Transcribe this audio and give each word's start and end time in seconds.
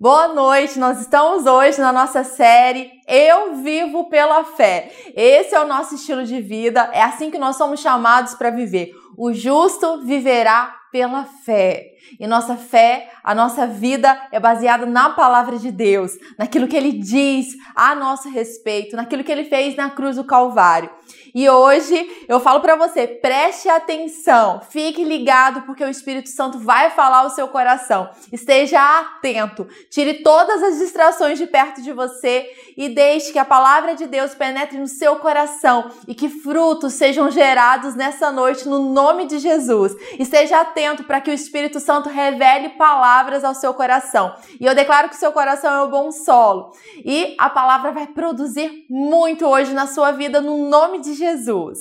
Boa 0.00 0.28
noite, 0.28 0.78
nós 0.78 1.00
estamos 1.00 1.44
hoje 1.44 1.80
na 1.80 1.92
nossa 1.92 2.22
série 2.22 2.88
Eu 3.04 3.56
Vivo 3.56 4.08
pela 4.08 4.44
Fé. 4.44 4.92
Esse 5.12 5.56
é 5.56 5.60
o 5.60 5.66
nosso 5.66 5.96
estilo 5.96 6.22
de 6.24 6.40
vida, 6.40 6.88
é 6.92 7.02
assim 7.02 7.32
que 7.32 7.38
nós 7.38 7.56
somos 7.56 7.80
chamados 7.80 8.34
para 8.34 8.50
viver. 8.50 8.92
O 9.16 9.32
justo 9.32 10.04
viverá 10.04 10.72
pela 10.92 11.24
fé. 11.24 11.94
E 12.18 12.26
nossa 12.26 12.56
fé, 12.56 13.10
a 13.22 13.34
nossa 13.34 13.66
vida 13.66 14.28
é 14.32 14.40
baseada 14.40 14.86
na 14.86 15.10
palavra 15.10 15.58
de 15.58 15.70
Deus, 15.70 16.12
naquilo 16.38 16.68
que 16.68 16.76
ele 16.76 16.92
diz 16.92 17.56
a 17.74 17.94
nosso 17.94 18.28
respeito, 18.28 18.96
naquilo 18.96 19.24
que 19.24 19.32
ele 19.32 19.44
fez 19.44 19.76
na 19.76 19.90
cruz 19.90 20.16
do 20.16 20.24
Calvário. 20.24 20.90
E 21.34 21.48
hoje 21.48 22.24
eu 22.28 22.40
falo 22.40 22.60
para 22.60 22.76
você, 22.76 23.06
preste 23.06 23.68
atenção, 23.68 24.60
fique 24.70 25.04
ligado 25.04 25.62
porque 25.62 25.84
o 25.84 25.88
Espírito 25.88 26.28
Santo 26.28 26.58
vai 26.58 26.90
falar 26.90 27.24
o 27.24 27.30
seu 27.30 27.48
coração. 27.48 28.10
Esteja 28.32 28.80
atento, 29.00 29.66
tire 29.90 30.22
todas 30.22 30.62
as 30.62 30.78
distrações 30.78 31.38
de 31.38 31.46
perto 31.46 31.82
de 31.82 31.92
você 31.92 32.50
e 32.76 32.88
deixe 32.88 33.32
que 33.32 33.38
a 33.38 33.44
palavra 33.44 33.94
de 33.94 34.06
Deus 34.06 34.34
penetre 34.34 34.78
no 34.78 34.86
seu 34.86 35.16
coração 35.16 35.90
e 36.06 36.14
que 36.14 36.28
frutos 36.28 36.94
sejam 36.94 37.30
gerados 37.30 37.94
nessa 37.94 38.30
noite 38.30 38.68
no 38.68 38.92
nome 38.92 39.26
de 39.26 39.38
Jesus. 39.38 39.94
Esteja 40.18 40.60
atento 40.60 41.04
para 41.04 41.20
que 41.20 41.30
o 41.30 41.34
Espírito 41.34 41.78
Santo 41.80 41.87
revele 42.08 42.70
palavras 42.70 43.42
ao 43.42 43.54
seu 43.54 43.72
coração. 43.72 44.34
E 44.60 44.66
eu 44.66 44.74
declaro 44.74 45.08
que 45.08 45.14
o 45.14 45.18
seu 45.18 45.32
coração 45.32 45.74
é 45.74 45.82
o 45.82 45.88
bom 45.88 46.10
solo 46.10 46.72
e 47.04 47.34
a 47.38 47.48
palavra 47.48 47.92
vai 47.92 48.06
produzir 48.06 48.86
muito 48.90 49.46
hoje 49.46 49.72
na 49.72 49.86
sua 49.86 50.12
vida 50.12 50.40
no 50.40 50.68
nome 50.68 51.00
de 51.00 51.14
Jesus. 51.14 51.78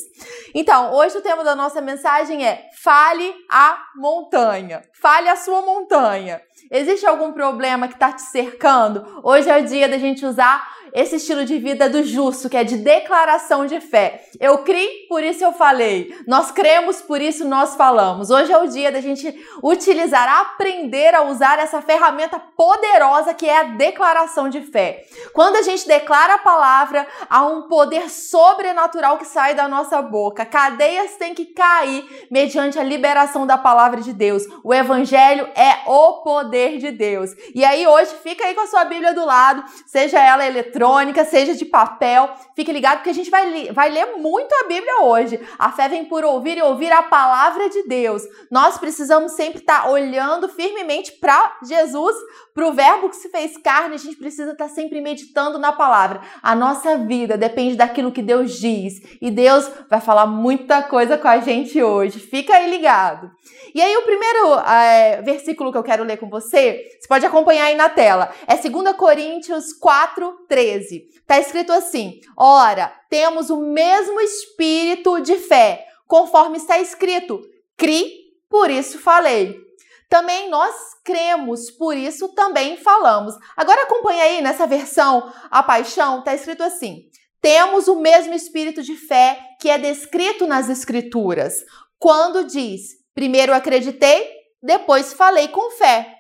Então, 0.54 0.94
hoje 0.94 1.18
o 1.18 1.22
tema 1.22 1.44
da 1.44 1.56
nossa 1.56 1.82
mensagem 1.82 2.46
é 2.46 2.70
Fale 2.82 3.34
a 3.50 3.80
montanha. 3.96 4.82
Fale 5.02 5.30
a 5.30 5.36
sua 5.36 5.62
montanha. 5.62 6.42
Existe 6.72 7.06
algum 7.06 7.32
problema 7.32 7.88
que 7.88 7.94
está 7.94 8.12
te 8.12 8.22
cercando? 8.22 9.22
Hoje 9.24 9.50
é 9.50 9.60
o 9.60 9.66
dia 9.66 9.88
da 9.88 9.98
gente 9.98 10.26
usar 10.26 10.76
esse 10.98 11.18
estilo 11.18 11.46
de 11.46 11.60
vida 11.60 11.88
do 11.88 12.04
justo, 12.04 12.50
que 12.50 12.58
é 12.58 12.64
de 12.64 12.78
declaração 12.78 13.68
de 13.68 13.80
fé. 13.80 14.24
Eu 14.40 14.58
criei, 14.64 15.06
por 15.08 15.24
isso 15.24 15.44
eu 15.44 15.54
falei. 15.54 16.12
Nós 16.26 16.50
cremos, 16.50 17.04
por 17.04 17.22
isso 17.22 17.48
nós 17.48 17.76
falamos. 17.76 18.32
Hoje 18.32 18.52
é 18.52 18.58
o 18.58 18.66
dia 18.66 18.92
da 18.92 19.00
gente 19.00 19.32
utilizar, 19.62 20.28
aprender 20.28 21.14
a 21.14 21.22
usar 21.22 21.60
essa 21.60 21.84
ferramenta 21.84 22.40
poderosa 22.40 23.36
que 23.36 23.48
é 23.48 23.60
a 23.60 23.64
declaração 23.64 24.50
de 24.50 24.60
fé. 24.62 25.06
Quando 25.34 25.58
a 25.58 25.62
gente 25.62 25.88
declara 25.88 26.34
a 26.34 26.40
palavra, 26.40 27.06
há 27.30 27.46
um 27.46 27.68
poder 27.68 28.10
sobrenatural 28.10 29.20
que 29.20 29.26
sai 29.26 29.54
da 29.54 29.68
nossa 29.68 30.02
boca. 30.02 30.48
Cadeias 30.48 31.16
têm 31.18 31.36
que 31.36 31.46
cair 31.46 32.28
mediante 32.32 32.80
a 32.80 32.84
liberação 32.84 33.46
da 33.46 33.56
palavra 33.58 34.02
de 34.02 34.14
Deus. 34.14 34.46
O 34.64 34.74
evangelho 34.74 35.48
é 35.56 35.84
o 35.86 36.24
poder 36.24 36.80
de 36.80 36.90
Deus. 36.90 37.36
E 37.54 37.64
aí 37.64 37.86
hoje 37.86 38.16
fica 38.24 38.46
aí 38.46 38.56
com 38.56 38.62
a 38.62 38.68
sua 38.68 38.84
Bíblia 38.84 39.14
do 39.14 39.24
lado, 39.24 39.64
seja 39.86 40.20
ela 40.20 40.44
eletrônica 40.44 40.87
eletrônica, 40.88 41.26
seja 41.26 41.54
de 41.54 41.66
papel. 41.66 42.30
Fique 42.56 42.72
ligado 42.72 43.04
que 43.04 43.10
a 43.10 43.14
gente 43.14 43.30
vai, 43.30 43.72
vai 43.72 43.90
ler 43.90 44.18
muito 44.18 44.54
a 44.54 44.68
Bíblia 44.68 45.02
hoje. 45.02 45.40
A 45.60 45.72
fé 45.72 45.88
vem 45.90 46.06
por 46.06 46.24
ouvir 46.24 46.58
e 46.58 46.62
ouvir 46.62 46.92
a 46.92 47.04
palavra 47.04 47.70
de 47.70 47.84
Deus. 47.84 48.24
Nós 48.50 48.78
precisamos 48.78 49.34
sempre 49.34 49.60
estar 49.60 49.90
olhando 49.90 50.48
firmemente 50.48 51.12
para 51.14 51.58
Jesus, 51.64 52.16
para 52.54 52.68
o 52.68 52.74
Verbo 52.74 53.10
que 53.10 53.16
se 53.16 53.30
fez 53.30 53.58
carne. 53.58 53.96
A 53.96 54.00
gente 54.00 54.16
precisa 54.16 54.52
estar 54.52 54.70
sempre 54.70 55.02
meditando 55.02 55.60
na 55.60 55.72
palavra. 55.72 56.22
A 56.42 56.56
nossa 56.56 56.98
vida 56.98 57.38
depende 57.38 57.76
daquilo 57.76 58.12
que 58.12 58.22
Deus 58.22 58.58
diz. 58.60 59.02
E 59.22 59.30
Deus 59.30 59.70
vai 59.90 60.00
falar 60.00 60.26
muita 60.26 60.82
coisa 60.82 61.18
com 61.18 61.28
a 61.28 61.40
gente 61.40 61.82
hoje. 61.82 62.20
Fica 62.20 62.56
aí 62.56 62.70
ligado. 62.70 63.32
E 63.74 63.82
aí, 63.82 63.96
o 63.98 64.04
primeiro 64.04 64.60
é, 64.60 65.22
versículo 65.22 65.72
que 65.72 65.78
eu 65.78 65.84
quero 65.84 66.04
ler 66.04 66.18
com 66.18 66.30
você, 66.30 66.84
você 67.00 67.08
pode 67.08 67.26
acompanhar 67.26 67.66
aí 67.66 67.76
na 67.76 67.90
tela, 67.90 68.34
é 68.48 68.56
2 68.56 68.96
Coríntios 68.96 69.74
4, 69.74 70.46
3. 70.48 70.67
13. 70.68 71.08
Está 71.16 71.40
escrito 71.40 71.72
assim: 71.72 72.20
Ora, 72.36 72.94
temos 73.10 73.50
o 73.50 73.58
mesmo 73.62 74.20
espírito 74.20 75.22
de 75.22 75.38
fé, 75.38 75.88
conforme 76.06 76.58
está 76.58 76.78
escrito: 76.80 77.42
Cri, 77.78 78.34
por 78.50 78.70
isso 78.70 79.00
falei. 79.00 79.66
Também 80.10 80.50
nós 80.50 80.74
cremos, 81.04 81.70
por 81.72 81.96
isso 81.96 82.30
também 82.30 82.78
falamos. 82.78 83.36
Agora 83.58 83.84
acompanha 83.84 84.24
aí 84.24 84.42
nessa 84.42 84.66
versão 84.66 85.32
A 85.52 85.62
Paixão, 85.62 86.20
está 86.20 86.34
escrito 86.34 86.64
assim: 86.64 87.10
Temos 87.42 87.88
o 87.88 88.00
mesmo 88.00 88.34
espírito 88.34 88.82
de 88.82 88.96
fé 88.96 89.40
que 89.60 89.70
é 89.70 89.78
descrito 89.78 90.46
nas 90.46 90.70
Escrituras, 90.70 91.64
quando 91.98 92.46
diz: 92.46 92.98
Primeiro 93.14 93.54
acreditei, 93.54 94.30
depois 94.62 95.14
falei 95.14 95.48
com 95.48 95.72
fé. 95.72 96.14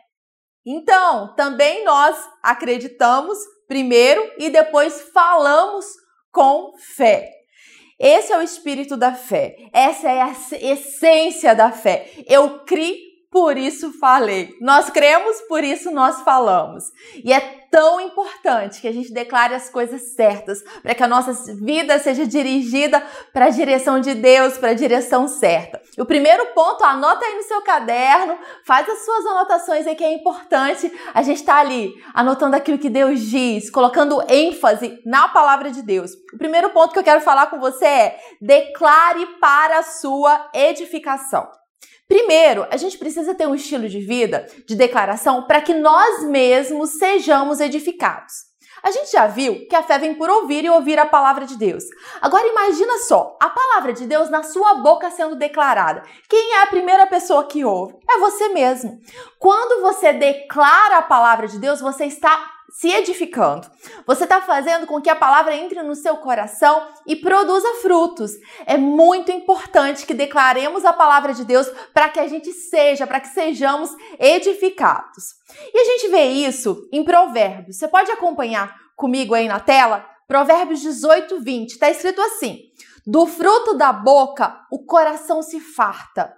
Então, 0.70 1.34
também 1.36 1.86
nós 1.86 2.18
acreditamos, 2.44 3.38
primeiro 3.68 4.32
e 4.38 4.50
depois 4.50 5.10
falamos 5.14 5.86
com 6.32 6.74
fé. 6.96 7.30
Esse 8.00 8.32
é 8.32 8.38
o 8.38 8.44
espírito 8.44 8.96
da 8.96 9.14
fé. 9.14 9.56
Essa 9.74 10.10
é 10.10 10.22
a 10.22 10.36
essência 10.62 11.56
da 11.56 11.72
fé. 11.72 12.12
Eu 12.28 12.60
criei 12.60 13.07
por 13.30 13.58
isso 13.58 13.92
falei. 14.00 14.56
Nós 14.62 14.90
cremos, 14.90 15.42
por 15.42 15.64
isso 15.64 15.92
nós 15.92 16.22
falamos. 16.22 16.86
E 17.24 17.34
é 17.34 17.40
tão 17.70 18.00
importante 18.00 18.80
que 18.80 18.88
a 18.88 18.94
gente 18.94 19.12
declare 19.12 19.54
as 19.54 19.70
coisas 19.70 20.14
certas, 20.16 20.64
para 20.82 20.96
que 20.96 21.04
a 21.04 21.08
nossa 21.08 21.34
vida 21.56 22.00
seja 22.00 22.26
dirigida 22.26 23.04
para 23.34 23.46
a 23.46 23.50
direção 23.50 24.00
de 24.00 24.14
Deus, 24.16 24.58
para 24.58 24.70
a 24.70 24.74
direção 24.74 25.28
certa. 25.28 25.82
o 25.98 26.06
primeiro 26.06 26.46
ponto, 26.54 26.84
anota 26.86 27.26
aí 27.26 27.36
no 27.36 27.44
seu 27.44 27.62
caderno, 27.62 28.38
faz 28.66 28.88
as 28.88 29.04
suas 29.04 29.26
anotações 29.26 29.86
aí 29.86 29.96
que 29.96 30.04
é 30.04 30.14
importante. 30.14 30.90
A 31.14 31.22
gente 31.22 31.38
está 31.38 31.58
ali 31.58 31.94
anotando 32.14 32.56
aquilo 32.56 32.78
que 32.78 32.90
Deus 32.90 33.20
diz, 33.20 33.70
colocando 33.70 34.24
ênfase 34.30 35.02
na 35.06 35.28
palavra 35.28 35.70
de 35.70 35.82
Deus. 35.82 36.12
O 36.34 36.38
primeiro 36.38 36.70
ponto 36.70 36.94
que 36.94 37.00
eu 37.00 37.04
quero 37.04 37.22
falar 37.22 37.48
com 37.48 37.60
você 37.60 37.86
é: 37.86 38.20
declare 38.42 39.26
para 39.40 39.80
a 39.80 39.84
sua 39.84 40.50
edificação. 40.54 41.48
Primeiro, 42.08 42.66
a 42.72 42.78
gente 42.78 42.98
precisa 42.98 43.36
ter 43.36 43.48
um 43.48 43.56
estilo 43.56 43.90
de 43.90 44.00
vida 44.00 44.48
de 44.66 44.76
declaração 44.76 45.44
para 45.46 45.62
que 45.62 45.74
nós 45.74 46.24
mesmos 46.24 46.98
sejamos 46.98 47.60
edificados. 47.60 48.48
A 48.84 48.92
gente 48.92 49.12
já 49.12 49.26
viu 49.28 49.68
que 49.68 49.76
a 49.76 49.84
fé 49.84 49.98
vem 49.98 50.14
por 50.14 50.30
ouvir 50.30 50.64
e 50.64 50.70
ouvir 50.70 51.00
a 51.00 51.06
palavra 51.06 51.46
de 51.46 51.58
Deus. 51.58 51.84
Agora 52.22 52.48
imagina 52.48 53.00
só, 53.00 53.36
a 53.42 53.50
palavra 53.50 53.92
de 53.92 54.06
Deus 54.06 54.30
na 54.30 54.44
sua 54.44 54.76
boca 54.76 55.10
sendo 55.10 55.36
declarada. 55.36 56.04
Quem 56.30 56.54
é 56.54 56.62
a 56.62 56.68
primeira 56.68 57.08
pessoa 57.08 57.48
que 57.48 57.66
ouve? 57.66 57.96
É 58.10 58.20
você 58.20 58.50
mesmo. 58.50 59.00
Quando 59.40 59.82
você 59.82 60.14
declara 60.14 61.00
a 61.00 61.02
palavra 61.02 61.48
de 61.48 61.60
Deus, 61.60 61.82
você 61.82 62.06
está 62.06 62.57
se 62.70 62.90
edificando. 62.90 63.70
Você 64.06 64.26
está 64.26 64.42
fazendo 64.42 64.86
com 64.86 65.02
que 65.02 65.10
a 65.10 65.16
palavra 65.16 65.56
entre 65.56 65.82
no 65.84 65.96
seu 65.96 66.18
coração 66.18 66.88
e 67.06 67.16
produza 67.16 67.68
frutos. 67.82 68.32
É 68.66 68.78
muito 68.78 69.32
importante 69.32 70.06
que 70.06 70.14
declaremos 70.14 70.84
a 70.86 70.94
palavra 70.94 71.34
de 71.34 71.46
Deus 71.46 71.68
para 71.94 72.10
que 72.10 72.20
a 72.20 72.28
gente 72.28 72.52
seja, 72.52 73.08
para 73.08 73.20
que 73.20 73.30
sejamos 73.30 73.92
edificados. 74.20 75.36
E 75.74 75.80
a 75.80 75.86
gente 75.86 76.10
vê 76.10 76.26
isso 76.26 76.88
em 76.92 77.04
Provérbios. 77.04 77.78
Você 77.78 77.88
pode 77.88 78.12
acompanhar 78.12 78.76
comigo 78.96 79.34
aí 79.34 79.48
na 79.48 79.60
tela? 79.60 80.06
Provérbios 80.28 80.82
18, 80.82 81.40
20. 81.40 81.72
Está 81.72 81.90
escrito 81.90 82.22
assim: 82.22 82.60
Do 83.06 83.26
fruto 83.26 83.76
da 83.76 83.94
boca 83.94 84.60
o 84.70 84.86
coração 84.86 85.42
se 85.42 85.60
farta, 85.60 86.34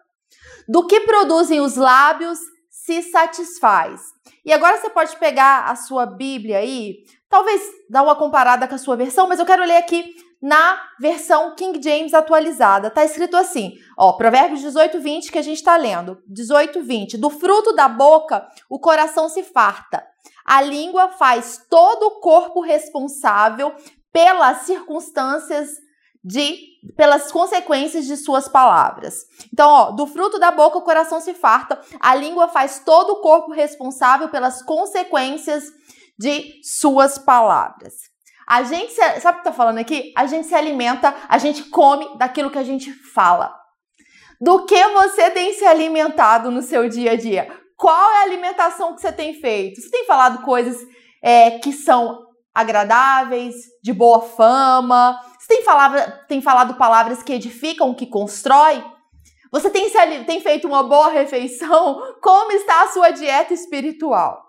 do 0.68 0.86
que 0.86 1.02
produzem 1.02 1.60
os 1.60 1.76
lábios 1.76 2.40
se 2.90 3.04
satisfaz. 3.04 4.02
E 4.44 4.52
agora 4.52 4.78
você 4.78 4.90
pode 4.90 5.16
pegar 5.18 5.66
a 5.66 5.76
sua 5.76 6.08
Bíblia 6.08 6.58
aí, 6.58 7.04
talvez 7.30 7.62
dar 7.88 8.02
uma 8.02 8.16
comparada 8.16 8.68
com 8.68 8.74
a 8.74 8.80
sua 8.80 8.96
versão, 8.96 9.28
mas 9.28 9.38
eu 9.40 9.46
quero 9.46 9.64
ler 9.64 9.78
aqui 9.78 10.16
na 10.42 10.82
versão 11.00 11.54
King 11.56 11.80
James 11.84 12.16
atualizada. 12.16 12.90
Tá 12.90 13.06
escrito 13.06 13.38
assim, 13.38 13.74
ó, 13.96 14.14
Provérbios 14.14 14.62
18, 14.62 15.00
20 15.00 15.32
que 15.32 15.38
a 15.38 15.44
gente 15.44 15.58
está 15.58 15.78
lendo. 15.78 16.20
18, 16.26 16.82
20. 16.82 17.18
Do 17.20 17.30
fruto 17.30 17.74
da 17.74 17.88
boca 17.88 18.48
o 18.68 18.80
coração 18.80 19.30
se 19.30 19.44
farta. 19.44 20.04
A 20.44 20.60
língua 20.62 21.10
faz 21.10 21.64
todo 21.70 22.08
o 22.08 22.20
corpo 22.22 22.60
responsável 22.60 23.72
pelas 24.12 24.62
circunstâncias 24.62 25.70
de 26.24 26.70
pelas 26.96 27.32
consequências 27.32 28.06
de 28.06 28.16
suas 28.18 28.48
palavras. 28.48 29.26
Então, 29.52 29.70
ó, 29.70 29.92
do 29.92 30.08
fruto 30.08 30.40
da 30.40 30.52
boca 30.52 30.78
o 30.78 30.84
coração 30.84 31.20
se 31.20 31.34
farta, 31.34 31.80
a 32.00 32.16
língua 32.16 32.48
faz 32.48 32.82
todo 32.86 33.14
o 33.14 33.22
corpo 33.22 33.52
responsável 33.52 34.30
pelas 34.30 34.62
consequências 34.62 35.66
de 36.18 36.60
suas 36.64 37.18
palavras. 37.18 37.94
A 38.48 38.64
gente, 38.64 38.94
se, 38.94 39.20
sabe 39.20 39.38
o 39.38 39.42
que 39.42 39.50
tá 39.50 39.54
falando 39.54 39.78
aqui? 39.78 40.12
A 40.18 40.26
gente 40.26 40.48
se 40.48 40.56
alimenta, 40.56 41.16
a 41.28 41.38
gente 41.38 41.66
come 41.66 42.18
daquilo 42.18 42.50
que 42.50 42.58
a 42.58 42.64
gente 42.64 42.92
fala. 42.92 43.56
Do 44.42 44.66
que 44.66 44.88
você 44.90 45.30
tem 45.30 45.54
se 45.54 45.66
alimentado 45.66 46.50
no 46.50 46.62
seu 46.62 46.90
dia 46.90 47.12
a 47.12 47.16
dia? 47.16 47.48
Qual 47.78 48.12
é 48.12 48.18
a 48.20 48.24
alimentação 48.24 48.96
que 48.96 49.02
você 49.02 49.12
tem 49.12 49.34
feito? 49.36 49.80
Você 49.80 49.90
tem 49.90 50.06
falado 50.06 50.44
coisas 50.44 50.78
é, 51.22 51.52
que 51.60 51.72
são 51.72 52.26
agradáveis, 52.54 53.56
de 53.84 53.94
boa 53.94 54.22
fama? 54.22 55.20
Tem 55.50 55.64
falado, 55.64 56.28
tem 56.28 56.42
falado 56.44 56.76
palavras 56.76 57.24
que 57.24 57.34
edificam, 57.34 57.92
que 57.96 58.06
constrói? 58.06 58.84
Você 59.52 59.68
tem, 59.72 59.90
tem 60.26 60.40
feito 60.42 60.68
uma 60.68 60.84
boa 60.84 61.10
refeição? 61.10 62.16
Como 62.22 62.52
está 62.52 62.84
a 62.84 62.88
sua 62.90 63.10
dieta 63.10 63.52
espiritual? 63.52 64.49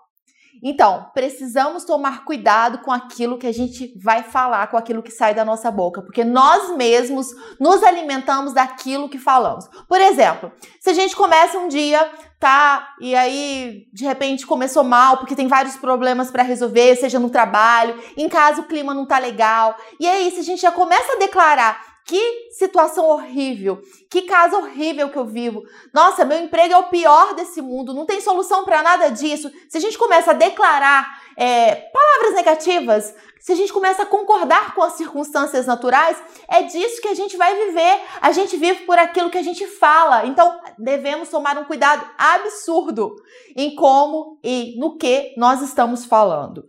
Então, 0.63 1.09
precisamos 1.13 1.83
tomar 1.83 2.23
cuidado 2.23 2.79
com 2.79 2.91
aquilo 2.91 3.37
que 3.37 3.47
a 3.47 3.51
gente 3.51 3.93
vai 4.01 4.23
falar, 4.23 4.67
com 4.67 4.77
aquilo 4.77 5.01
que 5.01 5.11
sai 5.11 5.33
da 5.33 5.43
nossa 5.43 5.71
boca, 5.71 6.01
porque 6.01 6.23
nós 6.23 6.75
mesmos 6.75 7.27
nos 7.59 7.83
alimentamos 7.83 8.53
daquilo 8.53 9.09
que 9.09 9.17
falamos. 9.17 9.67
Por 9.87 9.99
exemplo, 9.99 10.51
se 10.79 10.89
a 10.89 10.93
gente 10.93 11.15
começa 11.15 11.57
um 11.57 11.67
dia, 11.67 12.11
tá, 12.39 12.95
e 12.99 13.15
aí 13.15 13.87
de 13.93 14.05
repente 14.05 14.45
começou 14.45 14.83
mal, 14.83 15.17
porque 15.17 15.35
tem 15.35 15.47
vários 15.47 15.77
problemas 15.77 16.31
para 16.31 16.43
resolver, 16.43 16.95
seja 16.95 17.19
no 17.19 17.29
trabalho, 17.29 17.99
em 18.17 18.27
casa 18.29 18.61
o 18.61 18.67
clima 18.67 18.93
não 18.93 19.05
tá 19.05 19.19
legal, 19.19 19.75
e 19.99 20.07
aí 20.07 20.31
se 20.31 20.39
a 20.39 20.43
gente 20.43 20.61
já 20.61 20.71
começa 20.71 21.13
a 21.13 21.19
declarar 21.19 21.90
que 22.11 22.49
situação 22.51 23.05
horrível, 23.05 23.81
que 24.09 24.23
casa 24.23 24.57
horrível 24.57 25.09
que 25.09 25.17
eu 25.17 25.25
vivo. 25.25 25.63
Nossa, 25.93 26.25
meu 26.25 26.37
emprego 26.39 26.73
é 26.73 26.77
o 26.77 26.89
pior 26.89 27.33
desse 27.33 27.61
mundo, 27.61 27.93
não 27.93 28.05
tem 28.05 28.19
solução 28.19 28.65
para 28.65 28.83
nada 28.83 29.07
disso. 29.07 29.49
Se 29.69 29.77
a 29.77 29.79
gente 29.79 29.97
começa 29.97 30.31
a 30.31 30.33
declarar 30.33 31.23
é, 31.37 31.73
palavras 31.73 32.35
negativas, 32.35 33.15
se 33.39 33.53
a 33.53 33.55
gente 33.55 33.71
começa 33.71 34.03
a 34.03 34.05
concordar 34.05 34.75
com 34.75 34.83
as 34.83 34.93
circunstâncias 34.93 35.65
naturais, 35.65 36.21
é 36.49 36.63
disso 36.63 37.01
que 37.01 37.07
a 37.07 37.15
gente 37.15 37.37
vai 37.37 37.55
viver. 37.67 38.01
A 38.19 38.33
gente 38.33 38.57
vive 38.57 38.85
por 38.85 38.99
aquilo 38.99 39.29
que 39.29 39.37
a 39.37 39.43
gente 39.43 39.65
fala. 39.65 40.25
Então, 40.25 40.59
devemos 40.77 41.29
tomar 41.29 41.57
um 41.57 41.63
cuidado 41.63 42.05
absurdo 42.17 43.15
em 43.55 43.73
como 43.73 44.37
e 44.43 44.75
no 44.77 44.97
que 44.97 45.33
nós 45.37 45.61
estamos 45.61 46.03
falando. 46.03 46.65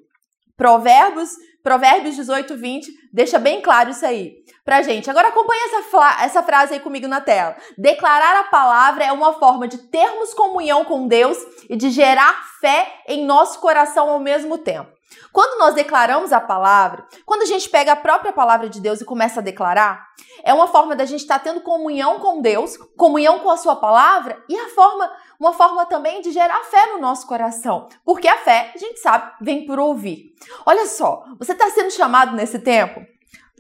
Provérbios, 0.57 1.31
Provérbios 1.63 2.17
18, 2.17 2.57
20, 2.57 2.93
deixa 3.13 3.39
bem 3.39 3.61
claro 3.61 3.91
isso 3.91 4.05
aí 4.05 4.43
pra 4.65 4.83
gente. 4.83 5.11
Agora 5.11 5.29
acompanha 5.29 5.67
essa, 5.67 6.25
essa 6.25 6.43
frase 6.43 6.75
aí 6.75 6.81
comigo 6.81 7.07
na 7.09 7.21
tela. 7.21 7.57
Declarar 7.77 8.41
a 8.41 8.45
palavra 8.45 9.05
é 9.05 9.13
uma 9.13 9.35
forma 9.35 9.69
de 9.69 9.79
termos 9.79 10.35
comunhão 10.35 10.85
com 10.85 11.07
Deus 11.07 11.39
e 11.69 11.77
de 11.77 11.91
gerar 11.91 12.35
fé 12.61 12.87
em 13.09 13.25
nosso 13.25 13.61
coração 13.61 14.11
ao 14.11 14.21
mesmo 14.21 14.59
tempo. 14.59 14.91
Quando 15.33 15.59
nós 15.59 15.75
declaramos 15.75 16.33
a 16.33 16.41
palavra, 16.41 17.07
quando 17.25 17.43
a 17.43 17.47
gente 17.47 17.69
pega 17.69 17.93
a 17.93 17.97
própria 17.97 18.33
palavra 18.33 18.69
de 18.69 18.81
Deus 18.81 19.01
e 19.01 19.05
começa 19.05 19.41
a 19.41 19.43
declarar, 19.43 20.07
é 20.45 20.53
uma 20.53 20.69
forma 20.69 20.95
da 20.95 21.05
gente 21.05 21.21
estar 21.21 21.39
tá 21.39 21.45
tendo 21.45 21.61
comunhão 21.61 22.19
com 22.19 22.41
Deus, 22.41 22.77
comunhão 22.97 23.39
com 23.39 23.51
a 23.51 23.57
sua 23.57 23.77
palavra 23.77 24.43
e 24.49 24.59
a 24.59 24.69
forma, 24.71 25.11
uma 25.39 25.53
forma 25.53 25.87
também 25.87 26.21
de 26.21 26.33
gerar 26.33 26.65
fé 26.65 26.93
no 26.93 26.99
nosso 26.99 27.27
coração. 27.27 27.89
Porque 28.05 28.29
a 28.29 28.39
fé, 28.39 28.73
a 28.75 28.79
gente 28.79 28.99
sabe, 29.01 29.33
vem 29.41 29.67
por 29.67 29.79
ouvir. 29.79 30.35
Olha 30.67 30.87
só, 30.87 31.25
você 31.39 31.53
está 31.53 31.71
sendo 31.71 31.91
chamado 31.91 32.35
nesse 32.37 32.59
tempo 32.59 33.01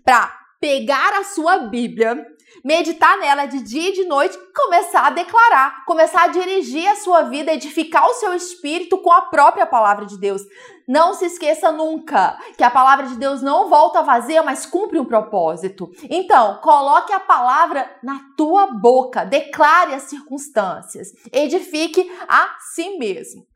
para 0.04 0.32
pegar 0.60 1.12
a 1.14 1.24
sua 1.24 1.58
Bíblia, 1.58 2.24
meditar 2.64 3.18
nela 3.18 3.46
de 3.46 3.62
dia 3.62 3.88
e 3.88 3.92
de 3.92 4.04
noite 4.04 4.38
começar 4.54 5.06
a 5.06 5.10
declarar, 5.10 5.84
começar 5.84 6.24
a 6.24 6.28
dirigir 6.28 6.86
a 6.88 6.96
sua 6.96 7.22
vida, 7.22 7.52
edificar 7.52 8.06
o 8.06 8.14
seu 8.14 8.34
espírito 8.34 8.98
com 8.98 9.12
a 9.12 9.22
própria 9.22 9.66
palavra 9.66 10.06
de 10.06 10.18
Deus. 10.18 10.42
Não 10.86 11.14
se 11.14 11.26
esqueça 11.26 11.70
nunca 11.70 12.38
que 12.56 12.64
a 12.64 12.70
palavra 12.70 13.06
de 13.06 13.16
Deus 13.16 13.40
não 13.40 13.68
volta 13.68 14.02
vazia, 14.02 14.42
mas 14.42 14.66
cumpre 14.66 14.98
um 14.98 15.04
propósito. 15.04 15.90
Então, 16.10 16.60
coloque 16.62 17.12
a 17.12 17.20
palavra 17.20 17.88
na 18.02 18.20
tua 18.36 18.66
boca, 18.66 19.24
declare 19.24 19.94
as 19.94 20.04
circunstâncias, 20.04 21.08
edifique 21.32 22.10
a 22.28 22.56
si 22.74 22.98
mesmo. 22.98 23.46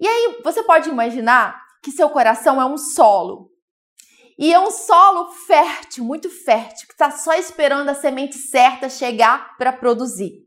E 0.00 0.06
aí, 0.06 0.40
você 0.44 0.62
pode 0.62 0.90
imaginar 0.90 1.60
que 1.82 1.90
seu 1.90 2.10
coração 2.10 2.60
é 2.60 2.64
um 2.64 2.76
solo 2.76 3.55
e 4.38 4.52
é 4.52 4.58
um 4.58 4.70
solo 4.70 5.30
fértil, 5.32 6.04
muito 6.04 6.28
fértil, 6.28 6.86
que 6.86 6.94
está 6.94 7.10
só 7.10 7.34
esperando 7.34 7.88
a 7.88 7.94
semente 7.94 8.36
certa 8.36 8.88
chegar 8.88 9.56
para 9.56 9.72
produzir. 9.72 10.46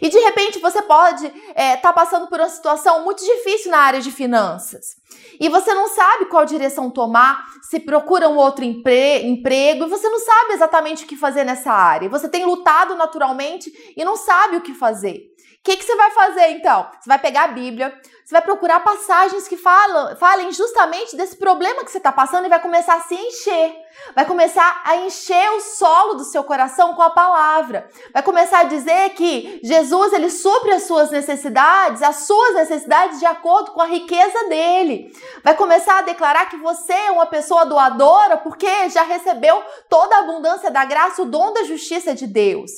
E 0.00 0.08
de 0.08 0.18
repente 0.18 0.58
você 0.58 0.82
pode 0.82 1.26
estar 1.26 1.52
é, 1.54 1.76
tá 1.76 1.92
passando 1.92 2.28
por 2.28 2.38
uma 2.38 2.48
situação 2.48 3.04
muito 3.04 3.24
difícil 3.24 3.70
na 3.70 3.78
área 3.78 4.00
de 4.00 4.10
finanças. 4.10 4.96
E 5.40 5.48
você 5.48 5.72
não 5.72 5.88
sabe 5.88 6.26
qual 6.26 6.44
direção 6.44 6.90
tomar, 6.90 7.44
se 7.62 7.80
procura 7.80 8.28
um 8.28 8.36
outro 8.36 8.64
empre 8.64 9.22
emprego 9.24 9.84
e 9.84 9.88
você 9.88 10.08
não 10.08 10.18
sabe 10.18 10.54
exatamente 10.54 11.04
o 11.04 11.06
que 11.06 11.16
fazer 11.16 11.44
nessa 11.44 11.72
área. 11.72 12.08
Você 12.08 12.28
tem 12.28 12.44
lutado 12.44 12.94
naturalmente 12.94 13.72
e 13.96 14.04
não 14.04 14.16
sabe 14.16 14.56
o 14.56 14.60
que 14.60 14.74
fazer. 14.74 15.16
O 15.60 15.62
que, 15.62 15.76
que 15.76 15.84
você 15.84 15.96
vai 15.96 16.10
fazer 16.12 16.48
então? 16.50 16.88
Você 17.00 17.08
vai 17.08 17.18
pegar 17.18 17.44
a 17.44 17.48
Bíblia, 17.48 17.94
você 18.28 18.34
vai 18.34 18.42
procurar 18.42 18.80
passagens 18.80 19.48
que 19.48 19.56
falam, 19.56 20.14
falem 20.16 20.52
justamente 20.52 21.16
desse 21.16 21.34
problema 21.34 21.82
que 21.82 21.90
você 21.90 21.96
está 21.96 22.12
passando 22.12 22.44
e 22.44 22.50
vai 22.50 22.60
começar 22.60 22.96
a 22.96 23.00
se 23.00 23.14
encher. 23.14 23.74
Vai 24.14 24.26
começar 24.26 24.82
a 24.84 24.96
encher 24.96 25.50
o 25.52 25.60
solo 25.62 26.12
do 26.12 26.24
seu 26.24 26.44
coração 26.44 26.92
com 26.92 27.00
a 27.00 27.08
palavra. 27.08 27.88
Vai 28.12 28.22
começar 28.22 28.58
a 28.58 28.64
dizer 28.64 29.14
que 29.14 29.60
Jesus 29.64 30.12
ele 30.12 30.28
supre 30.28 30.72
as 30.72 30.82
suas 30.82 31.10
necessidades, 31.10 32.02
as 32.02 32.26
suas 32.26 32.54
necessidades 32.54 33.18
de 33.18 33.24
acordo 33.24 33.70
com 33.70 33.80
a 33.80 33.86
riqueza 33.86 34.46
dele. 34.50 35.10
Vai 35.42 35.54
começar 35.54 36.00
a 36.00 36.02
declarar 36.02 36.50
que 36.50 36.58
você 36.58 36.92
é 36.92 37.10
uma 37.10 37.24
pessoa 37.24 37.64
doadora 37.64 38.36
porque 38.36 38.90
já 38.90 39.04
recebeu 39.04 39.64
toda 39.88 40.16
a 40.16 40.18
abundância 40.18 40.70
da 40.70 40.84
graça, 40.84 41.22
o 41.22 41.24
dom 41.24 41.54
da 41.54 41.64
justiça 41.64 42.14
de 42.14 42.26
Deus. 42.26 42.72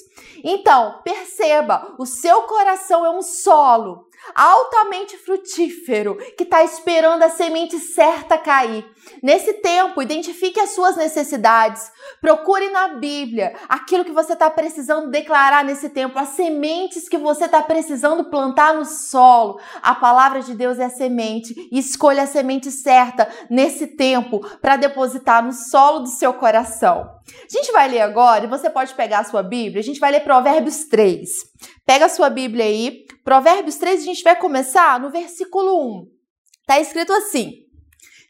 Então, 0.44 1.00
perceba, 1.03 1.93
o 1.99 2.06
seu 2.06 2.43
coração 2.43 3.05
é 3.05 3.11
um 3.11 3.20
solo 3.20 4.08
altamente 4.34 5.17
frutífero 5.17 6.17
que 6.37 6.44
está 6.44 6.62
esperando 6.62 7.22
a 7.22 7.31
semente 7.31 7.78
certa 7.78 8.38
cair. 8.38 8.84
Nesse 9.23 9.55
tempo, 9.55 10.00
identifique 10.00 10.58
as 10.61 10.70
suas 10.70 10.97
necessidades, 10.97 11.91
procure 12.20 12.70
na 12.70 12.88
Bíblia 12.88 13.55
aquilo 13.69 14.05
que 14.05 14.12
você 14.12 14.32
está 14.32 14.49
precisando 14.50 15.11
declarar 15.11 15.64
nesse 15.64 15.88
tempo, 15.88 16.19
as 16.19 16.31
sementes 16.31 17.08
que 17.08 17.19
você 17.19 17.44
está 17.44 17.62
precisando 17.62 18.31
plantar 18.31 18.75
no 18.75 18.85
solo. 18.85 19.61
A 19.82 19.94
palavra 19.94 20.41
de 20.41 20.55
Deus 20.55 20.79
é 20.79 20.85
a 20.85 20.91
semente 20.91 21.55
escolha 21.70 22.23
a 22.23 22.26
semente 22.26 22.70
certa 22.70 23.29
nesse 23.50 23.88
tempo 23.88 24.41
para 24.61 24.76
depositar 24.76 25.44
no 25.44 25.53
solo 25.53 26.00
do 26.00 26.08
seu 26.08 26.32
coração. 26.35 27.00
A 27.00 27.56
gente 27.56 27.73
vai 27.73 27.88
ler 27.88 28.00
agora 28.00 28.44
e 28.44 28.49
você 28.49 28.70
pode 28.70 28.94
pegar 28.94 29.20
a 29.20 29.25
sua 29.25 29.43
Bíblia, 29.43 29.81
a 29.81 29.85
gente 29.85 30.00
vai 30.00 30.11
ler 30.11 30.20
Provérbios 30.20 30.85
3. 30.85 31.29
Pega 31.87 32.06
a 32.06 32.08
sua 32.08 32.31
Bíblia 32.31 32.64
aí, 32.64 33.05
Provérbios 33.25 33.76
3, 33.76 34.00
a 34.00 34.05
gente 34.05 34.23
vai 34.23 34.37
começar 34.37 34.99
no 34.99 35.11
versículo 35.11 36.00
1. 36.00 36.06
Tá 36.67 36.81
escrito 36.81 37.12
assim: 37.12 37.69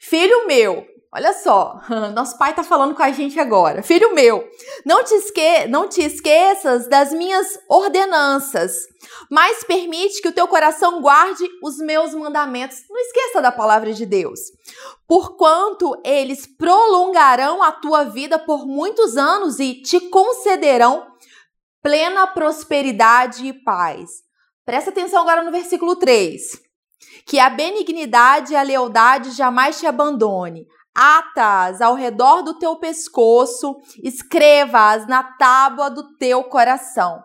Filho 0.03 0.47
meu, 0.47 0.87
olha 1.15 1.35
só, 1.35 1.79
nosso 2.17 2.39
pai 2.39 2.55
tá 2.55 2.63
falando 2.63 2.95
com 2.95 3.03
a 3.03 3.13
gente 3.13 3.39
agora. 3.39 3.83
Filho 3.83 4.15
meu, 4.15 4.49
não 4.85 5.05
te, 5.05 5.13
esque 5.13 5.67
não 5.69 5.87
te 5.87 6.01
esqueças 6.01 6.89
das 6.89 7.13
minhas 7.13 7.59
ordenanças, 7.69 8.77
mas 9.31 9.63
permite 9.63 10.23
que 10.23 10.29
o 10.29 10.33
teu 10.33 10.49
coração 10.49 11.03
guarde 11.03 11.47
os 11.63 11.77
meus 11.77 12.15
mandamentos. 12.15 12.79
Não 12.89 12.99
esqueça 12.99 13.43
da 13.43 13.53
palavra 13.53 13.93
de 13.93 14.07
Deus. 14.07 14.41
Porquanto 15.07 15.93
eles 16.03 16.47
prolongarão 16.47 17.63
a 17.63 17.71
tua 17.71 18.05
vida 18.05 18.39
por 18.39 18.67
muitos 18.67 19.19
anos 19.19 19.61
e 19.61 19.83
te 19.83 20.01
concederão 20.09 21.07
plena 21.83 22.27
prosperidade 22.27 23.47
e 23.47 23.53
paz. 23.53 24.23
Presta 24.65 24.89
atenção 24.89 25.21
agora 25.21 25.43
no 25.43 25.51
versículo 25.51 25.95
3. 25.97 26.70
Que 27.31 27.39
a 27.39 27.49
benignidade 27.49 28.53
e 28.53 28.57
a 28.57 28.63
lealdade 28.63 29.31
jamais 29.31 29.79
te 29.79 29.87
abandone. 29.87 30.67
Atas 30.93 31.81
ao 31.81 31.95
redor 31.95 32.43
do 32.43 32.59
teu 32.59 32.75
pescoço, 32.75 33.77
escreva-as 34.03 35.07
na 35.07 35.23
tábua 35.23 35.89
do 35.89 36.17
teu 36.17 36.43
coração. 36.43 37.23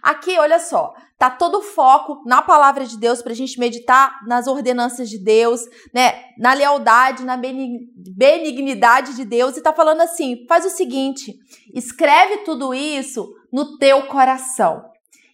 Aqui, 0.00 0.38
olha 0.38 0.60
só, 0.60 0.94
tá 1.18 1.28
todo 1.28 1.58
o 1.58 1.62
foco 1.62 2.22
na 2.24 2.40
palavra 2.40 2.86
de 2.86 2.96
Deus 2.96 3.20
para 3.20 3.32
a 3.32 3.34
gente 3.34 3.58
meditar 3.58 4.24
nas 4.28 4.46
ordenanças 4.46 5.10
de 5.10 5.18
Deus, 5.18 5.62
né? 5.92 6.22
Na 6.38 6.52
lealdade, 6.52 7.24
na 7.24 7.36
benignidade 7.36 9.16
de 9.16 9.24
Deus 9.24 9.56
e 9.56 9.60
tá 9.60 9.72
falando 9.72 10.02
assim: 10.02 10.46
faz 10.46 10.64
o 10.64 10.70
seguinte, 10.70 11.34
escreve 11.74 12.44
tudo 12.44 12.72
isso 12.72 13.28
no 13.52 13.76
teu 13.76 14.06
coração. 14.06 14.87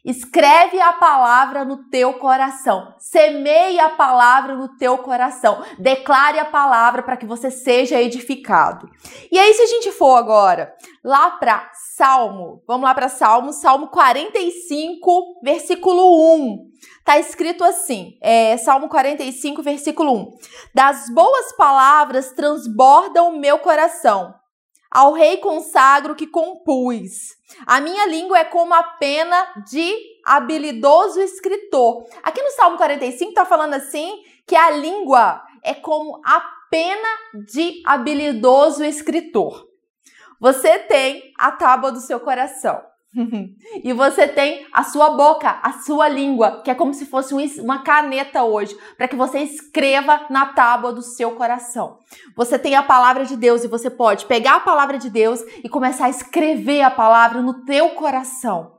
Escreve 0.04 0.78
a 0.78 0.92
palavra 0.92 1.64
no 1.64 1.88
teu 1.88 2.12
coração. 2.14 2.94
Semeie 2.98 3.80
a 3.80 3.88
palavra 3.88 4.54
no 4.54 4.76
teu 4.76 4.98
coração. 4.98 5.64
Declare 5.78 6.38
a 6.38 6.44
palavra 6.44 7.02
para 7.02 7.16
que 7.16 7.24
você 7.24 7.50
seja 7.50 8.02
edificado. 8.02 8.86
E 9.32 9.38
aí, 9.38 9.54
se 9.54 9.62
a 9.62 9.66
gente 9.66 9.90
for 9.92 10.16
agora 10.16 10.74
lá 11.02 11.30
para 11.30 11.70
Salmo, 11.96 12.62
vamos 12.68 12.84
lá 12.84 12.94
para 12.94 13.08
Salmo, 13.08 13.50
Salmo 13.54 13.88
45, 13.88 15.40
versículo 15.42 16.36
1. 16.36 16.74
Tá 17.02 17.18
escrito 17.18 17.64
assim, 17.64 18.18
é, 18.20 18.58
Salmo 18.58 18.90
45, 18.90 19.62
versículo 19.62 20.14
1. 20.14 20.30
Das 20.74 21.08
boas 21.14 21.50
palavras 21.56 22.32
transborda 22.32 23.22
o 23.22 23.38
meu 23.38 23.58
coração 23.58 24.34
ao 24.94 25.12
rei 25.12 25.38
consagro 25.38 26.14
que 26.14 26.24
compus. 26.24 27.34
A 27.66 27.80
minha 27.80 28.06
língua 28.06 28.38
é 28.38 28.44
como 28.44 28.72
a 28.72 28.82
pena 28.82 29.64
de 29.66 29.92
habilidoso 30.24 31.20
escritor. 31.20 32.06
Aqui 32.22 32.40
no 32.40 32.50
Salmo 32.52 32.76
45 32.76 33.30
está 33.30 33.44
falando 33.44 33.74
assim 33.74 34.22
que 34.46 34.54
a 34.54 34.70
língua 34.70 35.42
é 35.64 35.74
como 35.74 36.20
a 36.24 36.40
pena 36.70 37.08
de 37.46 37.82
habilidoso 37.84 38.84
escritor. 38.84 39.68
Você 40.38 40.78
tem 40.78 41.32
a 41.38 41.50
tábua 41.50 41.90
do 41.90 42.00
seu 42.00 42.20
coração. 42.20 42.80
e 43.82 43.92
você 43.92 44.26
tem 44.26 44.66
a 44.72 44.82
sua 44.82 45.10
boca, 45.10 45.58
a 45.62 45.72
sua 45.72 46.08
língua, 46.08 46.62
que 46.62 46.70
é 46.70 46.74
como 46.74 46.92
se 46.92 47.06
fosse 47.06 47.34
uma 47.60 47.82
caneta 47.82 48.42
hoje, 48.42 48.76
para 48.96 49.08
que 49.08 49.16
você 49.16 49.40
escreva 49.40 50.26
na 50.28 50.46
tábua 50.46 50.92
do 50.92 51.02
seu 51.02 51.32
coração. 51.32 51.98
Você 52.36 52.58
tem 52.58 52.74
a 52.74 52.82
palavra 52.82 53.24
de 53.24 53.36
Deus 53.36 53.64
e 53.64 53.68
você 53.68 53.88
pode 53.88 54.26
pegar 54.26 54.56
a 54.56 54.60
palavra 54.60 54.98
de 54.98 55.08
Deus 55.10 55.40
e 55.62 55.68
começar 55.68 56.06
a 56.06 56.10
escrever 56.10 56.82
a 56.82 56.90
palavra 56.90 57.40
no 57.40 57.64
teu 57.64 57.90
coração. 57.90 58.73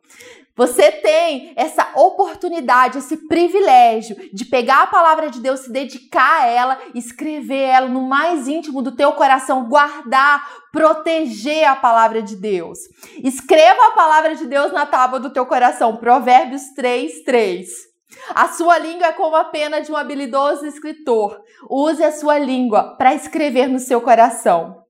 Você 0.58 0.90
tem 0.90 1.52
essa 1.58 1.86
oportunidade, 1.96 2.98
esse 2.98 3.28
privilégio 3.28 4.16
de 4.32 4.46
pegar 4.46 4.84
a 4.84 4.88
palavra 4.88 5.30
de 5.30 5.42
Deus, 5.42 5.62
se 5.62 5.72
dedicar 5.72 6.44
a 6.44 6.46
ela, 6.46 6.80
escrever 6.94 7.64
ela 7.64 7.88
no 7.90 8.02
mais 8.02 8.48
íntimo 8.48 8.82
do 8.82 8.96
teu 8.96 9.12
coração, 9.12 9.68
guardar, 9.68 10.48
proteger 10.72 11.66
a 11.66 11.76
palavra 11.76 12.22
de 12.22 12.38
Deus. 12.38 12.80
Escreva 13.22 13.88
a 13.88 13.92
palavra 13.92 14.34
de 14.34 14.48
Deus 14.48 14.72
na 14.72 14.86
tábua 14.86 15.20
do 15.20 15.34
teu 15.34 15.46
coração. 15.46 15.98
Provérbios 15.98 16.74
3, 16.74 17.24
3. 17.26 17.68
A 18.34 18.48
sua 18.48 18.78
língua 18.78 19.08
é 19.08 19.12
como 19.12 19.36
a 19.36 19.44
pena 19.44 19.82
de 19.82 19.92
um 19.92 19.98
habilidoso 19.98 20.66
escritor. 20.66 21.38
Use 21.70 22.02
a 22.02 22.14
sua 22.14 22.40
língua 22.40 22.96
para 22.98 23.14
escrever 23.14 23.68
no 23.68 23.80
seu 23.80 24.00
coração. 24.00 24.86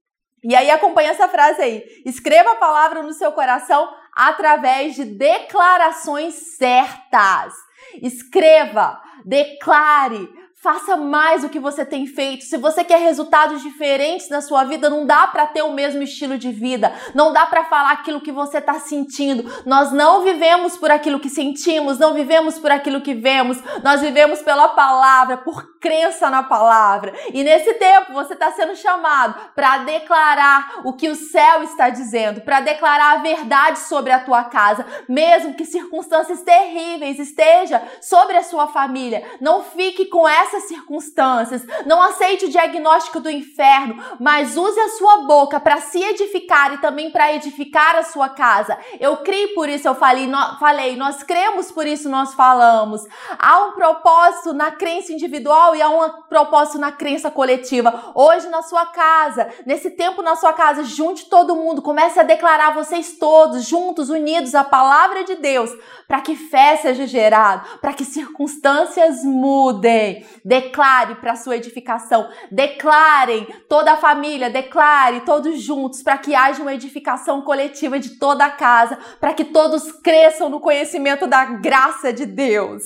E 0.47 0.55
aí 0.55 0.69
acompanha 0.69 1.09
essa 1.09 1.27
frase 1.27 1.59
aí. 1.59 1.83
Escreva 2.05 2.51
a 2.51 2.55
palavra 2.57 3.01
no 3.01 3.13
seu 3.13 3.31
coração 3.31 3.89
através 4.15 4.95
de 4.95 5.03
declarações 5.05 6.33
certas. 6.57 7.53
Escreva, 8.01 9.01
declare, 9.25 10.29
Faça 10.65 10.97
mais 10.97 11.43
o 11.43 11.49
que 11.49 11.59
você 11.59 11.85
tem 11.85 12.07
feito. 12.07 12.43
Se 12.43 12.57
você 12.57 12.83
quer 12.83 12.99
resultados 12.99 13.61
diferentes 13.61 14.29
na 14.29 14.41
sua 14.41 14.63
vida, 14.63 14.89
não 14.89 15.05
dá 15.05 15.27
para 15.27 15.45
ter 15.45 15.61
o 15.61 15.71
mesmo 15.71 16.01
estilo 16.01 16.39
de 16.39 16.51
vida. 16.51 16.91
Não 17.13 17.31
dá 17.31 17.45
para 17.45 17.65
falar 17.65 17.91
aquilo 17.91 18.19
que 18.19 18.31
você 18.31 18.57
está 18.57 18.79
sentindo. 18.79 19.47
Nós 19.63 19.91
não 19.91 20.23
vivemos 20.23 20.75
por 20.75 20.89
aquilo 20.89 21.19
que 21.19 21.29
sentimos, 21.29 21.99
não 21.99 22.15
vivemos 22.15 22.57
por 22.57 22.71
aquilo 22.71 23.01
que 23.01 23.13
vemos. 23.13 23.61
Nós 23.83 24.01
vivemos 24.01 24.41
pela 24.41 24.69
palavra, 24.69 25.37
por 25.37 25.75
crença 25.85 26.31
na 26.31 26.41
palavra. 26.41 27.13
E 27.31 27.43
nesse 27.43 27.75
tempo 27.75 28.11
você 28.11 28.33
está 28.33 28.51
sendo 28.53 28.75
chamado 28.75 29.35
para 29.53 29.77
declarar 29.83 30.81
o 30.83 30.93
que 30.93 31.07
o 31.09 31.15
céu 31.15 31.61
está 31.61 31.91
dizendo, 31.91 32.41
para 32.41 32.61
declarar 32.61 33.13
a 33.13 33.21
verdade 33.21 33.77
sobre 33.77 34.11
a 34.11 34.19
tua 34.19 34.45
casa, 34.45 34.83
mesmo 35.07 35.53
que 35.53 35.63
circunstâncias 35.63 36.41
terríveis 36.41 37.19
estejam 37.19 37.79
sobre 38.01 38.35
a 38.35 38.41
sua 38.41 38.67
família. 38.69 39.23
Não 39.39 39.61
fique 39.61 40.07
com 40.07 40.27
essa 40.27 40.54
essas 40.55 40.67
circunstâncias. 40.67 41.65
Não 41.85 42.01
aceite 42.01 42.45
o 42.45 42.49
diagnóstico 42.49 43.19
do 43.19 43.29
inferno, 43.29 44.01
mas 44.19 44.57
use 44.57 44.79
a 44.79 44.89
sua 44.89 45.17
boca 45.23 45.59
para 45.59 45.81
se 45.81 46.01
edificar 46.01 46.73
e 46.73 46.77
também 46.77 47.11
para 47.11 47.33
edificar 47.33 47.95
a 47.95 48.03
sua 48.03 48.29
casa. 48.29 48.77
Eu 48.99 49.17
creio 49.17 49.53
por 49.53 49.69
isso, 49.69 49.87
eu 49.87 49.95
falei, 49.95 50.27
no, 50.27 50.37
falei, 50.59 50.95
nós 50.95 51.23
cremos 51.23 51.71
por 51.71 51.85
isso 51.85 52.09
nós 52.09 52.33
falamos. 52.33 53.01
Há 53.37 53.65
um 53.65 53.71
propósito 53.71 54.53
na 54.53 54.71
crença 54.71 55.11
individual 55.11 55.75
e 55.75 55.81
há 55.81 55.89
um 55.89 56.23
propósito 56.29 56.79
na 56.79 56.91
crença 56.91 57.29
coletiva. 57.29 58.11
Hoje 58.15 58.47
na 58.49 58.61
sua 58.61 58.85
casa, 58.87 59.49
nesse 59.65 59.91
tempo 59.91 60.21
na 60.21 60.35
sua 60.35 60.53
casa, 60.53 60.83
junte 60.83 61.29
todo 61.29 61.55
mundo, 61.55 61.81
comece 61.81 62.19
a 62.19 62.23
declarar 62.23 62.73
vocês 62.73 63.17
todos 63.17 63.65
juntos, 63.65 64.09
unidos 64.09 64.55
a 64.55 64.63
palavra 64.63 65.23
de 65.23 65.35
Deus, 65.35 65.71
para 66.07 66.21
que 66.21 66.35
fé 66.35 66.77
seja 66.77 67.05
gerado, 67.05 67.79
para 67.79 67.93
que 67.93 68.05
circunstâncias 68.05 69.23
mudem. 69.23 70.25
Declare 70.45 71.15
para 71.15 71.35
sua 71.35 71.57
edificação. 71.57 72.29
Declarem 72.51 73.47
toda 73.67 73.93
a 73.93 73.97
família, 73.97 74.47
declare 74.47 75.21
todos 75.21 75.59
juntos 75.59 76.03
para 76.03 76.19
que 76.19 76.35
haja 76.35 76.61
uma 76.61 76.75
edificação 76.75 77.41
coletiva 77.41 77.99
de 77.99 78.19
toda 78.19 78.45
a 78.45 78.51
casa, 78.51 78.99
para 79.19 79.33
que 79.33 79.45
todos 79.45 79.91
cresçam 79.91 80.47
no 80.47 80.59
conhecimento 80.59 81.25
da 81.25 81.45
graça 81.45 82.13
de 82.13 82.27
Deus. 82.27 82.83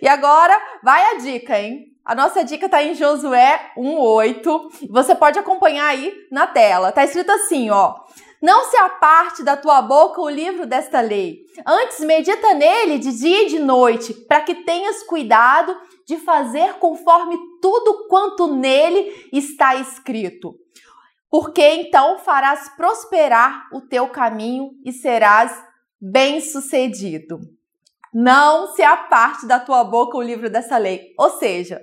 E 0.00 0.06
agora 0.06 0.56
vai 0.84 1.02
a 1.10 1.18
dica, 1.18 1.58
hein? 1.58 1.86
A 2.04 2.14
nossa 2.14 2.44
dica 2.44 2.66
está 2.66 2.82
em 2.82 2.94
Josué 2.94 3.72
1:8. 3.76 4.88
Você 4.88 5.14
pode 5.14 5.38
acompanhar 5.38 5.86
aí 5.86 6.14
na 6.30 6.46
tela. 6.46 6.92
Tá 6.92 7.04
escrito 7.04 7.30
assim, 7.30 7.70
ó: 7.70 7.96
não 8.40 8.64
se 8.64 8.76
aparte 8.76 9.42
da 9.42 9.56
tua 9.56 9.82
boca 9.82 10.20
o 10.20 10.28
livro 10.28 10.66
desta 10.66 11.00
lei. 11.00 11.44
Antes, 11.66 12.00
medita 12.00 12.54
nele 12.54 12.98
de 12.98 13.12
dia 13.12 13.42
e 13.42 13.48
de 13.48 13.58
noite, 13.58 14.14
para 14.14 14.40
que 14.40 14.64
tenhas 14.64 15.02
cuidado 15.02 15.76
de 16.06 16.16
fazer 16.16 16.74
conforme 16.74 17.36
tudo 17.60 18.08
quanto 18.08 18.46
nele 18.54 19.28
está 19.32 19.76
escrito. 19.76 20.54
Porque 21.30 21.62
então 21.62 22.18
farás 22.18 22.68
prosperar 22.70 23.68
o 23.72 23.80
teu 23.80 24.08
caminho 24.08 24.70
e 24.84 24.92
serás 24.92 25.62
bem-sucedido. 26.00 27.38
Não 28.12 28.72
se 28.72 28.82
aparte 28.82 29.46
da 29.46 29.60
tua 29.60 29.84
boca 29.84 30.16
o 30.16 30.22
livro 30.22 30.50
dessa 30.50 30.78
lei. 30.78 31.14
Ou 31.16 31.30
seja, 31.38 31.80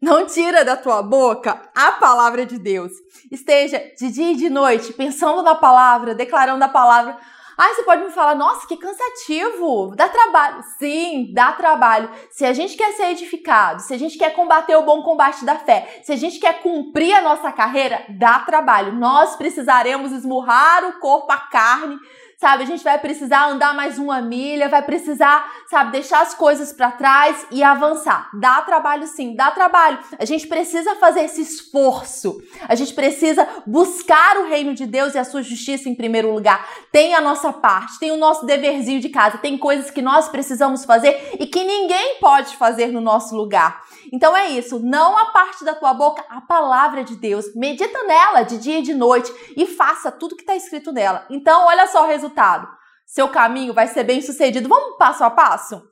não 0.00 0.26
tira 0.26 0.64
da 0.64 0.76
tua 0.76 1.02
boca 1.02 1.60
a 1.74 1.92
palavra 1.92 2.46
de 2.46 2.58
Deus. 2.58 2.92
Esteja 3.30 3.78
de 3.98 4.10
dia 4.10 4.32
e 4.32 4.36
de 4.36 4.48
noite 4.48 4.92
pensando 4.92 5.42
na 5.42 5.54
palavra, 5.54 6.14
declarando 6.14 6.64
a 6.64 6.68
palavra. 6.68 7.18
Ai, 7.62 7.74
você 7.74 7.82
pode 7.82 8.02
me 8.02 8.10
falar, 8.10 8.34
nossa, 8.34 8.66
que 8.66 8.74
cansativo, 8.78 9.94
dá 9.94 10.08
trabalho. 10.08 10.64
Sim, 10.78 11.30
dá 11.34 11.52
trabalho. 11.52 12.10
Se 12.30 12.46
a 12.46 12.54
gente 12.54 12.74
quer 12.74 12.92
ser 12.92 13.10
edificado, 13.10 13.82
se 13.82 13.92
a 13.92 13.98
gente 13.98 14.16
quer 14.16 14.30
combater 14.34 14.74
o 14.76 14.82
bom 14.82 15.02
combate 15.02 15.44
da 15.44 15.56
fé, 15.56 16.00
se 16.02 16.10
a 16.10 16.16
gente 16.16 16.38
quer 16.38 16.62
cumprir 16.62 17.12
a 17.12 17.20
nossa 17.20 17.52
carreira, 17.52 18.02
dá 18.18 18.38
trabalho. 18.38 18.94
Nós 18.94 19.36
precisaremos 19.36 20.10
esmurrar 20.10 20.86
o 20.86 21.00
corpo, 21.00 21.30
a 21.30 21.36
carne, 21.36 21.98
sabe? 22.40 22.62
A 22.62 22.66
gente 22.66 22.82
vai 22.82 22.98
precisar 22.98 23.50
andar 23.50 23.74
mais 23.74 23.98
uma 23.98 24.22
milha, 24.22 24.66
vai 24.66 24.80
precisar, 24.82 25.52
sabe, 25.68 25.92
deixar 25.92 26.22
as 26.22 26.32
coisas 26.32 26.72
para 26.72 26.90
trás 26.90 27.46
e 27.50 27.62
avançar. 27.62 28.30
Dá 28.32 28.62
trabalho 28.62 29.06
sim, 29.06 29.36
dá 29.36 29.50
trabalho. 29.50 29.98
A 30.18 30.24
gente 30.24 30.46
precisa 30.46 30.96
fazer 30.96 31.20
esse 31.20 31.42
esforço. 31.42 32.42
A 32.66 32.74
gente 32.74 32.94
precisa 32.94 33.46
buscar 33.66 34.38
o 34.38 34.48
reino 34.48 34.72
de 34.72 34.86
Deus 34.86 35.14
e 35.14 35.18
a 35.18 35.24
sua 35.24 35.42
justiça 35.42 35.90
em 35.90 35.94
primeiro 35.94 36.32
lugar. 36.32 36.66
Tem 36.90 37.14
a 37.14 37.20
nossa 37.20 37.52
parte, 37.52 37.98
tem 37.98 38.10
o 38.10 38.16
nosso 38.16 38.46
deverzinho 38.46 39.00
de 39.00 39.10
casa, 39.10 39.36
tem 39.36 39.58
coisas 39.58 39.90
que 39.90 40.00
nós 40.00 40.26
precisamos 40.28 40.86
fazer 40.86 41.36
e 41.38 41.46
que 41.46 41.62
ninguém 41.62 42.16
pode 42.20 42.56
fazer 42.56 42.86
no 42.86 43.02
nosso 43.02 43.36
lugar. 43.36 43.82
Então 44.12 44.36
é 44.36 44.48
isso, 44.48 44.80
não 44.80 45.16
a 45.16 45.26
parte 45.26 45.64
da 45.64 45.74
tua 45.74 45.94
boca, 45.94 46.24
a 46.28 46.40
palavra 46.40 47.04
de 47.04 47.16
Deus. 47.16 47.54
Medita 47.54 48.02
nela 48.04 48.42
de 48.42 48.58
dia 48.58 48.78
e 48.78 48.82
de 48.82 48.94
noite 48.94 49.32
e 49.56 49.66
faça 49.66 50.10
tudo 50.10 50.34
que 50.34 50.42
está 50.42 50.56
escrito 50.56 50.92
nela. 50.92 51.26
Então, 51.30 51.66
olha 51.66 51.86
só 51.86 52.04
o 52.04 52.08
resultado. 52.08 52.68
Seu 53.06 53.28
caminho 53.28 53.72
vai 53.72 53.86
ser 53.86 54.04
bem 54.04 54.20
sucedido. 54.20 54.68
Vamos 54.68 54.96
passo 54.96 55.24
a 55.24 55.30
passo? 55.30 55.82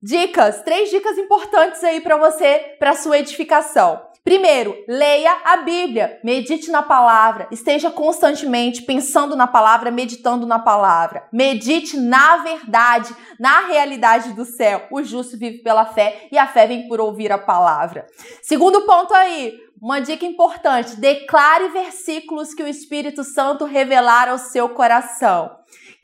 Dicas, 0.00 0.62
três 0.62 0.90
dicas 0.90 1.18
importantes 1.18 1.82
aí 1.82 2.00
para 2.00 2.16
você, 2.16 2.76
para 2.78 2.94
sua 2.94 3.18
edificação. 3.18 4.07
Primeiro, 4.28 4.76
leia 4.86 5.38
a 5.42 5.56
Bíblia, 5.56 6.20
medite 6.22 6.70
na 6.70 6.82
palavra, 6.82 7.48
esteja 7.50 7.90
constantemente 7.90 8.82
pensando 8.82 9.34
na 9.34 9.46
palavra, 9.46 9.90
meditando 9.90 10.46
na 10.46 10.58
palavra. 10.58 11.26
Medite 11.32 11.96
na 11.96 12.36
verdade, 12.36 13.16
na 13.40 13.60
realidade 13.60 14.34
do 14.34 14.44
céu. 14.44 14.86
O 14.90 15.02
justo 15.02 15.38
vive 15.38 15.62
pela 15.62 15.86
fé 15.86 16.28
e 16.30 16.36
a 16.36 16.46
fé 16.46 16.66
vem 16.66 16.86
por 16.88 17.00
ouvir 17.00 17.32
a 17.32 17.38
palavra. 17.38 18.04
Segundo 18.42 18.82
ponto 18.82 19.14
aí, 19.14 19.58
uma 19.80 19.98
dica 19.98 20.26
importante: 20.26 20.96
declare 20.96 21.70
versículos 21.70 22.52
que 22.52 22.62
o 22.62 22.68
Espírito 22.68 23.24
Santo 23.24 23.64
revelar 23.64 24.28
ao 24.28 24.36
seu 24.36 24.68
coração 24.68 25.57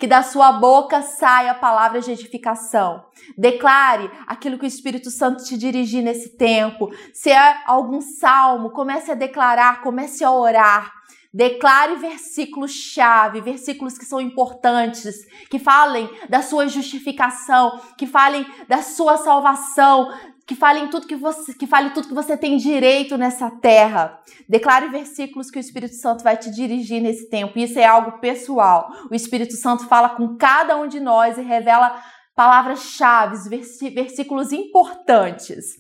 que 0.05 0.09
da 0.09 0.23
sua 0.23 0.53
boca 0.53 1.01
saia 1.01 1.55
palavras 1.55 2.05
de 2.05 2.13
edificação. 2.13 3.07
Declare 3.39 4.11
aquilo 4.27 4.59
que 4.59 4.67
o 4.67 4.69
Espírito 4.69 5.11
Santo 5.11 5.43
te 5.43 5.57
dirigir 5.57 6.03
nesse 6.03 6.37
tempo. 6.37 6.91
Se 7.11 7.31
é 7.31 7.63
algum 7.65 8.03
salmo, 8.03 8.69
comece 8.69 9.11
a 9.11 9.15
declarar, 9.15 9.81
comece 9.81 10.23
a 10.23 10.31
orar. 10.31 10.93
Declare 11.33 11.97
versículos-chave, 11.97 13.41
versículos 13.41 13.97
que 13.97 14.05
são 14.05 14.21
importantes, 14.21 15.27
que 15.49 15.59
falem 15.59 16.07
da 16.29 16.43
sua 16.43 16.69
justificação, 16.69 17.81
que 17.97 18.07
falem 18.07 18.47
da 18.69 18.83
sua 18.83 19.17
salvação, 19.17 20.13
que 20.47 20.55
fale 20.55 20.89
tudo 20.89 21.07
que 21.07 21.17
você, 21.17 21.55
que 21.55 21.67
fale 21.67 21.91
tudo 21.91 22.09
que 22.09 22.15
você 22.15 22.37
tem 22.37 22.57
direito 22.57 23.17
nessa 23.17 23.51
terra. 23.51 24.21
Declare 24.49 24.89
versículos 24.89 25.51
que 25.51 25.59
o 25.59 25.61
Espírito 25.61 25.95
Santo 25.95 26.23
vai 26.23 26.37
te 26.37 26.51
dirigir 26.51 27.01
nesse 27.01 27.29
tempo. 27.31 27.59
Isso 27.59 27.79
é 27.79 27.85
algo 27.85 28.19
pessoal. 28.19 28.91
O 29.11 29.15
Espírito 29.15 29.55
Santo 29.55 29.87
fala 29.87 30.11
com 30.11 30.37
cada 30.37 30.77
um 30.77 30.87
de 30.87 31.01
nós 31.01 31.39
e 31.39 31.43
revela 31.43 31.99
palavras-chave, 32.37 33.49
versículos 33.91 34.53
importantes. 34.53 35.77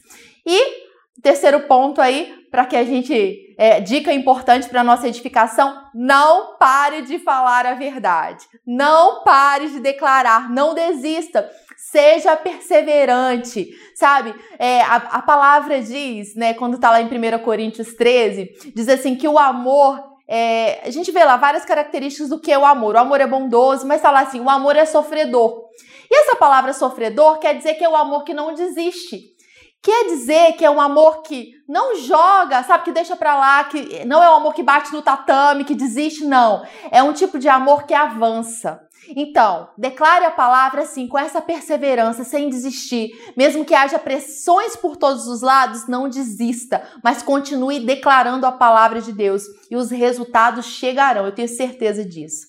E 0.46 0.84
terceiro 1.22 1.60
ponto 1.60 2.00
aí, 2.00 2.46
para 2.50 2.66
que 2.66 2.76
a 2.76 2.84
gente. 2.84 3.42
É, 3.56 3.80
dica 3.80 4.12
importante 4.12 4.68
para 4.68 4.82
nossa 4.82 5.06
edificação: 5.08 5.80
não 5.94 6.56
pare 6.56 7.02
de 7.02 7.18
falar 7.18 7.66
a 7.66 7.74
verdade. 7.74 8.46
Não 8.66 9.22
pare 9.22 9.68
de 9.68 9.80
declarar. 9.80 10.50
Não 10.50 10.74
desista. 10.74 11.48
Seja 11.94 12.36
perseverante, 12.36 13.68
sabe? 13.94 14.34
É, 14.58 14.82
a, 14.82 14.96
a 14.96 15.22
palavra 15.22 15.80
diz, 15.80 16.34
né, 16.34 16.52
quando 16.52 16.76
tá 16.76 16.90
lá 16.90 17.00
em 17.00 17.06
1 17.06 17.38
Coríntios 17.44 17.94
13, 17.94 18.50
diz 18.74 18.88
assim 18.88 19.14
que 19.14 19.28
o 19.28 19.38
amor 19.38 20.02
É, 20.26 20.80
a 20.84 20.90
gente 20.90 21.12
vê 21.12 21.22
lá 21.22 21.36
várias 21.36 21.64
características 21.64 22.30
do 22.30 22.40
que 22.40 22.50
é 22.50 22.58
o 22.58 22.64
amor. 22.64 22.96
O 22.96 22.98
amor 22.98 23.20
é 23.20 23.26
bondoso, 23.28 23.86
mas 23.86 24.02
tá 24.02 24.10
lá 24.10 24.22
assim, 24.22 24.40
o 24.40 24.50
amor 24.50 24.74
é 24.74 24.84
sofredor. 24.84 25.66
E 26.10 26.16
essa 26.22 26.34
palavra 26.34 26.72
sofredor 26.72 27.38
quer 27.38 27.54
dizer 27.56 27.74
que 27.74 27.84
é 27.84 27.88
o 27.88 27.94
amor 27.94 28.24
que 28.24 28.34
não 28.34 28.54
desiste. 28.54 29.34
Quer 29.80 30.06
dizer 30.06 30.54
que 30.54 30.64
é 30.64 30.70
um 30.70 30.80
amor 30.80 31.22
que 31.22 31.52
não 31.68 31.94
joga, 31.94 32.62
sabe, 32.64 32.84
que 32.84 32.90
deixa 32.92 33.14
pra 33.14 33.36
lá, 33.36 33.64
que 33.64 34.04
não 34.06 34.20
é 34.20 34.30
um 34.30 34.36
amor 34.36 34.54
que 34.54 34.62
bate 34.62 34.92
no 34.92 35.02
tatame, 35.02 35.62
que 35.62 35.74
desiste, 35.74 36.24
não. 36.24 36.64
É 36.90 37.02
um 37.02 37.12
tipo 37.12 37.38
de 37.38 37.48
amor 37.48 37.84
que 37.84 37.94
avança. 37.94 38.80
Então, 39.08 39.68
declare 39.76 40.24
a 40.24 40.30
palavra 40.30 40.82
assim, 40.82 41.06
com 41.06 41.18
essa 41.18 41.40
perseverança, 41.40 42.24
sem 42.24 42.48
desistir. 42.48 43.10
Mesmo 43.36 43.64
que 43.64 43.74
haja 43.74 43.98
pressões 43.98 44.76
por 44.76 44.96
todos 44.96 45.26
os 45.26 45.42
lados, 45.42 45.86
não 45.88 46.08
desista, 46.08 46.82
mas 47.02 47.22
continue 47.22 47.80
declarando 47.80 48.46
a 48.46 48.52
palavra 48.52 49.00
de 49.00 49.12
Deus 49.12 49.44
e 49.70 49.76
os 49.76 49.90
resultados 49.90 50.66
chegarão, 50.66 51.26
eu 51.26 51.34
tenho 51.34 51.48
certeza 51.48 52.04
disso. 52.04 52.46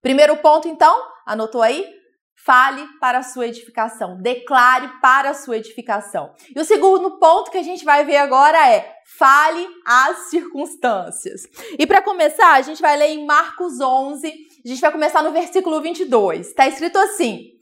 Primeiro 0.00 0.36
ponto, 0.36 0.68
então, 0.68 1.02
anotou 1.26 1.62
aí? 1.62 1.98
Fale 2.40 2.86
para 3.00 3.18
a 3.18 3.22
sua 3.22 3.48
edificação, 3.48 4.16
declare 4.22 4.88
para 5.02 5.30
a 5.30 5.34
sua 5.34 5.56
edificação. 5.56 6.32
E 6.54 6.58
o 6.58 6.64
segundo 6.64 7.18
ponto 7.18 7.50
que 7.50 7.58
a 7.58 7.62
gente 7.62 7.84
vai 7.84 8.04
ver 8.04 8.16
agora 8.16 8.70
é 8.70 8.94
fale 9.18 9.68
as 9.84 10.30
circunstâncias. 10.30 11.42
E 11.76 11.86
para 11.86 12.00
começar, 12.00 12.52
a 12.52 12.62
gente 12.62 12.80
vai 12.80 12.96
ler 12.96 13.08
em 13.08 13.26
Marcos 13.26 13.80
11, 13.80 14.32
a 14.68 14.74
gente 14.74 14.80
vai 14.82 14.92
começar 14.92 15.22
no 15.22 15.32
versículo 15.32 15.80
22. 15.80 16.48
Está 16.48 16.68
escrito 16.68 16.98
assim: 16.98 17.52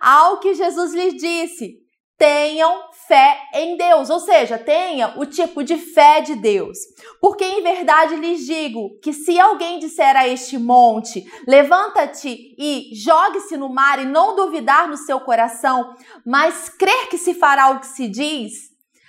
Ao 0.00 0.38
que 0.38 0.54
Jesus 0.54 0.92
lhes 0.92 1.14
disse: 1.14 1.80
tenham 2.20 2.82
fé 3.08 3.38
em 3.54 3.78
Deus, 3.78 4.10
ou 4.10 4.20
seja, 4.20 4.58
tenha 4.58 5.14
o 5.18 5.24
tipo 5.24 5.64
de 5.64 5.78
fé 5.78 6.20
de 6.20 6.34
Deus. 6.34 6.76
Porque 7.18 7.42
em 7.42 7.62
verdade 7.62 8.14
lhes 8.16 8.44
digo 8.44 8.90
que 9.02 9.10
se 9.10 9.40
alguém 9.40 9.78
disser 9.78 10.14
a 10.14 10.28
este 10.28 10.58
monte: 10.58 11.24
levanta-te 11.48 12.54
e 12.58 12.90
jogue-se 12.94 13.56
no 13.56 13.70
mar 13.70 13.98
e 13.98 14.04
não 14.04 14.36
duvidar 14.36 14.86
no 14.86 14.98
seu 14.98 15.18
coração, 15.20 15.94
mas 16.26 16.68
crer 16.68 17.08
que 17.08 17.16
se 17.16 17.32
fará 17.32 17.70
o 17.70 17.80
que 17.80 17.86
se 17.86 18.06
diz, 18.06 18.52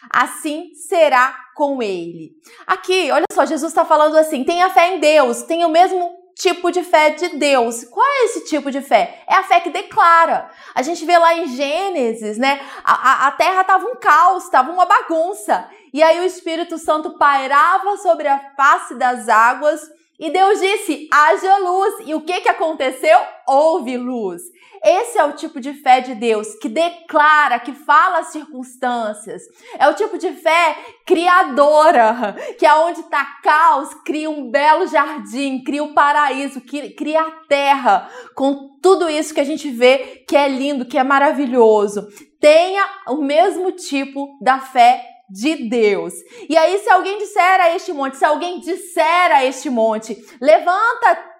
assim 0.09 0.73
será 0.73 1.37
com 1.53 1.83
ele. 1.83 2.31
Aqui, 2.65 3.11
olha 3.11 3.25
só, 3.33 3.45
Jesus 3.45 3.73
está 3.73 3.83
falando 3.83 4.15
assim: 4.15 4.45
tenha 4.45 4.69
fé 4.69 4.95
em 4.95 5.01
Deus, 5.01 5.41
tenha 5.41 5.67
o 5.67 5.71
mesmo 5.71 6.20
tipo 6.41 6.71
de 6.71 6.83
fé 6.83 7.11
de 7.11 7.37
Deus. 7.37 7.83
Qual 7.83 8.05
é 8.05 8.25
esse 8.25 8.45
tipo 8.45 8.71
de 8.71 8.81
fé? 8.81 9.23
É 9.27 9.35
a 9.35 9.43
fé 9.43 9.59
que 9.59 9.69
declara. 9.69 10.49
A 10.73 10.81
gente 10.81 11.05
vê 11.05 11.15
lá 11.15 11.35
em 11.35 11.47
Gênesis, 11.55 12.37
né? 12.37 12.59
A, 12.83 12.93
a, 12.93 13.27
a 13.27 13.31
terra 13.31 13.61
estava 13.61 13.85
um 13.85 13.95
caos, 13.95 14.45
estava 14.45 14.71
uma 14.71 14.85
bagunça. 14.85 15.69
E 15.93 16.01
aí 16.01 16.19
o 16.19 16.25
Espírito 16.25 16.79
Santo 16.79 17.17
pairava 17.17 17.95
sobre 17.97 18.27
a 18.27 18.39
face 18.55 18.95
das 18.95 19.29
águas 19.29 19.81
e 20.21 20.29
Deus 20.29 20.59
disse: 20.59 21.09
haja 21.11 21.57
luz. 21.57 21.95
E 22.05 22.13
o 22.13 22.21
que, 22.21 22.41
que 22.41 22.49
aconteceu? 22.49 23.17
Houve 23.47 23.97
luz. 23.97 24.43
Esse 24.83 25.17
é 25.17 25.23
o 25.23 25.33
tipo 25.33 25.59
de 25.59 25.73
fé 25.73 25.99
de 25.99 26.13
Deus 26.13 26.55
que 26.55 26.69
declara, 26.69 27.59
que 27.59 27.71
fala 27.71 28.19
as 28.19 28.27
circunstâncias. 28.27 29.41
É 29.79 29.87
o 29.87 29.95
tipo 29.95 30.19
de 30.19 30.31
fé 30.31 30.75
criadora, 31.05 32.35
que 32.57 32.65
é 32.65 32.73
onde 32.75 32.99
está 32.99 33.25
caos, 33.43 33.93
cria 34.05 34.29
um 34.29 34.49
belo 34.49 34.87
jardim, 34.87 35.63
cria 35.63 35.83
o 35.83 35.87
um 35.87 35.93
paraíso, 35.93 36.61
cria 36.61 37.21
a 37.21 37.31
terra, 37.47 38.09
com 38.35 38.77
tudo 38.81 39.09
isso 39.09 39.33
que 39.33 39.39
a 39.41 39.45
gente 39.45 39.69
vê 39.69 40.23
que 40.27 40.35
é 40.35 40.47
lindo, 40.47 40.85
que 40.85 40.97
é 40.97 41.03
maravilhoso. 41.03 42.07
Tenha 42.39 42.83
o 43.07 43.17
mesmo 43.17 43.71
tipo 43.71 44.37
da 44.41 44.59
fé 44.59 45.10
de 45.31 45.69
Deus. 45.69 46.13
E 46.49 46.57
aí, 46.57 46.77
se 46.79 46.89
alguém 46.89 47.17
disser 47.17 47.61
a 47.61 47.75
este 47.75 47.93
monte, 47.93 48.17
se 48.17 48.25
alguém 48.25 48.59
disser 48.59 49.31
a 49.31 49.45
este 49.45 49.69
monte, 49.69 50.17
levanta 50.41 51.31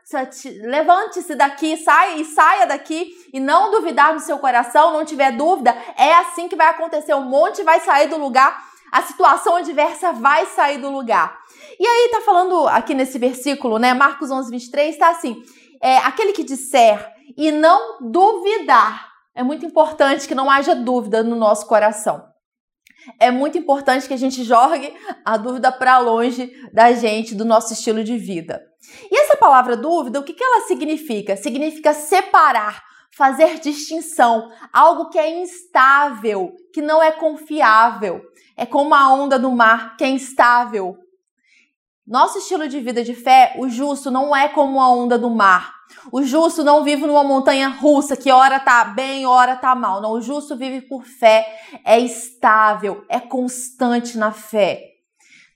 levante-se 0.63 1.35
daqui, 1.35 1.77
saia 1.77 2.17
e 2.17 2.25
saia 2.25 2.65
daqui 2.65 3.13
e 3.31 3.39
não 3.39 3.71
duvidar 3.71 4.13
no 4.13 4.19
seu 4.19 4.37
coração, 4.39 4.91
não 4.91 5.05
tiver 5.05 5.31
dúvida, 5.31 5.73
é 5.95 6.13
assim 6.15 6.49
que 6.49 6.55
vai 6.55 6.67
acontecer. 6.67 7.13
O 7.13 7.21
monte 7.21 7.63
vai 7.63 7.79
sair 7.79 8.07
do 8.07 8.17
lugar, 8.17 8.61
a 8.91 9.01
situação 9.03 9.55
adversa 9.55 10.11
vai 10.11 10.45
sair 10.47 10.79
do 10.79 10.89
lugar. 10.89 11.39
E 11.79 11.87
aí 11.87 12.09
tá 12.11 12.21
falando 12.21 12.67
aqui 12.67 12.93
nesse 12.93 13.17
versículo, 13.17 13.77
né, 13.77 13.93
Marcos 13.93 14.29
11, 14.31 14.51
23, 14.51 14.97
tá 14.97 15.09
assim, 15.11 15.41
é, 15.81 15.97
aquele 15.99 16.33
que 16.33 16.43
disser 16.43 17.09
e 17.37 17.49
não 17.49 17.99
duvidar, 18.01 19.07
é 19.33 19.43
muito 19.43 19.65
importante 19.65 20.27
que 20.27 20.35
não 20.35 20.49
haja 20.49 20.75
dúvida 20.75 21.23
no 21.23 21.37
nosso 21.37 21.67
coração 21.67 22.30
é 23.19 23.31
muito 23.31 23.57
importante 23.57 24.07
que 24.07 24.13
a 24.13 24.17
gente 24.17 24.43
jogue 24.43 24.93
a 25.25 25.37
dúvida 25.37 25.71
para 25.71 25.99
longe 25.99 26.51
da 26.71 26.91
gente, 26.93 27.35
do 27.35 27.45
nosso 27.45 27.73
estilo 27.73 28.03
de 28.03 28.17
vida. 28.17 28.61
E 29.09 29.17
essa 29.19 29.37
palavra 29.37 29.75
dúvida, 29.75 30.19
o 30.19 30.23
que, 30.23 30.33
que 30.33 30.43
ela 30.43 30.67
significa? 30.67 31.35
Significa 31.35 31.93
separar, 31.93 32.83
fazer 33.15 33.59
distinção, 33.59 34.49
algo 34.73 35.09
que 35.09 35.19
é 35.19 35.41
instável, 35.41 36.53
que 36.73 36.81
não 36.81 37.01
é 37.01 37.11
confiável. 37.11 38.21
É 38.57 38.65
como 38.65 38.93
a 38.93 39.13
onda 39.13 39.39
do 39.39 39.51
mar, 39.51 39.95
que 39.97 40.03
é 40.03 40.09
instável. 40.09 40.97
Nosso 42.11 42.39
estilo 42.39 42.67
de 42.67 42.77
vida 42.81 43.05
de 43.05 43.15
fé, 43.15 43.55
o 43.57 43.69
justo, 43.69 44.11
não 44.11 44.35
é 44.35 44.49
como 44.49 44.81
a 44.81 44.93
onda 44.93 45.17
do 45.17 45.29
mar. 45.29 45.73
O 46.11 46.21
justo 46.21 46.61
não 46.61 46.83
vive 46.83 47.07
numa 47.07 47.23
montanha 47.23 47.69
russa 47.69 48.17
que 48.17 48.29
hora 48.29 48.59
tá 48.59 48.83
bem, 48.83 49.25
hora 49.25 49.55
tá 49.55 49.73
mal. 49.73 50.01
Não, 50.01 50.11
o 50.11 50.21
justo 50.21 50.57
vive 50.57 50.81
por 50.81 51.05
fé, 51.05 51.47
é 51.85 51.97
estável, 51.97 53.05
é 53.07 53.17
constante 53.17 54.17
na 54.17 54.33
fé. 54.33 54.90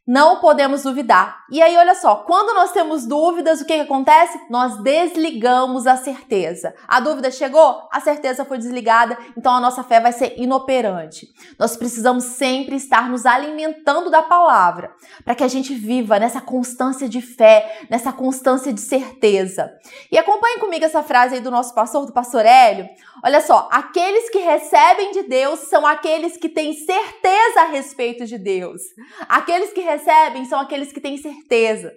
Não 0.07 0.39
podemos 0.39 0.83
duvidar. 0.83 1.45
E 1.49 1.59
aí, 1.59 1.75
olha 1.77 1.95
só, 1.95 2.17
quando 2.17 2.53
nós 2.53 2.71
temos 2.71 3.07
dúvidas, 3.07 3.59
o 3.59 3.65
que, 3.65 3.73
que, 3.73 3.81
acontece? 3.81 4.39
Nós 4.51 4.77
desligamos 4.83 5.87
a 5.87 5.97
certeza. 5.97 6.75
A 6.87 6.99
dúvida 6.99 7.31
chegou, 7.31 7.87
a 7.91 7.99
certeza 7.99 8.45
foi 8.45 8.59
desligada, 8.59 9.17
então 9.35 9.51
a 9.51 9.59
nossa 9.59 9.83
fé 9.83 9.99
vai 9.99 10.11
ser 10.11 10.35
inoperante. 10.37 11.27
Nós 11.57 11.75
precisamos 11.75 12.23
sempre 12.23 12.75
estar 12.75 13.09
nos 13.09 13.25
alimentando 13.25 14.11
da 14.11 14.21
palavra, 14.21 14.93
para 15.23 15.33
que 15.33 15.43
a 15.43 15.47
gente 15.47 15.73
viva 15.73 16.19
nessa 16.19 16.39
constância 16.39 17.09
de 17.09 17.19
fé, 17.19 17.85
nessa 17.89 18.13
constância 18.13 18.71
de 18.71 18.81
certeza. 18.81 19.73
E 20.11 20.19
acompanhe 20.19 20.59
comigo 20.59 20.85
essa 20.85 21.01
frase 21.01 21.35
aí 21.35 21.41
do 21.41 21.49
nosso 21.49 21.73
pastor, 21.73 22.05
do 22.05 22.13
pastor 22.13 22.45
Hélio. 22.45 22.87
Olha 23.25 23.41
só, 23.41 23.67
aqueles 23.71 24.29
que 24.29 24.37
recebem 24.37 25.11
de 25.11 25.23
Deus 25.23 25.61
são 25.61 25.83
aqueles 25.83 26.37
que 26.37 26.47
têm 26.47 26.73
certeza 26.73 27.61
a 27.61 27.65
respeito 27.65 28.23
de 28.23 28.37
Deus. 28.37 28.83
Aqueles 29.27 29.73
que 29.73 29.81
recebem 29.81 30.45
são 30.45 30.59
aqueles 30.59 30.93
que 30.93 31.01
têm 31.01 31.17
certeza. 31.17 31.91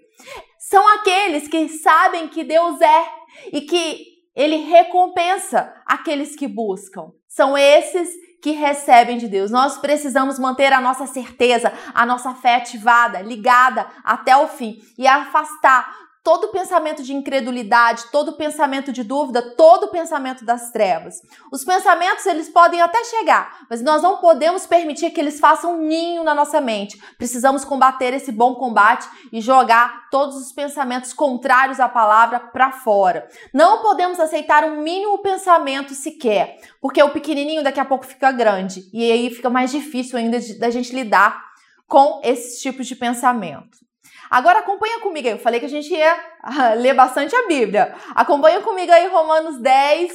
São 0.59 0.89
aqueles 0.95 1.47
que 1.47 1.69
sabem 1.69 2.29
que 2.29 2.43
Deus 2.43 2.81
é 2.81 3.05
e 3.53 3.61
que 3.61 4.07
ele 4.35 4.57
recompensa 4.57 5.71
aqueles 5.85 6.35
que 6.35 6.49
buscam. 6.49 7.11
São 7.29 7.59
esses 7.59 8.09
que 8.43 8.53
recebem 8.53 9.19
de 9.19 9.29
Deus. 9.29 9.51
Nós 9.51 9.77
precisamos 9.77 10.39
manter 10.39 10.73
a 10.73 10.81
nossa 10.81 11.07
certeza, 11.07 11.71
a 11.93 12.07
nossa 12.07 12.35
fé 12.37 12.55
ativada, 12.55 13.21
ligada 13.21 13.87
até 14.03 14.35
o 14.35 14.49
fim 14.49 14.79
e 14.97 15.07
afastar 15.07 16.08
todo 16.29 16.49
pensamento 16.49 17.03
de 17.03 17.15
incredulidade, 17.15 18.05
todo 18.13 18.35
pensamento 18.35 18.93
de 18.93 19.03
dúvida, 19.03 19.41
todo 19.57 19.89
pensamento 19.89 20.45
das 20.45 20.71
trevas. 20.71 21.23
Os 21.51 21.65
pensamentos 21.65 22.27
eles 22.27 22.51
podem 22.51 22.83
até 22.83 23.03
chegar, 23.05 23.61
mas 23.71 23.81
nós 23.81 24.03
não 24.03 24.19
podemos 24.19 24.67
permitir 24.67 25.11
que 25.11 25.19
eles 25.19 25.41
façam 25.41 25.79
ninho 25.79 26.23
na 26.23 26.35
nossa 26.35 26.61
mente. 26.61 27.03
Precisamos 27.17 27.65
combater 27.65 28.13
esse 28.13 28.31
bom 28.31 28.57
combate 28.57 29.09
e 29.33 29.41
jogar 29.41 30.11
todos 30.11 30.37
os 30.37 30.53
pensamentos 30.53 31.15
contrários 31.15 31.81
à 31.81 31.89
palavra 31.89 32.39
para 32.39 32.73
fora. 32.73 33.27
Não 33.55 33.81
podemos 33.81 34.21
aceitar 34.21 34.65
um 34.65 34.83
mínimo 34.83 35.23
pensamento 35.23 35.95
sequer, 35.95 36.59
porque 36.79 37.03
o 37.03 37.09
pequenininho 37.09 37.65
daqui 37.65 37.81
a 37.81 37.87
pouco 37.87 38.05
fica 38.05 38.31
grande 38.31 38.87
e 38.93 39.11
aí 39.11 39.31
fica 39.31 39.49
mais 39.49 39.71
difícil 39.71 40.19
ainda 40.19 40.39
da 40.59 40.69
gente 40.69 40.95
lidar 40.95 41.43
com 41.87 42.21
esses 42.23 42.61
tipos 42.61 42.87
de 42.87 42.95
pensamento. 42.95 43.88
Agora 44.31 44.61
acompanha 44.61 45.01
comigo 45.01 45.27
aí. 45.27 45.35
Eu 45.35 45.39
falei 45.39 45.61
que 45.61 45.67
a 45.67 45.71
gente 45.71 45.93
ia 45.93 46.19
ah, 46.43 46.75
ler 46.75 46.95
bastante 46.95 47.35
a 47.35 47.47
Bíblia. 47.47 47.95
Acompanha 48.15 48.61
comigo 48.61 48.93
aí 48.93 49.07
Romanos 49.09 49.61
10, 49.61 50.13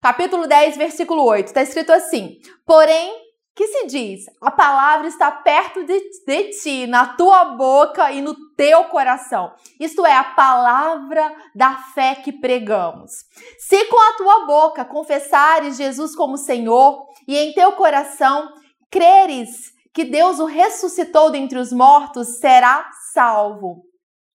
capítulo 0.00 0.46
10, 0.46 0.76
versículo 0.76 1.24
8. 1.24 1.46
Está 1.46 1.62
escrito 1.62 1.92
assim: 1.92 2.38
Porém, 2.66 3.30
que 3.54 3.66
se 3.66 3.86
diz? 3.86 4.24
A 4.40 4.50
palavra 4.50 5.06
está 5.06 5.30
perto 5.30 5.84
de, 5.84 6.00
de, 6.26 6.50
ti, 6.50 6.86
na 6.86 7.08
tua 7.08 7.44
boca 7.56 8.10
e 8.10 8.22
no 8.22 8.34
teu 8.56 8.84
coração. 8.84 9.52
Isto 9.78 10.06
é, 10.06 10.14
a 10.14 10.24
palavra 10.24 11.30
da 11.54 11.76
fé 11.94 12.14
que 12.14 12.32
pregamos. 12.32 13.10
Se 13.58 13.84
com 13.86 14.00
a 14.00 14.12
tua 14.14 14.46
boca 14.46 14.84
confessares 14.84 15.76
Jesus 15.76 16.16
como 16.16 16.38
Senhor 16.38 17.06
e 17.28 17.36
em 17.36 17.52
teu 17.52 17.72
coração 17.72 18.50
creres 18.90 19.72
que 19.92 20.04
Deus 20.04 20.38
o 20.38 20.46
ressuscitou 20.46 21.30
dentre 21.30 21.58
os 21.58 21.72
mortos, 21.72 22.38
será 22.38 22.88
salvo. 23.12 23.82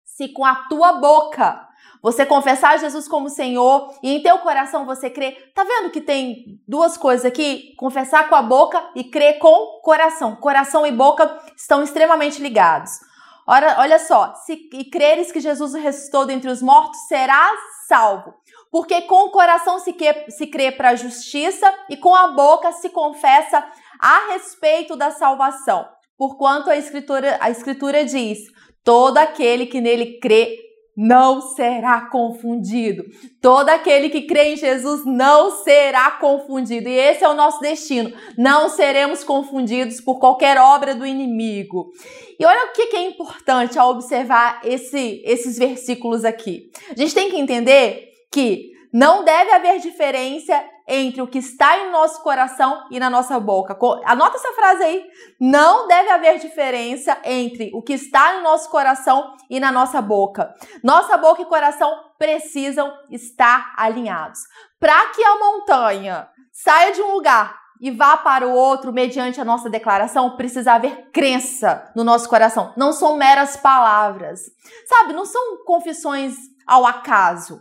Se 0.04 0.30
com 0.30 0.46
a 0.46 0.56
tua 0.68 0.94
boca 0.94 1.66
você 2.02 2.26
confessar 2.26 2.78
Jesus 2.78 3.08
como 3.08 3.30
Senhor 3.30 3.92
e 4.04 4.12
em 4.12 4.22
teu 4.22 4.38
coração 4.40 4.86
você 4.86 5.10
crer, 5.10 5.52
tá 5.56 5.64
vendo 5.64 5.90
que 5.90 6.00
tem 6.00 6.62
duas 6.68 6.96
coisas 6.98 7.26
aqui? 7.26 7.74
Confessar 7.78 8.30
com 8.30 8.36
a 8.36 8.42
boca 8.42 8.92
e 8.96 9.04
crer 9.04 9.40
com 9.40 9.48
o 9.48 9.82
coração. 9.82 10.36
Coração 10.36 10.86
e 10.86 10.92
boca 10.92 11.42
estão 11.58 11.82
extremamente 11.82 12.42
ligados. 12.42 12.92
Olha, 13.48 13.76
olha 13.80 14.00
só, 14.00 14.34
se 14.36 14.56
creres 14.92 15.32
que 15.32 15.40
Jesus 15.40 15.74
ressuscitou 15.74 16.26
dentre 16.26 16.50
os 16.50 16.62
mortos, 16.62 17.00
serás 17.08 17.60
salvo. 17.88 18.34
Porque 18.72 19.04
com 19.04 19.26
o 19.26 19.32
coração 19.32 19.80
se, 19.80 19.94
que, 19.94 20.32
se 20.32 20.48
crê 20.48 20.72
para 20.72 20.90
a 20.90 20.96
justiça 20.96 21.72
e 21.90 21.96
com 21.96 22.14
a 22.14 22.28
boca 22.28 22.72
se 22.72 22.90
confessa 22.90 23.66
a 24.00 24.34
respeito 24.34 24.96
da 24.96 25.12
salvação. 25.12 25.86
Porquanto 26.18 26.70
a 26.70 26.78
escritura, 26.78 27.38
a 27.42 27.50
escritura 27.50 28.06
diz: 28.06 28.40
todo 28.84 29.18
aquele 29.18 29.66
que 29.66 29.82
nele 29.82 30.20
crê 30.20 30.66
não 30.96 31.42
será 31.42 32.10
confundido. 32.10 33.04
Todo 33.42 33.70
aquele 33.70 34.10
que 34.10 34.22
crê 34.22 34.54
em 34.54 34.58
Jesus 34.58 35.04
não 35.06 35.52
será 35.52 36.12
confundido. 36.12 36.88
E 36.88 36.98
esse 36.98 37.24
é 37.24 37.28
o 37.28 37.34
nosso 37.34 37.60
destino. 37.60 38.14
Não 38.38 38.70
seremos 38.70 39.24
confundidos 39.24 40.00
por 40.00 40.20
qualquer 40.20 40.58
obra 40.58 40.96
do 40.96 41.06
inimigo. 41.06 41.92
E 42.40 42.46
olha 42.46 42.68
o 42.68 42.72
que 42.72 42.96
é 42.96 43.08
importante 43.08 43.78
ao 43.78 43.92
observar 43.92 44.62
esse, 44.64 45.22
esses 45.26 45.58
versículos 45.58 46.24
aqui. 46.24 46.72
A 46.90 46.96
gente 46.98 47.14
tem 47.14 47.30
que 47.30 47.38
entender 47.38 48.08
que 48.32 48.72
não 48.94 49.26
deve 49.26 49.52
haver 49.52 49.80
diferença 49.80 50.64
entre 50.88 51.22
o 51.22 51.28
que 51.28 51.40
está 51.40 51.78
em 51.80 51.92
nosso 51.92 52.22
coração 52.22 52.88
e 52.92 53.00
na 53.00 53.10
nossa 53.10 53.40
boca. 53.40 53.78
Anota 54.06 54.38
essa 54.38 54.54
frase 54.54 54.84
aí. 54.84 55.06
Não 55.40 55.88
deve 55.88 56.10
haver 56.10 56.40
diferença 56.40 57.18
entre 57.24 57.72
o 57.74 57.82
que 57.82 57.94
está 57.94 58.36
no 58.36 58.44
nosso 58.44 58.70
coração 58.70 59.36
e 59.50 59.60
na 59.60 59.72
nossa 59.72 60.02
boca. 60.02 60.54
Nossa 60.84 61.18
boca 61.18 61.42
e 61.42 61.46
coração 61.46 61.92
precisam 62.18 62.94
estar 63.10 63.74
alinhados. 63.78 64.40
Para 64.80 65.08
que 65.08 65.24
a 65.24 65.40
montanha 65.40 66.30
saia 66.52 66.92
de 66.92 67.02
um 67.02 67.14
lugar 67.14 67.60
e 67.82 67.92
vá 67.92 68.16
para 68.16 68.48
o 68.48 68.54
outro 68.54 68.94
mediante 68.94 69.42
a 69.42 69.46
nossa 69.46 69.70
declaração, 69.70 70.38
precisa 70.38 70.74
haver 70.74 71.10
crença 71.12 71.92
no 71.96 72.04
nosso 72.04 72.30
coração. 72.30 72.74
Não 72.78 72.94
são 72.94 73.18
meras 73.18 73.58
palavras. 73.58 74.42
Sabe, 74.88 75.14
não 75.14 75.26
são 75.26 75.64
confissões 75.66 76.36
ao 76.66 76.86
acaso. 76.86 77.60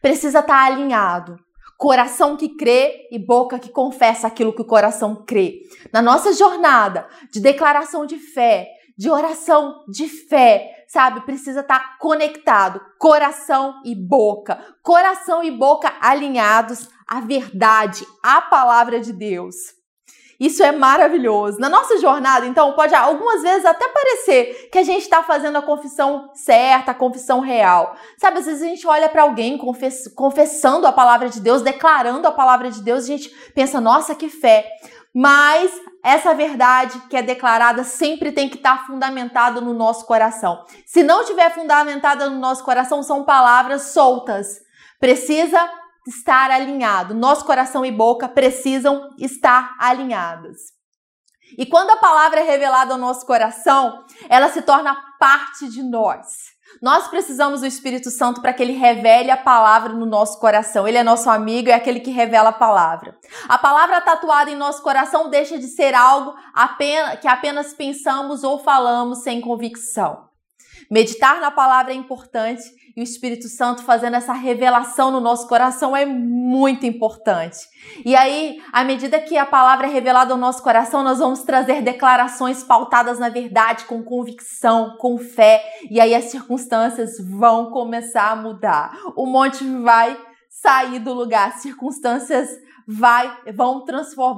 Precisa 0.00 0.40
estar 0.40 0.66
alinhado 0.66 1.36
coração 1.76 2.36
que 2.36 2.56
crê 2.56 3.08
e 3.10 3.18
boca 3.18 3.58
que 3.58 3.68
confessa 3.68 4.26
aquilo 4.26 4.52
que 4.52 4.62
o 4.62 4.66
coração 4.66 5.24
crê. 5.26 5.62
Na 5.92 6.00
nossa 6.00 6.32
jornada 6.32 7.06
de 7.30 7.40
declaração 7.40 8.06
de 8.06 8.18
fé, 8.18 8.68
de 8.96 9.10
oração 9.10 9.84
de 9.88 10.08
fé, 10.08 10.84
sabe? 10.88 11.20
Precisa 11.20 11.60
estar 11.60 11.98
conectado, 11.98 12.80
coração 12.98 13.82
e 13.84 13.94
boca. 13.94 14.58
Coração 14.82 15.44
e 15.44 15.50
boca 15.50 15.92
alinhados 16.00 16.88
à 17.06 17.20
verdade, 17.20 18.06
à 18.22 18.40
palavra 18.40 19.00
de 19.00 19.12
Deus. 19.12 19.56
Isso 20.38 20.62
é 20.62 20.70
maravilhoso. 20.70 21.58
Na 21.58 21.68
nossa 21.68 21.98
jornada, 21.98 22.46
então, 22.46 22.72
pode 22.72 22.94
algumas 22.94 23.42
vezes 23.42 23.64
até 23.64 23.88
parecer 23.88 24.68
que 24.70 24.78
a 24.78 24.82
gente 24.82 25.02
está 25.02 25.22
fazendo 25.22 25.56
a 25.56 25.62
confissão 25.62 26.30
certa, 26.34 26.90
a 26.90 26.94
confissão 26.94 27.40
real. 27.40 27.96
Sabe, 28.18 28.38
às 28.38 28.46
vezes 28.46 28.62
a 28.62 28.66
gente 28.66 28.86
olha 28.86 29.08
para 29.08 29.22
alguém 29.22 29.56
confess 29.56 30.08
confessando 30.14 30.86
a 30.86 30.92
palavra 30.92 31.28
de 31.28 31.40
Deus, 31.40 31.62
declarando 31.62 32.28
a 32.28 32.32
palavra 32.32 32.70
de 32.70 32.82
Deus, 32.82 33.04
a 33.04 33.06
gente 33.06 33.30
pensa, 33.54 33.80
nossa, 33.80 34.14
que 34.14 34.28
fé. 34.28 34.66
Mas 35.18 35.70
essa 36.04 36.34
verdade 36.34 37.00
que 37.08 37.16
é 37.16 37.22
declarada 37.22 37.82
sempre 37.82 38.30
tem 38.30 38.50
que 38.50 38.56
estar 38.56 38.80
tá 38.80 38.84
fundamentada 38.84 39.62
no 39.62 39.72
nosso 39.72 40.04
coração. 40.04 40.62
Se 40.84 41.02
não 41.02 41.24
tiver 41.24 41.50
fundamentada 41.54 42.28
no 42.28 42.38
nosso 42.38 42.62
coração, 42.62 43.02
são 43.02 43.24
palavras 43.24 43.92
soltas. 43.94 44.60
Precisa 45.00 45.58
estar 46.06 46.50
alinhado. 46.50 47.14
Nosso 47.14 47.44
coração 47.44 47.84
e 47.84 47.90
boca 47.90 48.28
precisam 48.28 49.10
estar 49.18 49.76
alinhados. 49.78 50.56
E 51.56 51.64
quando 51.64 51.90
a 51.90 51.96
palavra 51.96 52.40
é 52.40 52.42
revelada 52.42 52.92
ao 52.92 52.98
nosso 52.98 53.24
coração, 53.24 54.04
ela 54.28 54.48
se 54.48 54.62
torna 54.62 54.96
parte 55.18 55.68
de 55.68 55.82
nós. 55.82 56.56
Nós 56.82 57.06
precisamos 57.08 57.60
do 57.60 57.66
Espírito 57.66 58.10
Santo 58.10 58.42
para 58.42 58.52
que 58.52 58.62
ele 58.62 58.72
revele 58.72 59.30
a 59.30 59.36
palavra 59.36 59.92
no 59.92 60.04
nosso 60.04 60.38
coração. 60.40 60.86
Ele 60.86 60.98
é 60.98 61.02
nosso 61.02 61.30
amigo, 61.30 61.70
é 61.70 61.72
aquele 61.72 62.00
que 62.00 62.10
revela 62.10 62.50
a 62.50 62.52
palavra. 62.52 63.16
A 63.48 63.56
palavra 63.56 64.00
tatuada 64.00 64.50
em 64.50 64.56
nosso 64.56 64.82
coração 64.82 65.30
deixa 65.30 65.58
de 65.58 65.68
ser 65.68 65.94
algo 65.94 66.34
que 67.20 67.28
apenas 67.28 67.72
pensamos 67.72 68.42
ou 68.42 68.58
falamos 68.58 69.22
sem 69.22 69.40
convicção. 69.40 70.25
Meditar 70.90 71.40
na 71.40 71.50
palavra 71.50 71.92
é 71.92 71.96
importante 71.96 72.62
e 72.96 73.00
o 73.00 73.04
Espírito 73.04 73.46
Santo 73.46 73.82
fazendo 73.82 74.16
essa 74.16 74.32
revelação 74.32 75.10
no 75.10 75.20
nosso 75.20 75.46
coração 75.46 75.94
é 75.94 76.06
muito 76.06 76.86
importante. 76.86 77.58
E 78.04 78.16
aí, 78.16 78.62
à 78.72 78.84
medida 78.84 79.20
que 79.20 79.36
a 79.36 79.44
palavra 79.44 79.86
é 79.86 79.90
revelada 79.90 80.32
ao 80.32 80.38
nosso 80.38 80.62
coração, 80.62 81.02
nós 81.02 81.18
vamos 81.18 81.42
trazer 81.42 81.82
declarações 81.82 82.62
pautadas 82.62 83.18
na 83.18 83.28
verdade, 83.28 83.84
com 83.84 84.02
convicção, 84.02 84.96
com 84.98 85.18
fé, 85.18 85.62
e 85.90 86.00
aí 86.00 86.14
as 86.14 86.24
circunstâncias 86.26 87.18
vão 87.18 87.70
começar 87.70 88.30
a 88.30 88.36
mudar. 88.36 88.96
O 89.14 89.26
monte 89.26 89.62
vai 89.82 90.18
sair 90.48 90.98
do 90.98 91.12
lugar, 91.12 91.48
as 91.48 91.60
circunstâncias 91.60 92.48
vai, 92.86 93.36
vão, 93.54 93.84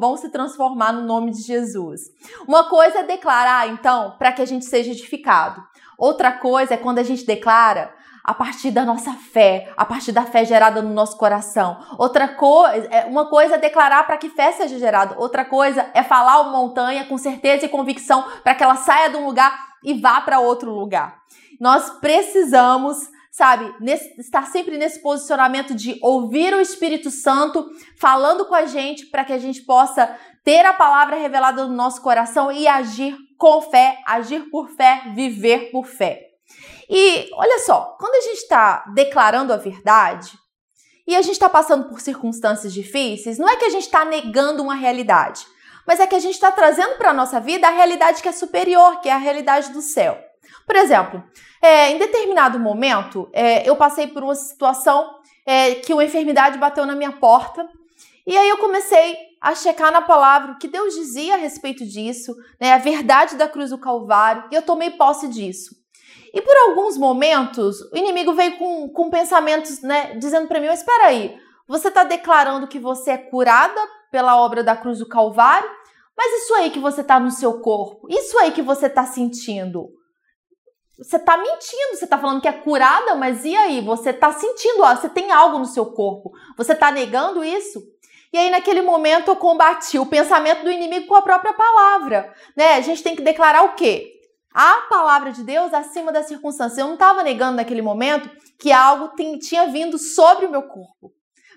vão 0.00 0.16
se 0.16 0.30
transformar 0.30 0.92
no 0.92 1.02
nome 1.02 1.30
de 1.30 1.42
Jesus. 1.42 2.00
Uma 2.46 2.68
coisa 2.68 3.00
é 3.00 3.02
declarar, 3.04 3.68
então, 3.68 4.16
para 4.18 4.32
que 4.32 4.42
a 4.42 4.46
gente 4.46 4.64
seja 4.64 4.90
edificado. 4.90 5.62
Outra 5.98 6.30
coisa 6.30 6.74
é 6.74 6.76
quando 6.76 7.00
a 7.00 7.02
gente 7.02 7.26
declara 7.26 7.92
a 8.22 8.32
partir 8.32 8.70
da 8.70 8.84
nossa 8.84 9.14
fé, 9.14 9.72
a 9.76 9.84
partir 9.84 10.12
da 10.12 10.24
fé 10.24 10.44
gerada 10.44 10.80
no 10.80 10.92
nosso 10.94 11.16
coração. 11.16 11.78
Outra 11.98 12.28
coisa, 12.28 12.86
é, 12.90 13.06
uma 13.06 13.28
coisa 13.28 13.54
é 13.54 13.58
declarar 13.58 14.06
para 14.06 14.18
que 14.18 14.28
fé 14.28 14.52
seja 14.52 14.78
gerada, 14.78 15.16
outra 15.18 15.44
coisa 15.44 15.90
é 15.94 16.02
falar 16.02 16.42
uma 16.42 16.52
montanha 16.52 17.06
com 17.06 17.18
certeza 17.18 17.64
e 17.64 17.70
convicção 17.70 18.24
para 18.44 18.54
que 18.54 18.62
ela 18.62 18.76
saia 18.76 19.08
de 19.08 19.16
um 19.16 19.24
lugar 19.24 19.58
e 19.82 19.94
vá 19.94 20.20
para 20.20 20.40
outro 20.40 20.70
lugar. 20.70 21.18
Nós 21.58 21.90
precisamos 22.00 23.08
sabe, 23.30 23.72
nesse, 23.78 24.20
estar 24.20 24.46
sempre 24.46 24.76
nesse 24.76 25.00
posicionamento 25.00 25.72
de 25.72 25.96
ouvir 26.02 26.52
o 26.52 26.60
Espírito 26.60 27.08
Santo 27.08 27.70
falando 27.96 28.44
com 28.46 28.54
a 28.54 28.66
gente 28.66 29.06
para 29.06 29.24
que 29.24 29.32
a 29.32 29.38
gente 29.38 29.62
possa 29.62 30.12
ter 30.44 30.64
a 30.64 30.72
palavra 30.72 31.16
revelada 31.16 31.66
no 31.66 31.74
nosso 31.74 32.00
coração 32.00 32.50
e 32.50 32.66
agir 32.66 33.16
com 33.36 33.60
fé, 33.62 33.98
agir 34.06 34.50
por 34.50 34.68
fé, 34.70 35.02
viver 35.14 35.70
por 35.70 35.86
fé. 35.86 36.28
E 36.88 37.28
olha 37.34 37.58
só, 37.60 37.96
quando 37.98 38.14
a 38.14 38.20
gente 38.22 38.38
está 38.38 38.84
declarando 38.94 39.52
a 39.52 39.56
verdade 39.56 40.32
e 41.06 41.14
a 41.14 41.22
gente 41.22 41.34
está 41.34 41.48
passando 41.48 41.88
por 41.88 42.00
circunstâncias 42.00 42.72
difíceis, 42.72 43.38
não 43.38 43.48
é 43.48 43.56
que 43.56 43.64
a 43.66 43.70
gente 43.70 43.84
está 43.84 44.04
negando 44.04 44.62
uma 44.62 44.74
realidade, 44.74 45.46
mas 45.86 46.00
é 46.00 46.06
que 46.06 46.14
a 46.14 46.18
gente 46.18 46.34
está 46.34 46.50
trazendo 46.50 46.96
para 46.96 47.10
a 47.10 47.14
nossa 47.14 47.38
vida 47.38 47.68
a 47.68 47.72
realidade 47.72 48.22
que 48.22 48.28
é 48.28 48.32
superior, 48.32 49.00
que 49.00 49.08
é 49.08 49.12
a 49.12 49.18
realidade 49.18 49.70
do 49.72 49.82
céu. 49.82 50.18
Por 50.66 50.76
exemplo, 50.76 51.22
é, 51.60 51.90
em 51.90 51.98
determinado 51.98 52.58
momento, 52.58 53.28
é, 53.32 53.68
eu 53.68 53.76
passei 53.76 54.06
por 54.06 54.22
uma 54.22 54.34
situação 54.34 55.18
é, 55.44 55.76
que 55.76 55.92
uma 55.92 56.04
enfermidade 56.04 56.58
bateu 56.58 56.84
na 56.84 56.94
minha 56.94 57.12
porta 57.12 57.68
e 58.26 58.36
aí 58.36 58.48
eu 58.48 58.58
comecei 58.58 59.16
a 59.40 59.54
checar 59.54 59.92
na 59.92 60.02
palavra 60.02 60.52
o 60.52 60.58
que 60.58 60.68
Deus 60.68 60.94
dizia 60.94 61.34
a 61.34 61.38
respeito 61.38 61.84
disso, 61.84 62.34
né, 62.60 62.72
a 62.72 62.78
verdade 62.78 63.36
da 63.36 63.48
cruz 63.48 63.70
do 63.70 63.78
Calvário, 63.78 64.44
e 64.50 64.54
eu 64.54 64.62
tomei 64.62 64.90
posse 64.90 65.28
disso. 65.28 65.76
E 66.32 66.42
por 66.42 66.54
alguns 66.56 66.96
momentos, 66.96 67.80
o 67.92 67.96
inimigo 67.96 68.34
veio 68.34 68.58
com, 68.58 68.88
com 68.88 69.10
pensamentos, 69.10 69.80
né, 69.80 70.14
dizendo 70.16 70.46
para 70.46 70.60
mim: 70.60 70.66
mas 70.66 70.80
espera 70.80 71.06
aí, 71.06 71.38
você 71.66 71.88
está 71.88 72.04
declarando 72.04 72.68
que 72.68 72.78
você 72.78 73.12
é 73.12 73.18
curada 73.18 73.80
pela 74.10 74.36
obra 74.36 74.62
da 74.62 74.76
cruz 74.76 74.98
do 74.98 75.08
Calvário, 75.08 75.70
mas 76.16 76.42
isso 76.42 76.54
aí 76.54 76.70
que 76.70 76.78
você 76.78 77.00
está 77.00 77.20
no 77.20 77.30
seu 77.30 77.60
corpo, 77.60 78.06
isso 78.10 78.38
aí 78.38 78.52
que 78.52 78.62
você 78.62 78.86
está 78.86 79.06
sentindo, 79.06 79.88
você 80.98 81.16
está 81.16 81.36
mentindo, 81.36 81.94
você 81.94 82.04
está 82.04 82.18
falando 82.18 82.40
que 82.40 82.48
é 82.48 82.52
curada, 82.52 83.14
mas 83.14 83.44
e 83.44 83.54
aí? 83.54 83.80
Você 83.80 84.10
está 84.10 84.32
sentindo, 84.32 84.78
você 84.78 85.08
tem 85.08 85.30
algo 85.30 85.58
no 85.58 85.64
seu 85.64 85.86
corpo, 85.86 86.32
você 86.56 86.72
está 86.72 86.90
negando 86.90 87.44
isso? 87.44 87.80
E 88.32 88.38
aí, 88.38 88.50
naquele 88.50 88.82
momento, 88.82 89.28
eu 89.28 89.36
combati 89.36 89.98
o 89.98 90.06
pensamento 90.06 90.64
do 90.64 90.70
inimigo 90.70 91.06
com 91.06 91.14
a 91.14 91.22
própria 91.22 91.52
palavra. 91.52 92.32
Né? 92.56 92.74
A 92.74 92.80
gente 92.80 93.02
tem 93.02 93.16
que 93.16 93.22
declarar 93.22 93.64
o 93.64 93.74
quê? 93.74 94.18
a 94.52 94.86
palavra 94.88 95.30
de 95.30 95.44
Deus 95.44 95.72
acima 95.72 96.10
das 96.10 96.26
circunstâncias. 96.26 96.78
Eu 96.78 96.86
não 96.86 96.94
estava 96.94 97.22
negando 97.22 97.56
naquele 97.56 97.82
momento 97.82 98.28
que 98.58 98.72
algo 98.72 99.12
tinha 99.40 99.68
vindo 99.68 99.98
sobre 99.98 100.46
o 100.46 100.50
meu 100.50 100.62
corpo, 100.62 101.12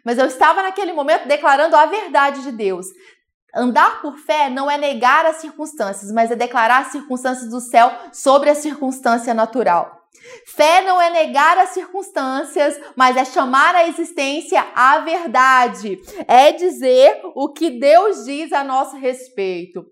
mas 0.06 0.18
eu 0.18 0.26
estava 0.26 0.62
naquele 0.62 0.94
momento 0.94 1.28
declarando 1.28 1.76
a 1.76 1.86
verdade 1.86 2.44
de 2.44 2.52
Deus. 2.52 2.86
Andar 3.56 4.02
por 4.02 4.18
fé 4.18 4.50
não 4.50 4.70
é 4.70 4.78
negar 4.78 5.26
as 5.26 5.38
circunstâncias, 5.38 6.12
mas 6.12 6.32
é 6.32 6.36
declarar 6.36 6.82
as 6.82 6.92
circunstâncias 6.92 7.50
do 7.50 7.60
céu 7.60 7.92
sobre 8.14 8.50
a 8.50 8.56
circunstância 8.56 9.34
natural. 9.34 10.01
Fé 10.46 10.82
não 10.82 11.02
é 11.02 11.10
negar 11.10 11.58
as 11.58 11.70
circunstâncias, 11.70 12.80
mas 12.96 13.18
é 13.18 13.26
chamar 13.26 13.76
à 13.76 13.88
existência 13.88 14.66
a 14.76 15.00
verdade. 15.00 16.00
É 16.28 16.52
dizer 16.52 17.22
o 17.36 17.50
que 17.50 17.80
Deus 17.80 18.26
diz 18.26 18.52
a 18.52 18.64
nosso 18.64 18.98
respeito. 18.98 19.86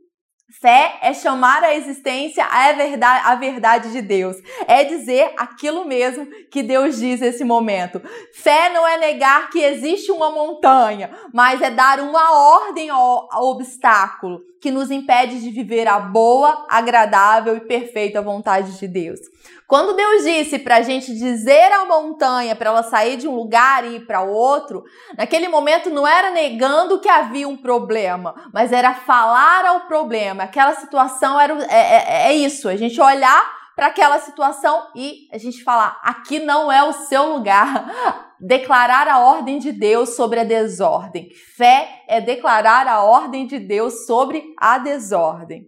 Fé 0.60 0.98
é 1.04 1.13
chamar 1.13 1.63
à 1.63 1.76
existência 1.76 2.44
a 2.44 2.72
verdade, 2.72 3.24
a 3.28 3.36
verdade 3.36 3.92
de 3.92 4.02
Deus. 4.02 4.36
É 4.68 4.84
dizer 4.84 5.32
aquilo 5.38 5.86
mesmo 5.86 6.26
que 6.52 6.63
Deus 6.63 6.98
diz 6.98 7.20
nesse 7.20 7.44
momento. 7.44 8.02
Fé 8.34 8.70
não 8.70 8.88
é 8.88 8.98
negar 8.98 9.52
que 9.52 9.60
existe 9.60 10.12
uma 10.12 10.32
montanha, 10.32 11.12
mas 11.32 11.62
é 11.62 11.70
dar 11.70 12.00
uma 12.00 12.56
ordem 12.58 12.89
ao, 12.89 13.28
ao 13.32 13.46
obstáculo 13.52 14.42
que 14.60 14.72
nos 14.72 14.89
impede 14.89 15.39
de 15.39 15.52
viver 15.52 15.88
a 15.88 16.00
boa, 16.00 16.65
agradável 16.68 17.56
e 17.56 17.62
perfeita 17.62 18.20
vontade 18.20 18.78
de 18.78 18.88
Deus. 18.88 19.20
Quando 19.69 19.95
Deus 19.95 20.23
disse 20.23 20.58
para 20.58 20.77
a 20.77 20.82
gente 20.82 21.13
dizer 21.13 21.71
à 21.71 21.86
montanha 21.86 22.55
para 22.55 22.71
ela 22.71 22.82
sair 22.82 23.17
de 23.17 23.27
um 23.27 23.36
lugar 23.36 23.86
e 23.86 23.97
ir 23.97 23.99
para 24.08 24.23
outro, 24.23 24.84
naquele 25.15 25.47
momento 25.47 25.91
não 25.91 26.08
era 26.08 26.32
negando 26.32 26.99
que 26.99 27.08
havia 27.08 27.47
um 27.47 27.55
problema, 27.55 28.34
mas 28.51 28.71
era 28.71 28.95
falar 28.95 29.63
ao 29.67 29.82
problema. 29.82 30.45
Aquela 30.45 30.73
situação 30.73 31.39
era 31.39 31.53
é, 31.65 31.75
é, 31.75 32.27
é 32.29 32.34
isso, 32.34 32.67
a 32.67 32.75
gente 32.75 32.99
olhar 32.99 33.60
para 33.75 33.86
aquela 33.86 34.17
situação 34.17 34.88
e 34.95 35.27
a 35.32 35.38
gente 35.38 35.63
falar: 35.63 36.01
aqui 36.01 36.39
não 36.39 36.71
é 36.71 36.82
o 36.82 36.91
seu 36.91 37.32
lugar. 37.36 38.25
Declarar 38.41 39.08
a 39.08 39.19
ordem 39.19 39.60
de 39.60 39.71
Deus 39.71 40.15
sobre 40.15 40.39
a 40.39 40.43
desordem. 40.45 41.29
Fé 41.58 42.03
é 42.08 42.21
declarar 42.21 42.88
a 42.88 43.03
ordem 43.03 43.45
de 43.45 43.60
Deus 43.60 44.05
sobre 44.05 44.55
a 44.58 44.77
desordem. 44.77 45.67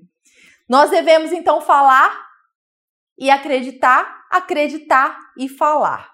Nós 0.69 0.89
devemos 0.89 1.33
então 1.33 1.59
falar 1.59 2.30
e 3.21 3.29
acreditar, 3.29 4.25
acreditar 4.31 5.15
e 5.37 5.47
falar. 5.47 6.09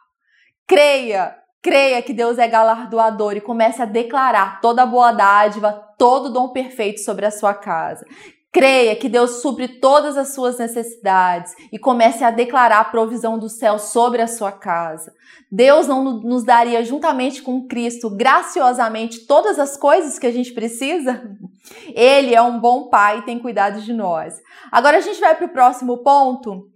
Creia, 0.68 1.34
creia 1.64 2.02
que 2.02 2.12
Deus 2.12 2.38
é 2.38 2.46
galardoador 2.50 3.38
e 3.38 3.42
comece 3.42 3.82
a 3.82 3.86
declarar 3.86 4.60
toda 4.60 4.86
boa 4.86 5.14
dádiva, 5.14 5.72
todo 5.98 6.34
dom 6.34 6.50
perfeito 6.50 7.00
sobre 7.00 7.26
a 7.26 7.32
sua 7.32 7.54
casa. 7.54 8.06
Creia 8.52 8.94
que 8.96 9.08
Deus 9.08 9.42
supre 9.42 9.80
todas 9.80 10.18
as 10.18 10.34
suas 10.34 10.58
necessidades 10.58 11.54
e 11.72 11.80
comece 11.80 12.26
a 12.26 12.32
declarar 12.32 12.80
a 12.80 12.86
provisão 12.86 13.40
do 13.40 13.48
céu 13.48 13.80
sobre 13.80 14.22
a 14.22 14.28
sua 14.28 14.52
casa. 14.52 15.14
Deus 15.50 15.88
não 15.88 16.04
nos 16.04 16.44
daria, 16.44 16.84
juntamente 16.84 17.42
com 17.42 17.68
Cristo, 17.68 18.10
graciosamente 18.10 19.26
todas 19.26 19.58
as 19.60 19.78
coisas 19.78 20.20
que 20.20 20.28
a 20.28 20.32
gente 20.32 20.52
precisa? 20.54 21.38
Ele 21.94 22.36
é 22.36 22.42
um 22.42 22.60
bom 22.60 22.90
pai 22.90 23.20
e 23.20 23.22
tem 23.22 23.40
cuidado 23.40 23.80
de 23.82 23.94
nós. 23.94 24.42
Agora 24.72 24.98
a 24.98 25.02
gente 25.02 25.22
vai 25.22 25.36
para 25.36 25.46
o 25.46 25.54
próximo 25.54 26.00
ponto, 26.00 26.68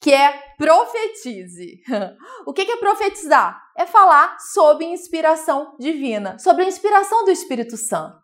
que 0.00 0.12
é 0.12 0.32
profetize. 0.56 1.82
O 2.46 2.52
que 2.52 2.62
é 2.62 2.76
profetizar? 2.78 3.60
É 3.76 3.86
falar 3.86 4.38
sobre 4.40 4.86
inspiração 4.86 5.76
divina, 5.78 6.38
sobre 6.38 6.64
a 6.64 6.68
inspiração 6.68 7.24
do 7.24 7.30
Espírito 7.30 7.76
Santo. 7.76 8.18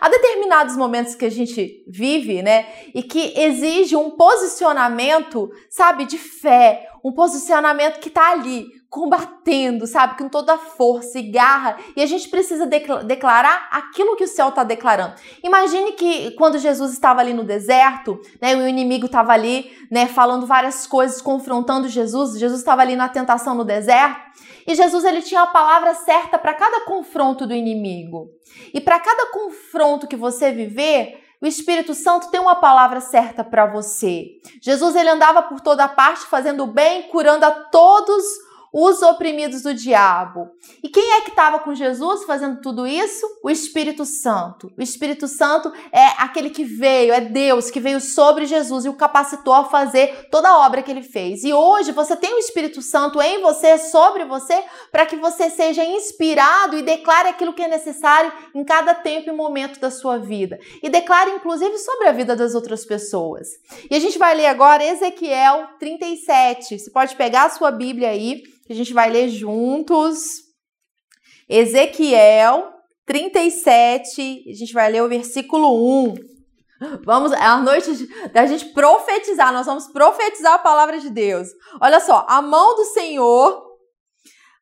Há 0.00 0.08
determinados 0.08 0.76
momentos 0.76 1.14
que 1.14 1.24
a 1.24 1.30
gente 1.30 1.84
vive, 1.86 2.42
né, 2.42 2.66
e 2.94 3.02
que 3.02 3.38
exige 3.38 3.94
um 3.94 4.10
posicionamento, 4.10 5.50
sabe, 5.70 6.06
de 6.06 6.18
fé, 6.18 6.88
um 7.04 7.12
posicionamento 7.12 8.00
que 8.00 8.08
está 8.08 8.32
ali, 8.32 8.66
combatendo, 8.90 9.86
sabe, 9.86 10.16
com 10.16 10.28
toda 10.28 10.54
a 10.54 10.58
força 10.58 11.18
e 11.18 11.30
garra, 11.30 11.76
e 11.94 12.02
a 12.02 12.06
gente 12.06 12.28
precisa 12.28 12.66
declarar 12.66 13.68
aquilo 13.70 14.16
que 14.16 14.24
o 14.24 14.28
céu 14.28 14.48
está 14.48 14.64
declarando. 14.64 15.14
Imagine 15.42 15.92
que 15.92 16.30
quando 16.32 16.58
Jesus 16.58 16.92
estava 16.92 17.20
ali 17.20 17.34
no 17.34 17.44
deserto, 17.44 18.18
né, 18.40 18.56
o 18.56 18.66
inimigo 18.66 19.06
estava 19.06 19.32
ali, 19.32 19.70
né, 19.90 20.06
falando 20.06 20.46
várias 20.46 20.86
coisas, 20.86 21.20
confrontando 21.20 21.86
Jesus, 21.86 22.38
Jesus 22.38 22.60
estava 22.60 22.80
ali 22.80 22.96
na 22.96 23.08
tentação 23.08 23.54
no 23.54 23.64
deserto, 23.64 24.28
e 24.66 24.74
Jesus 24.74 25.04
ele 25.04 25.22
tinha 25.22 25.42
a 25.42 25.46
palavra 25.46 25.94
certa 25.94 26.38
para 26.38 26.54
cada 26.54 26.84
confronto 26.84 27.46
do 27.46 27.54
inimigo. 27.54 28.30
E 28.72 28.80
para 28.80 28.98
cada 28.98 29.26
confronto 29.30 30.06
que 30.06 30.16
você 30.16 30.50
viver, 30.50 31.24
o 31.40 31.46
Espírito 31.46 31.94
Santo 31.94 32.30
tem 32.30 32.40
uma 32.40 32.56
palavra 32.56 33.00
certa 33.00 33.44
para 33.44 33.66
você. 33.66 34.26
Jesus 34.60 34.96
ele 34.96 35.08
andava 35.08 35.42
por 35.42 35.60
toda 35.60 35.88
parte 35.88 36.26
fazendo 36.26 36.66
bem, 36.66 37.02
curando 37.04 37.44
a 37.44 37.50
todos 37.50 38.24
os 38.24 38.47
oprimidos 39.02 39.62
do 39.62 39.74
diabo. 39.74 40.50
E 40.82 40.88
quem 40.88 41.12
é 41.12 41.20
que 41.22 41.30
estava 41.30 41.58
com 41.58 41.74
Jesus 41.74 42.24
fazendo 42.24 42.60
tudo 42.60 42.86
isso? 42.86 43.26
O 43.42 43.50
Espírito 43.50 44.04
Santo. 44.04 44.70
O 44.76 44.82
Espírito 44.82 45.26
Santo 45.26 45.72
é 45.92 46.06
aquele 46.18 46.50
que 46.50 46.64
veio, 46.64 47.12
é 47.12 47.20
Deus 47.20 47.70
que 47.70 47.80
veio 47.80 48.00
sobre 48.00 48.46
Jesus 48.46 48.84
e 48.84 48.88
o 48.88 48.94
capacitou 48.94 49.54
a 49.54 49.64
fazer 49.64 50.28
toda 50.30 50.48
a 50.48 50.66
obra 50.66 50.82
que 50.82 50.90
ele 50.90 51.02
fez. 51.02 51.44
E 51.44 51.52
hoje 51.52 51.92
você 51.92 52.16
tem 52.16 52.34
o 52.34 52.38
Espírito 52.38 52.82
Santo 52.82 53.20
em 53.20 53.40
você, 53.40 53.78
sobre 53.78 54.24
você, 54.24 54.62
para 54.90 55.06
que 55.06 55.16
você 55.16 55.50
seja 55.50 55.84
inspirado 55.84 56.76
e 56.76 56.82
declare 56.82 57.28
aquilo 57.28 57.52
que 57.52 57.62
é 57.62 57.68
necessário 57.68 58.32
em 58.54 58.64
cada 58.64 58.94
tempo 58.94 59.30
e 59.30 59.32
momento 59.32 59.80
da 59.80 59.90
sua 59.90 60.18
vida. 60.18 60.58
E 60.82 60.90
declare 60.90 61.30
inclusive 61.30 61.78
sobre 61.78 62.08
a 62.08 62.12
vida 62.12 62.36
das 62.36 62.54
outras 62.54 62.84
pessoas. 62.84 63.48
E 63.90 63.94
a 63.94 63.98
gente 63.98 64.18
vai 64.18 64.34
ler 64.34 64.46
agora 64.46 64.84
Ezequiel 64.84 65.68
37. 65.78 66.78
Você 66.78 66.90
pode 66.90 67.16
pegar 67.16 67.44
a 67.44 67.50
sua 67.50 67.70
Bíblia 67.70 68.10
aí 68.10 68.42
que 68.68 68.74
a 68.74 68.76
gente 68.76 68.92
vai 68.92 69.08
ler 69.08 69.30
juntos. 69.30 70.18
Ezequiel 71.48 72.70
37, 73.06 74.44
a 74.46 74.54
gente 74.54 74.74
vai 74.74 74.92
ler 74.92 75.02
o 75.02 75.08
versículo 75.08 76.04
1. 76.10 76.14
Vamos, 77.02 77.32
é 77.32 77.42
a 77.42 77.56
noite 77.56 77.90
da 78.30 78.44
gente 78.44 78.66
profetizar, 78.66 79.52
nós 79.54 79.64
vamos 79.64 79.88
profetizar 79.88 80.52
a 80.52 80.58
palavra 80.58 81.00
de 81.00 81.08
Deus. 81.08 81.48
Olha 81.80 81.98
só, 81.98 82.26
a 82.28 82.42
mão 82.42 82.76
do 82.76 82.84
Senhor 82.84 83.66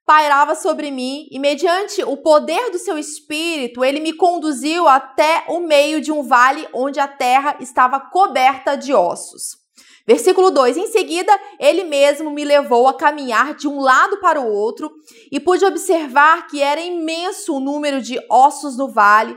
pairava 0.06 0.54
sobre 0.54 0.92
mim 0.92 1.26
e, 1.32 1.40
mediante 1.40 2.04
o 2.04 2.16
poder 2.16 2.70
do 2.70 2.78
seu 2.78 2.96
espírito, 2.96 3.84
ele 3.84 3.98
me 3.98 4.12
conduziu 4.12 4.86
até 4.86 5.44
o 5.48 5.58
meio 5.58 6.00
de 6.00 6.12
um 6.12 6.22
vale 6.22 6.66
onde 6.72 7.00
a 7.00 7.08
terra 7.08 7.56
estava 7.58 7.98
coberta 7.98 8.76
de 8.76 8.94
ossos. 8.94 9.65
Versículo 10.06 10.50
2: 10.50 10.76
Em 10.76 10.86
seguida, 10.86 11.32
ele 11.58 11.82
mesmo 11.84 12.30
me 12.30 12.44
levou 12.44 12.86
a 12.86 12.94
caminhar 12.94 13.54
de 13.54 13.66
um 13.66 13.80
lado 13.80 14.20
para 14.20 14.40
o 14.40 14.52
outro 14.52 14.92
e 15.32 15.40
pude 15.40 15.64
observar 15.64 16.46
que 16.46 16.62
era 16.62 16.80
imenso 16.80 17.56
o 17.56 17.60
número 17.60 18.00
de 18.00 18.18
ossos 18.30 18.76
no 18.76 18.88
vale 18.88 19.36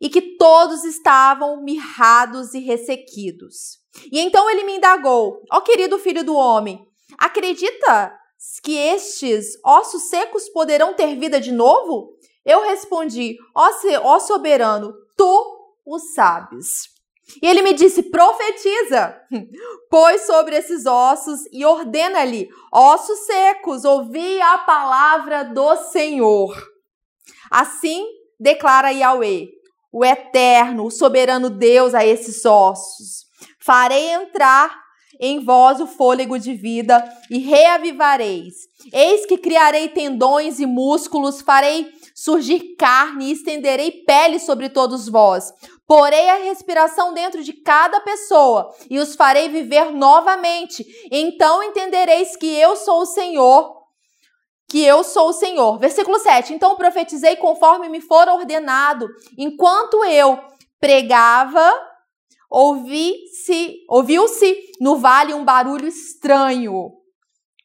e 0.00 0.08
que 0.08 0.36
todos 0.36 0.84
estavam 0.84 1.62
mirrados 1.62 2.54
e 2.54 2.60
ressequidos. 2.60 3.78
E 4.10 4.18
então 4.20 4.48
ele 4.48 4.64
me 4.64 4.76
indagou: 4.76 5.42
Ó 5.52 5.58
oh, 5.58 5.62
querido 5.62 5.98
filho 5.98 6.24
do 6.24 6.34
homem, 6.34 6.80
acredita 7.18 8.14
que 8.62 8.76
estes 8.76 9.58
ossos 9.62 10.08
secos 10.08 10.48
poderão 10.48 10.94
ter 10.94 11.16
vida 11.16 11.38
de 11.38 11.52
novo? 11.52 12.14
Eu 12.46 12.62
respondi: 12.62 13.36
Ó 13.54 13.68
oh, 14.04 14.20
soberano, 14.20 14.94
tu 15.14 15.74
o 15.84 15.98
sabes. 15.98 16.97
E 17.42 17.46
ele 17.46 17.62
me 17.62 17.74
disse: 17.74 18.04
profetiza, 18.04 19.20
pois 19.90 20.22
sobre 20.26 20.56
esses 20.56 20.86
ossos 20.86 21.40
e 21.52 21.64
ordena-lhe: 21.64 22.48
ossos 22.72 23.18
secos, 23.20 23.84
ouvi 23.84 24.40
a 24.40 24.58
palavra 24.58 25.44
do 25.44 25.76
Senhor. 25.90 26.56
Assim 27.50 28.06
declara 28.40 28.90
Yahweh, 28.90 29.48
o 29.92 30.04
eterno, 30.04 30.86
o 30.86 30.90
soberano 30.90 31.50
Deus 31.50 31.94
a 31.94 32.04
esses 32.04 32.44
ossos: 32.44 33.26
farei 33.60 34.10
entrar 34.10 34.88
em 35.20 35.44
vós 35.44 35.80
o 35.80 35.86
fôlego 35.86 36.38
de 36.38 36.54
vida 36.54 37.04
e 37.28 37.38
reavivareis. 37.38 38.54
Eis 38.92 39.26
que 39.26 39.36
criarei 39.36 39.88
tendões 39.88 40.60
e 40.60 40.66
músculos, 40.66 41.40
farei 41.40 41.92
surgir 42.14 42.76
carne 42.76 43.26
e 43.26 43.32
estenderei 43.32 43.90
pele 44.04 44.38
sobre 44.38 44.68
todos 44.68 45.08
vós. 45.08 45.52
Porei 45.88 46.28
a 46.28 46.36
respiração 46.36 47.14
dentro 47.14 47.42
de 47.42 47.54
cada 47.54 47.98
pessoa 48.00 48.74
e 48.90 48.98
os 48.98 49.16
farei 49.16 49.48
viver 49.48 49.90
novamente. 49.90 50.84
Então 51.10 51.62
entendereis 51.62 52.36
que 52.36 52.46
eu 52.46 52.76
sou 52.76 53.00
o 53.00 53.06
Senhor, 53.06 53.74
que 54.68 54.84
eu 54.84 55.02
sou 55.02 55.30
o 55.30 55.32
Senhor. 55.32 55.78
Versículo 55.78 56.18
7. 56.18 56.52
Então 56.52 56.76
profetizei 56.76 57.36
conforme 57.36 57.88
me 57.88 58.02
for 58.02 58.28
ordenado. 58.28 59.08
Enquanto 59.38 60.04
eu 60.04 60.38
pregava, 60.78 61.72
ouvi-se, 62.50 63.78
ouviu-se 63.88 64.56
no 64.78 64.98
vale 64.98 65.32
um 65.32 65.42
barulho 65.42 65.88
estranho. 65.88 66.92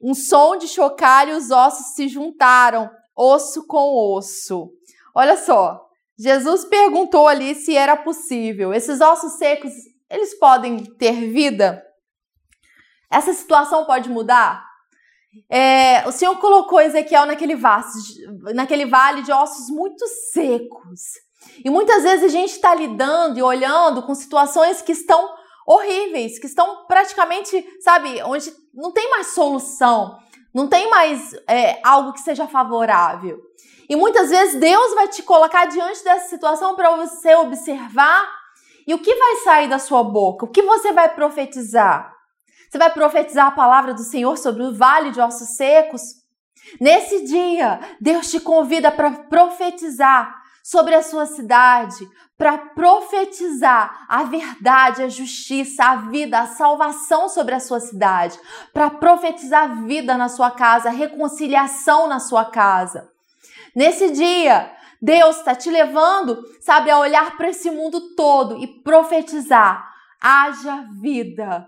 Um 0.02 0.14
som 0.14 0.56
de 0.56 0.70
chocar 0.70 1.28
e 1.28 1.34
os 1.34 1.52
ossos 1.52 1.94
se 1.94 2.08
juntaram, 2.08 2.90
osso 3.18 3.68
com 3.68 4.16
osso. 4.16 4.70
Olha 5.14 5.36
só, 5.36 5.83
Jesus 6.18 6.66
perguntou 6.66 7.28
ali 7.28 7.56
se 7.56 7.76
era 7.76 7.96
possível. 7.98 8.74
Esses 8.74 9.02
ossos 9.02 9.34
secos, 9.34 9.72
eles 10.10 10.38
podem 10.38 10.84
ter 10.84 11.32
vida? 11.32 11.84
Essa 13.12 13.34
situação 13.34 13.86
pode 13.86 14.10
mudar? 14.10 14.64
É, 15.50 16.08
o 16.08 16.12
Senhor 16.12 16.38
colocou 16.38 16.80
Ezequiel 16.80 17.26
naquele, 17.26 17.56
vaso, 17.56 17.98
naquele 18.54 18.86
vale 18.86 19.24
de 19.24 19.32
ossos 19.32 19.70
muito 19.70 20.06
secos. 20.32 21.02
E 21.64 21.70
muitas 21.70 22.04
vezes 22.04 22.26
a 22.26 22.28
gente 22.28 22.52
está 22.52 22.74
lidando 22.74 23.38
e 23.38 23.44
olhando 23.44 24.04
com 24.04 24.14
situações 24.14 24.82
que 24.82 24.92
estão 24.92 25.34
horríveis, 25.66 26.40
que 26.40 26.46
estão 26.46 26.86
praticamente, 26.86 27.66
sabe, 27.82 28.22
onde 28.24 28.54
não 28.74 28.92
tem 28.92 29.10
mais 29.10 29.28
solução, 29.34 30.18
não 30.54 30.68
tem 30.68 30.90
mais 30.90 31.34
é, 31.48 31.80
algo 31.84 32.14
que 32.14 32.20
seja 32.20 32.48
favorável. 32.48 33.40
E 33.90 33.96
muitas 33.96 34.30
vezes 34.30 34.60
Deus 34.60 34.94
vai 34.94 35.08
te 35.08 35.24
colocar 35.24 35.66
diante 35.66 36.04
dessa 36.04 36.30
situação 36.30 36.76
para 36.76 36.96
você 36.96 37.36
observar 37.36 38.28
E 38.86 38.94
o 38.94 39.00
que 39.00 39.16
vai 39.16 39.36
sair 39.38 39.70
da 39.70 39.80
sua 39.80 40.04
boca? 40.04 40.46
O 40.46 40.50
que 40.50 40.62
você 40.62 40.92
vai 40.92 41.08
profetizar? 41.14 42.14
Você 42.70 42.78
vai 42.78 42.92
profetizar 42.92 43.48
a 43.48 43.52
palavra 43.52 43.94
do 43.94 44.02
Senhor 44.02 44.38
sobre 44.38 44.64
o 44.64 44.76
vale 44.76 45.12
de 45.12 45.22
ossos 45.22 45.56
secos? 45.56 46.02
Nesse 46.80 47.24
dia, 47.24 47.80
Deus 48.02 48.30
te 48.30 48.40
convida 48.40 48.92
para 48.92 49.12
profetizar 49.12 50.42
sobre 50.64 50.96
a 50.96 51.04
sua 51.04 51.26
cidade, 51.26 52.10
para 52.38 52.58
profetizar 52.58 54.06
a 54.08 54.24
verdade, 54.24 55.04
a 55.04 55.10
justiça, 55.10 55.84
a 55.84 55.96
vida, 55.98 56.40
a 56.40 56.48
salvação 56.48 57.28
sobre 57.28 57.54
a 57.54 57.60
sua 57.60 57.82
cidade, 57.82 58.40
para 58.72 58.90
profetizar 58.90 59.84
vida 59.86 60.18
na 60.18 60.30
sua 60.30 60.52
casa, 60.52 60.90
reconciliação 60.90 62.08
na 62.08 62.20
sua 62.20 62.46
casa. 62.46 63.13
Nesse 63.76 64.12
dia, 64.12 64.72
Deus 65.02 65.38
está 65.38 65.56
te 65.56 65.70
levando, 65.70 66.44
sabe, 66.62 66.90
a 66.90 67.00
olhar 67.00 67.36
para 67.36 67.50
esse 67.50 67.70
mundo 67.72 68.16
todo 68.16 68.58
e 68.58 68.68
profetizar: 68.68 69.92
haja 70.22 70.86
vida, 71.02 71.68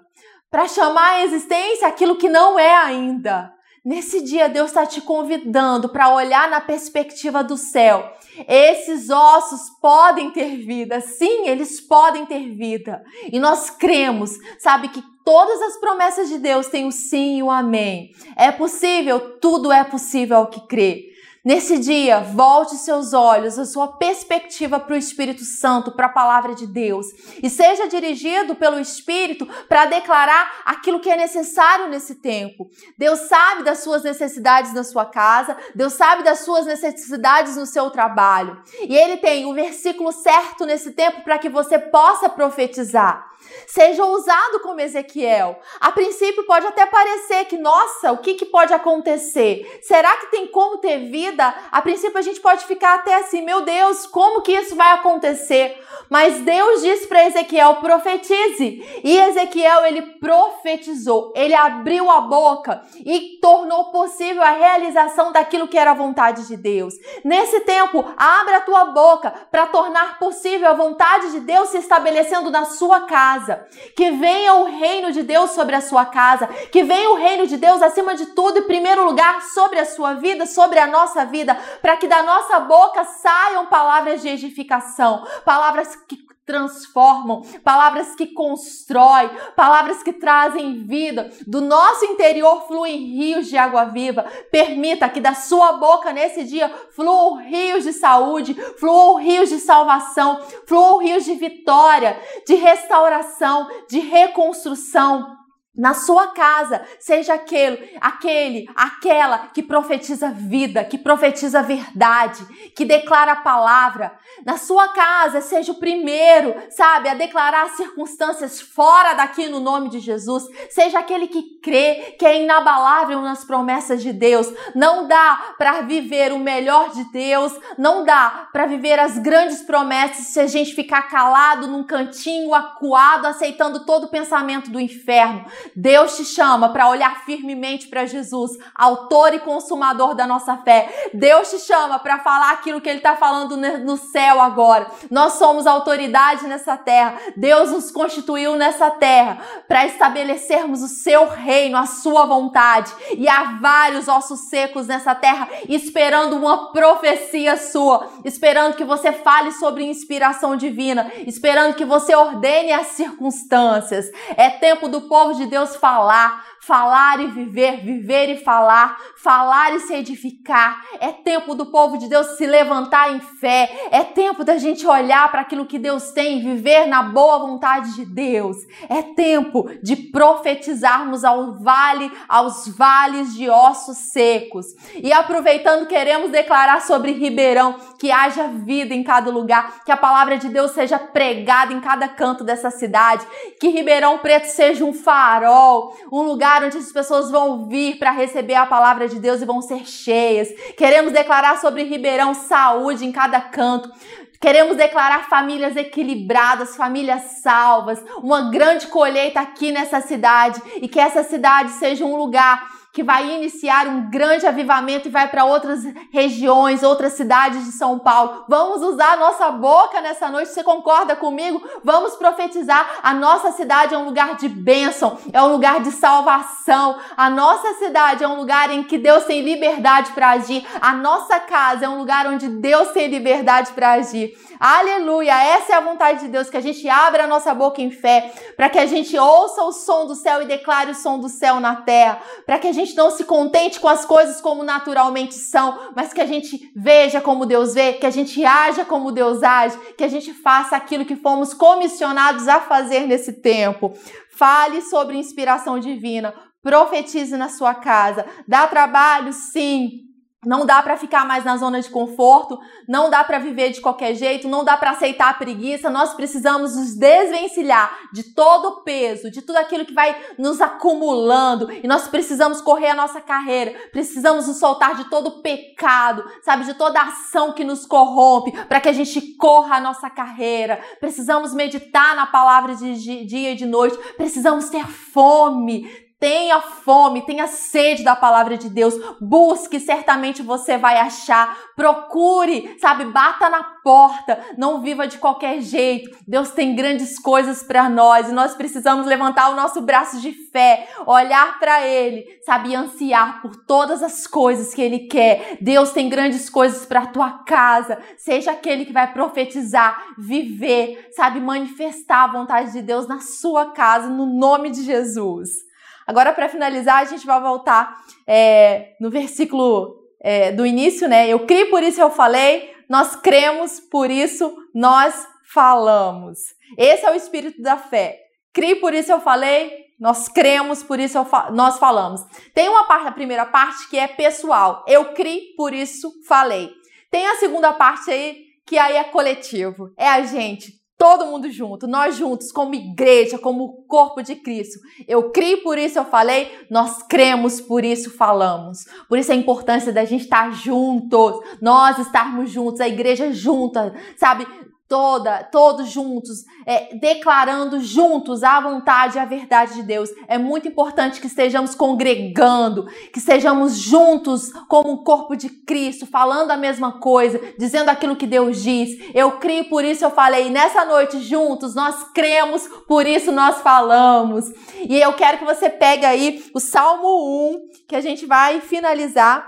para 0.49 0.67
chamar 0.67 1.15
à 1.15 1.23
existência 1.23 1.87
aquilo 1.87 2.15
que 2.15 2.29
não 2.29 2.57
é 2.57 2.75
ainda. 2.75 3.53
Nesse 3.83 4.23
dia, 4.23 4.49
Deus 4.49 4.71
está 4.71 4.83
te 4.83 4.99
convidando 4.99 5.89
para 5.89 6.09
olhar 6.09 6.49
na 6.49 6.59
perspectiva 6.59 7.43
do 7.43 7.55
céu. 7.55 8.11
Esses 8.47 9.11
ossos 9.11 9.69
podem 9.79 10.31
ter 10.31 10.57
vida, 10.57 10.99
sim, 11.01 11.47
eles 11.47 11.79
podem 11.79 12.25
ter 12.25 12.49
vida. 12.55 13.03
E 13.31 13.39
nós 13.39 13.69
cremos, 13.69 14.31
sabe, 14.57 14.89
que 14.89 15.03
todas 15.23 15.61
as 15.61 15.77
promessas 15.77 16.29
de 16.29 16.39
Deus 16.39 16.67
têm 16.67 16.87
o 16.87 16.91
sim 16.91 17.37
e 17.37 17.43
o 17.43 17.51
amém. 17.51 18.09
É 18.35 18.51
possível, 18.51 19.37
tudo 19.39 19.71
é 19.71 19.83
possível 19.83 20.37
ao 20.37 20.47
que 20.47 20.65
crê. 20.67 21.14
Nesse 21.45 21.77
dia, 21.77 22.21
volte 22.21 22.75
seus 22.75 23.13
olhos, 23.13 23.59
a 23.59 23.65
sua 23.65 23.87
perspectiva 23.87 24.79
para 24.79 24.95
o 24.95 24.97
Espírito 24.97 25.43
Santo, 25.43 25.91
para 25.91 26.07
a 26.07 26.09
palavra 26.09 26.55
de 26.55 26.65
Deus, 26.65 27.05
e 27.43 27.51
seja 27.51 27.87
dirigido 27.87 28.55
pelo 28.55 28.79
Espírito 28.79 29.45
para 29.69 29.85
declarar 29.85 30.63
aquilo 30.65 30.99
que 30.99 31.07
é 31.07 31.15
necessário 31.15 31.87
nesse 31.87 32.15
tempo. 32.15 32.67
Deus 32.97 33.19
sabe 33.29 33.61
das 33.61 33.83
suas 33.83 34.01
necessidades 34.01 34.73
na 34.73 34.83
sua 34.83 35.05
casa, 35.05 35.55
Deus 35.75 35.93
sabe 35.93 36.23
das 36.23 36.39
suas 36.39 36.65
necessidades 36.65 37.55
no 37.57 37.67
seu 37.67 37.91
trabalho, 37.91 38.59
e 38.81 38.97
Ele 38.97 39.17
tem 39.17 39.45
o 39.45 39.53
versículo 39.53 40.11
certo 40.11 40.65
nesse 40.65 40.93
tempo 40.93 41.21
para 41.23 41.37
que 41.37 41.47
você 41.47 41.77
possa 41.77 42.27
profetizar. 42.27 43.35
Seja 43.67 44.03
ousado 44.03 44.59
como 44.61 44.79
Ezequiel. 44.79 45.59
A 45.79 45.91
princípio 45.91 46.45
pode 46.45 46.65
até 46.65 46.85
parecer 46.85 47.45
que, 47.45 47.57
nossa, 47.57 48.11
o 48.11 48.17
que, 48.17 48.33
que 48.33 48.45
pode 48.45 48.73
acontecer? 48.73 49.81
Será 49.83 50.17
que 50.17 50.27
tem 50.27 50.47
como 50.47 50.77
ter 50.77 51.09
vida? 51.09 51.34
A 51.43 51.81
princípio 51.81 52.17
a 52.17 52.21
gente 52.21 52.39
pode 52.39 52.65
ficar 52.65 52.95
até 52.95 53.15
assim, 53.15 53.41
meu 53.41 53.61
Deus, 53.61 54.05
como 54.05 54.41
que 54.41 54.51
isso 54.51 54.75
vai 54.75 54.91
acontecer? 54.93 55.79
Mas 56.09 56.39
Deus 56.41 56.81
disse 56.81 57.07
para 57.07 57.25
Ezequiel: 57.25 57.75
profetize. 57.75 59.01
E 59.03 59.17
Ezequiel, 59.17 59.85
ele 59.85 60.01
profetizou, 60.01 61.33
ele 61.35 61.53
abriu 61.53 62.09
a 62.09 62.21
boca 62.21 62.81
e 63.05 63.37
tornou 63.41 63.85
possível 63.85 64.41
a 64.41 64.51
realização 64.51 65.31
daquilo 65.31 65.67
que 65.67 65.77
era 65.77 65.91
a 65.91 65.95
vontade 65.95 66.47
de 66.47 66.55
Deus. 66.55 66.93
Nesse 67.23 67.61
tempo, 67.61 68.05
abra 68.17 68.57
a 68.57 68.61
tua 68.61 68.85
boca 68.85 69.33
para 69.51 69.67
tornar 69.67 70.19
possível 70.19 70.69
a 70.69 70.73
vontade 70.73 71.31
de 71.31 71.39
Deus 71.41 71.69
se 71.69 71.77
estabelecendo 71.77 72.49
na 72.49 72.65
sua 72.65 73.01
casa. 73.01 73.65
Que 73.95 74.11
venha 74.11 74.55
o 74.55 74.65
reino 74.65 75.11
de 75.11 75.23
Deus 75.23 75.51
sobre 75.51 75.75
a 75.75 75.81
sua 75.81 76.05
casa, 76.05 76.47
que 76.71 76.83
venha 76.83 77.09
o 77.11 77.15
reino 77.15 77.47
de 77.47 77.57
Deus 77.57 77.81
acima 77.81 78.15
de 78.15 78.27
tudo, 78.27 78.59
em 78.59 78.63
primeiro 78.63 79.05
lugar, 79.05 79.41
sobre 79.53 79.79
a 79.79 79.85
sua 79.85 80.13
vida, 80.13 80.45
sobre 80.45 80.79
a 80.79 80.87
nossa 80.87 81.24
vida, 81.25 81.55
para 81.81 81.97
que 81.97 82.07
da 82.07 82.23
nossa 82.23 82.59
boca 82.61 83.03
saiam 83.03 83.67
palavras 83.67 84.21
de 84.21 84.29
edificação, 84.29 85.25
palavras 85.43 85.95
que 86.07 86.25
transformam, 86.45 87.41
palavras 87.63 88.15
que 88.15 88.27
constroem, 88.27 89.29
palavras 89.55 90.03
que 90.03 90.13
trazem 90.13 90.83
vida. 90.83 91.31
Do 91.47 91.59
nosso 91.59 92.05
interior 92.05 92.67
fluem 92.67 92.97
rios 92.97 93.47
de 93.47 93.57
água 93.57 93.85
viva. 93.85 94.23
Permita 94.51 95.09
que 95.09 95.19
da 95.19 95.33
sua 95.33 95.73
boca 95.73 96.13
nesse 96.13 96.43
dia 96.43 96.69
fluam 96.91 97.37
rios 97.37 97.83
de 97.83 97.93
saúde, 97.93 98.53
fluam 98.79 99.15
rios 99.15 99.49
de 99.49 99.59
salvação, 99.59 100.39
fluam 100.67 100.99
rios 100.99 101.25
de 101.25 101.33
vitória, 101.33 102.17
de 102.45 102.55
restauração, 102.55 103.67
de 103.89 103.99
reconstrução 103.99 105.44
na 105.77 105.93
sua 105.93 106.27
casa, 106.27 106.81
seja 106.99 107.33
aquele, 107.33 107.97
aquele, 107.99 108.69
aquela 108.75 109.47
que 109.47 109.61
profetiza 109.61 110.29
vida, 110.29 110.85
que 110.85 110.97
profetiza 110.97 111.61
verdade, 111.61 112.45
que 112.75 112.85
declara 112.85 113.33
a 113.33 113.37
palavra. 113.37 114.17
Na 114.45 114.57
sua 114.57 114.89
casa, 114.89 115.41
seja 115.41 115.73
o 115.73 115.79
primeiro, 115.79 116.55
sabe, 116.69 117.09
a 117.09 117.13
declarar 117.13 117.69
circunstâncias 117.71 118.61
fora 118.61 119.13
daqui 119.13 119.47
no 119.47 119.59
nome 119.59 119.89
de 119.89 119.99
Jesus. 119.99 120.43
Seja 120.69 120.99
aquele 120.99 121.27
que 121.27 121.59
crê, 121.61 122.15
que 122.17 122.25
é 122.25 122.41
inabalável 122.41 123.21
nas 123.21 123.43
promessas 123.43 124.01
de 124.01 124.13
Deus. 124.13 124.47
Não 124.73 125.07
dá 125.07 125.55
para 125.57 125.81
viver 125.81 126.31
o 126.31 126.39
melhor 126.39 126.91
de 126.91 127.03
Deus, 127.11 127.53
não 127.77 128.05
dá 128.05 128.47
para 128.53 128.65
viver 128.65 128.99
as 128.99 129.17
grandes 129.17 129.61
promessas 129.61 130.27
se 130.27 130.39
a 130.39 130.47
gente 130.47 130.73
ficar 130.73 131.03
calado 131.09 131.67
num 131.67 131.83
cantinho, 131.83 132.53
acuado, 132.53 133.25
aceitando 133.25 133.85
todo 133.85 134.05
o 134.05 134.09
pensamento 134.09 134.69
do 134.71 134.79
inferno. 134.79 135.45
Deus 135.75 136.17
te 136.17 136.25
chama 136.25 136.69
para 136.69 136.89
olhar 136.89 137.23
firmemente 137.25 137.87
para 137.87 138.05
Jesus, 138.05 138.51
autor 138.73 139.33
e 139.33 139.39
consumador 139.39 140.15
da 140.15 140.27
nossa 140.27 140.57
fé. 140.57 141.09
Deus 141.13 141.49
te 141.49 141.59
chama 141.59 141.99
para 141.99 142.19
falar 142.19 142.51
aquilo 142.51 142.81
que 142.81 142.89
Ele 142.89 142.99
está 142.99 143.15
falando 143.15 143.55
no 143.57 143.97
céu 143.97 144.41
agora. 144.41 144.87
Nós 145.09 145.33
somos 145.33 145.67
autoridade 145.67 146.45
nessa 146.47 146.77
terra. 146.77 147.17
Deus 147.35 147.71
nos 147.71 147.91
constituiu 147.91 148.55
nessa 148.55 148.91
terra 148.91 149.39
para 149.67 149.85
estabelecermos 149.85 150.81
o 150.81 150.87
seu 150.87 151.27
reino, 151.27 151.77
a 151.77 151.85
sua 151.85 152.25
vontade. 152.25 152.91
E 153.17 153.27
há 153.27 153.57
vários 153.61 154.07
ossos 154.07 154.49
secos 154.49 154.87
nessa 154.87 155.15
terra 155.15 155.47
esperando 155.67 156.35
uma 156.35 156.71
profecia 156.71 157.57
sua, 157.57 158.07
esperando 158.23 158.75
que 158.75 158.83
você 158.83 159.11
fale 159.11 159.51
sobre 159.51 159.85
inspiração 159.85 160.55
divina, 160.55 161.11
esperando 161.25 161.75
que 161.75 161.85
você 161.85 162.15
ordene 162.15 162.71
as 162.71 162.87
circunstâncias. 162.87 164.09
É 164.35 164.49
tempo 164.49 164.87
do 164.87 165.01
povo 165.01 165.33
de 165.33 165.45
Deus 165.45 165.54
falar, 165.63 166.43
falar 166.65 167.19
e 167.19 167.27
viver, 167.27 167.83
viver 167.83 168.29
e 168.29 168.37
falar, 168.37 168.97
falar 169.17 169.75
e 169.75 169.81
se 169.81 169.93
edificar. 169.93 170.83
É 170.99 171.11
tempo 171.11 171.53
do 171.53 171.67
povo 171.67 171.95
de 171.97 172.09
Deus 172.09 172.37
se 172.37 172.47
levantar 172.47 173.13
em 173.13 173.19
fé. 173.19 173.87
É 173.91 174.03
tempo 174.03 174.43
da 174.43 174.57
gente 174.57 174.85
olhar 174.87 175.29
para 175.29 175.41
aquilo 175.41 175.67
que 175.67 175.77
Deus 175.77 176.11
tem, 176.11 176.41
viver 176.41 176.87
na 176.87 177.03
boa 177.03 177.37
vontade 177.37 177.93
de 177.93 178.03
Deus. 178.03 178.57
É 178.89 179.03
tempo 179.03 179.69
de 179.83 179.95
profetizarmos 179.95 181.23
ao 181.23 181.53
vale, 181.53 182.11
aos 182.27 182.67
vales 182.67 183.35
de 183.35 183.47
ossos 183.47 183.97
secos. 184.11 184.65
E 184.95 185.13
aproveitando, 185.13 185.85
queremos 185.85 186.31
declarar 186.31 186.81
sobre 186.81 187.11
Ribeirão 187.11 187.75
que 187.99 188.11
haja 188.11 188.47
vida 188.47 188.93
em 188.93 189.03
cada 189.03 189.29
lugar, 189.29 189.83
que 189.85 189.91
a 189.91 189.97
palavra 189.97 190.37
de 190.37 190.49
Deus 190.49 190.71
seja 190.71 190.97
pregada 190.97 191.73
em 191.73 191.79
cada 191.79 192.07
canto 192.07 192.43
dessa 192.43 192.71
cidade, 192.71 193.25
que 193.59 193.69
Ribeirão 193.69 194.17
Preto 194.17 194.45
seja 194.45 194.83
um 194.83 194.93
farol, 194.93 195.95
um 196.11 196.21
lugar 196.21 196.54
onde 196.63 196.77
as 196.77 196.91
pessoas 196.91 197.31
vão 197.31 197.67
vir 197.67 197.97
para 197.97 198.11
receber 198.11 198.55
a 198.55 198.65
palavra 198.65 199.07
de 199.07 199.19
Deus 199.19 199.41
e 199.41 199.45
vão 199.45 199.61
ser 199.61 199.85
cheias. 199.85 200.49
Queremos 200.77 201.11
declarar 201.11 201.59
sobre 201.59 201.83
Ribeirão 201.83 202.33
saúde 202.33 203.05
em 203.05 203.11
cada 203.11 203.39
canto. 203.41 203.91
Queremos 204.39 204.77
declarar 204.77 205.27
famílias 205.29 205.75
equilibradas, 205.75 206.75
famílias 206.75 207.41
salvas, 207.41 208.03
uma 208.17 208.51
grande 208.51 208.87
colheita 208.87 209.39
aqui 209.39 209.71
nessa 209.71 210.01
cidade 210.01 210.61
e 210.75 210.87
que 210.87 210.99
essa 210.99 211.23
cidade 211.23 211.71
seja 211.71 212.05
um 212.05 212.15
lugar 212.15 212.69
que 212.95 213.03
vai 213.03 213.29
iniciar 213.29 213.89
um 213.89 214.09
grande 214.09 214.47
avivamento 214.47 215.09
e 215.09 215.11
vai 215.11 215.27
para 215.27 215.43
outras 215.43 215.83
regiões, 216.11 216.81
outras 216.81 217.11
cidades 217.11 217.65
de 217.65 217.73
São 217.73 217.99
Paulo. 217.99 218.45
Vamos 218.47 218.81
usar 218.81 219.11
a 219.11 219.17
nossa 219.17 219.51
boca 219.51 219.99
nessa 219.99 220.29
noite. 220.29 220.51
Você 220.51 220.63
concorda 220.63 221.13
comigo? 221.13 221.61
Vamos 221.83 222.15
profetizar. 222.15 223.01
A 223.03 223.13
nossa 223.13 223.51
cidade 223.51 223.93
é 223.93 223.97
um 223.97 224.05
lugar 224.05 224.37
de 224.37 224.47
bênção, 224.47 225.17
é 225.33 225.43
um 225.43 225.51
lugar 225.51 225.81
de 225.81 225.91
salvação. 225.91 226.97
A 227.17 227.29
nossa 227.29 227.73
cidade 227.73 228.23
é 228.23 228.27
um 228.29 228.37
lugar 228.37 228.71
em 228.71 228.81
que 228.81 228.97
Deus 228.97 229.25
tem 229.25 229.41
liberdade 229.41 230.13
para 230.13 230.29
agir. 230.29 230.65
A 230.79 230.93
nossa 230.93 231.37
casa 231.37 231.83
é 231.83 231.89
um 231.89 231.97
lugar 231.97 232.25
onde 232.27 232.47
Deus 232.47 232.91
tem 232.91 233.09
liberdade 233.09 233.73
para 233.73 233.91
agir. 233.91 234.37
Aleluia! 234.59 235.33
Essa 235.43 235.73
é 235.73 235.75
a 235.75 235.81
vontade 235.81 236.21
de 236.21 236.27
Deus, 236.29 236.49
que 236.49 236.57
a 236.57 236.61
gente 236.61 236.87
abra 236.87 237.23
a 237.23 237.27
nossa 237.27 237.53
boca 237.53 237.81
em 237.81 237.91
fé, 237.91 238.33
para 238.55 238.69
que 238.69 238.79
a 238.79 238.85
gente 238.85 239.17
ouça 239.17 239.63
o 239.63 239.71
som 239.71 240.05
do 240.05 240.15
céu 240.15 240.41
e 240.41 240.45
declare 240.45 240.91
o 240.91 240.95
som 240.95 241.19
do 241.19 241.27
céu 241.27 241.59
na 241.59 241.77
terra, 241.77 242.21
para 242.45 242.57
que 242.57 242.67
a 242.67 242.71
gente 242.71 242.95
não 242.95 243.11
se 243.11 243.25
contente 243.25 243.79
com 243.79 243.87
as 243.87 244.05
coisas 244.05 244.39
como 244.39 244.63
naturalmente 244.63 245.35
são, 245.35 245.91
mas 245.95 246.13
que 246.13 246.21
a 246.21 246.25
gente 246.25 246.71
veja 246.75 247.19
como 247.19 247.45
Deus 247.45 247.73
vê, 247.73 247.93
que 247.93 248.05
a 248.05 248.11
gente 248.11 248.43
haja 248.45 248.85
como 248.85 249.11
Deus 249.11 249.43
age, 249.43 249.77
que 249.97 250.03
a 250.03 250.09
gente 250.09 250.33
faça 250.33 250.75
aquilo 250.75 251.05
que 251.05 251.15
fomos 251.15 251.53
comissionados 251.53 252.47
a 252.47 252.61
fazer 252.61 253.07
nesse 253.07 253.41
tempo. 253.41 253.93
Fale 254.37 254.81
sobre 254.81 255.17
inspiração 255.17 255.79
divina, 255.79 256.33
profetize 256.61 257.35
na 257.37 257.49
sua 257.49 257.73
casa. 257.73 258.25
Dá 258.47 258.67
trabalho? 258.67 259.33
Sim. 259.33 260.05
Não 260.45 260.65
dá 260.65 260.81
para 260.81 260.97
ficar 260.97 261.25
mais 261.25 261.43
na 261.43 261.57
zona 261.57 261.81
de 261.81 261.89
conforto, 261.89 262.59
não 262.87 263.09
dá 263.09 263.23
para 263.23 263.39
viver 263.39 263.71
de 263.71 263.81
qualquer 263.81 264.13
jeito, 264.15 264.47
não 264.47 264.63
dá 264.63 264.77
para 264.77 264.91
aceitar 264.91 265.29
a 265.29 265.33
preguiça. 265.33 265.89
Nós 265.89 266.13
precisamos 266.13 266.75
nos 266.75 266.95
desvencilhar 266.95 267.97
de 268.13 268.23
todo 268.23 268.67
o 268.67 268.81
peso, 268.83 269.31
de 269.31 269.41
tudo 269.41 269.57
aquilo 269.57 269.85
que 269.85 269.93
vai 269.93 270.15
nos 270.37 270.61
acumulando, 270.61 271.71
e 271.71 271.87
nós 271.87 272.07
precisamos 272.07 272.61
correr 272.61 272.89
a 272.89 272.95
nossa 272.95 273.21
carreira. 273.21 273.73
Precisamos 273.91 274.47
nos 274.47 274.57
soltar 274.57 274.95
de 274.95 275.05
todo 275.09 275.27
o 275.27 275.41
pecado, 275.41 276.23
sabe, 276.43 276.65
de 276.65 276.73
toda 276.73 277.01
ação 277.01 277.53
que 277.53 277.63
nos 277.63 277.85
corrompe, 277.85 278.51
para 278.65 278.79
que 278.79 278.89
a 278.89 278.93
gente 278.93 279.21
corra 279.37 279.77
a 279.77 279.81
nossa 279.81 280.09
carreira. 280.09 280.79
Precisamos 280.99 281.53
meditar 281.53 282.15
na 282.15 282.25
palavra 282.25 282.75
de 282.75 283.25
dia 283.25 283.51
e 283.51 283.55
de 283.55 283.65
noite. 283.65 283.97
Precisamos 284.15 284.69
ter 284.69 284.85
fome, 284.85 286.04
Tenha 286.17 286.61
fome, 286.61 287.25
tenha 287.25 287.45
sede 287.45 288.01
da 288.01 288.15
palavra 288.15 288.57
de 288.57 288.69
Deus. 288.69 288.93
Busque, 289.19 289.81
certamente 289.81 290.41
você 290.41 290.77
vai 290.77 290.97
achar. 290.97 291.57
Procure, 291.75 292.77
sabe? 292.79 293.03
Bata 293.05 293.49
na 293.49 293.63
porta. 293.83 294.39
Não 294.57 294.81
viva 294.81 295.07
de 295.07 295.17
qualquer 295.17 295.59
jeito. 295.59 296.17
Deus 296.25 296.51
tem 296.51 296.73
grandes 296.73 297.19
coisas 297.19 297.61
para 297.61 297.89
nós 297.89 298.29
e 298.29 298.31
nós 298.31 298.55
precisamos 298.55 299.05
levantar 299.05 299.49
o 299.49 299.55
nosso 299.55 299.81
braço 299.81 300.21
de 300.21 300.31
fé, 300.31 300.87
olhar 301.05 301.59
para 301.59 301.85
Ele, 301.85 302.23
sabe? 302.45 302.73
Ansiar 302.73 303.41
por 303.41 303.53
todas 303.65 304.01
as 304.01 304.25
coisas 304.25 304.73
que 304.73 304.81
Ele 304.81 305.07
quer. 305.07 305.57
Deus 305.59 305.91
tem 305.91 306.07
grandes 306.07 306.49
coisas 306.49 306.85
para 306.85 307.07
tua 307.07 307.43
casa. 307.43 308.01
Seja 308.17 308.51
aquele 308.51 308.85
que 308.85 308.93
vai 308.93 309.11
profetizar, 309.11 310.01
viver, 310.17 311.09
sabe? 311.11 311.41
Manifestar 311.41 312.23
a 312.23 312.31
vontade 312.31 312.71
de 312.71 312.81
Deus 312.81 313.05
na 313.05 313.19
sua 313.19 313.73
casa, 313.73 314.07
no 314.07 314.25
nome 314.25 314.69
de 314.69 314.81
Jesus. 314.81 315.64
Agora, 316.07 316.33
para 316.33 316.49
finalizar, 316.49 316.99
a 317.01 317.05
gente 317.05 317.25
vai 317.25 317.39
voltar 317.41 318.03
é, 318.27 318.95
no 318.99 319.09
versículo 319.09 319.95
é, 320.21 320.51
do 320.51 320.65
início, 320.65 321.07
né? 321.07 321.27
Eu 321.27 321.45
criei, 321.45 321.65
por 321.65 321.83
isso 321.83 321.99
eu 322.01 322.09
falei, 322.09 322.73
nós 322.89 323.15
cremos, 323.15 323.79
por 323.79 324.11
isso 324.11 324.55
nós 324.73 325.27
falamos. 325.53 326.39
Esse 326.77 327.05
é 327.05 327.11
o 327.11 327.15
espírito 327.15 327.61
da 327.61 327.77
fé. 327.77 328.19
Criei, 328.53 328.75
por 328.75 328.93
isso 328.93 329.11
eu 329.11 329.19
falei, 329.19 329.85
nós 329.99 330.27
cremos, 330.27 330.83
por 330.83 330.99
isso 330.99 331.23
fa 331.25 331.49
nós 331.51 331.77
falamos. 331.79 332.21
Tem 332.53 332.69
uma 332.69 332.83
parte, 332.85 333.07
a 333.07 333.11
primeira 333.11 333.45
parte, 333.45 333.89
que 333.89 333.97
é 333.97 334.07
pessoal. 334.07 334.83
Eu 334.87 335.13
criei, 335.13 335.53
por 335.55 335.73
isso 335.73 336.11
falei. 336.27 336.71
Tem 337.09 337.25
a 337.27 337.35
segunda 337.35 337.73
parte 337.73 338.11
aí, 338.11 338.45
que 338.65 338.77
aí 338.77 338.97
é 338.97 339.03
coletivo. 339.05 339.93
É 339.97 340.07
a 340.07 340.21
gente 340.23 340.73
todo 340.97 341.25
mundo 341.25 341.51
junto, 341.51 341.87
nós 341.87 342.15
juntos, 342.15 342.51
como 342.51 342.73
igreja, 342.73 343.37
como 343.37 343.83
corpo 343.87 344.21
de 344.21 344.35
Cristo. 344.35 344.79
Eu 345.07 345.31
criei, 345.31 345.57
por 345.57 345.77
isso 345.77 345.99
eu 345.99 346.05
falei, 346.05 346.49
nós 346.69 347.03
cremos, 347.03 347.59
por 347.59 347.83
isso 347.83 348.15
falamos. 348.15 348.85
Por 349.09 349.17
isso 349.17 349.31
a 349.31 349.35
importância 349.35 349.91
da 349.91 350.05
gente 350.05 350.23
estar 350.23 350.51
juntos, 350.51 351.39
nós 351.61 351.97
estarmos 351.99 352.49
juntos, 352.49 352.79
a 352.79 352.87
igreja 352.87 353.31
junta, 353.31 353.93
sabe? 354.17 354.47
Toda, 354.87 355.43
todos 355.43 355.89
juntos, 355.89 356.43
é, 356.65 356.95
declarando 356.95 357.79
juntos 357.79 358.43
a 358.43 358.59
vontade 358.59 359.17
e 359.17 359.19
a 359.19 359.25
verdade 359.25 359.75
de 359.75 359.83
Deus. 359.83 360.09
É 360.27 360.37
muito 360.37 360.67
importante 360.67 361.19
que 361.19 361.27
estejamos 361.27 361.73
congregando, 361.73 362.85
que 363.11 363.17
estejamos 363.17 363.77
juntos 363.77 364.51
como 364.67 364.91
um 364.91 365.03
corpo 365.03 365.35
de 365.35 365.49
Cristo, 365.49 366.05
falando 366.05 366.51
a 366.51 366.57
mesma 366.57 366.99
coisa, 366.99 367.41
dizendo 367.57 367.89
aquilo 367.89 368.15
que 368.15 368.27
Deus 368.27 368.61
diz. 368.61 368.91
Eu 369.13 369.33
creio, 369.33 369.69
por 369.69 369.83
isso 369.83 370.05
eu 370.05 370.11
falei. 370.11 370.49
Nessa 370.49 370.85
noite, 370.85 371.19
juntos, 371.19 371.73
nós 371.73 372.11
cremos, 372.13 372.67
por 372.87 373.07
isso 373.07 373.31
nós 373.31 373.61
falamos. 373.61 374.45
E 374.87 374.99
eu 374.99 375.13
quero 375.13 375.39
que 375.39 375.45
você 375.45 375.69
pegue 375.69 376.05
aí 376.05 376.45
o 376.53 376.59
Salmo 376.59 377.53
1, 377.53 377.87
que 377.87 377.95
a 377.95 378.01
gente 378.01 378.25
vai 378.27 378.61
finalizar 378.61 379.45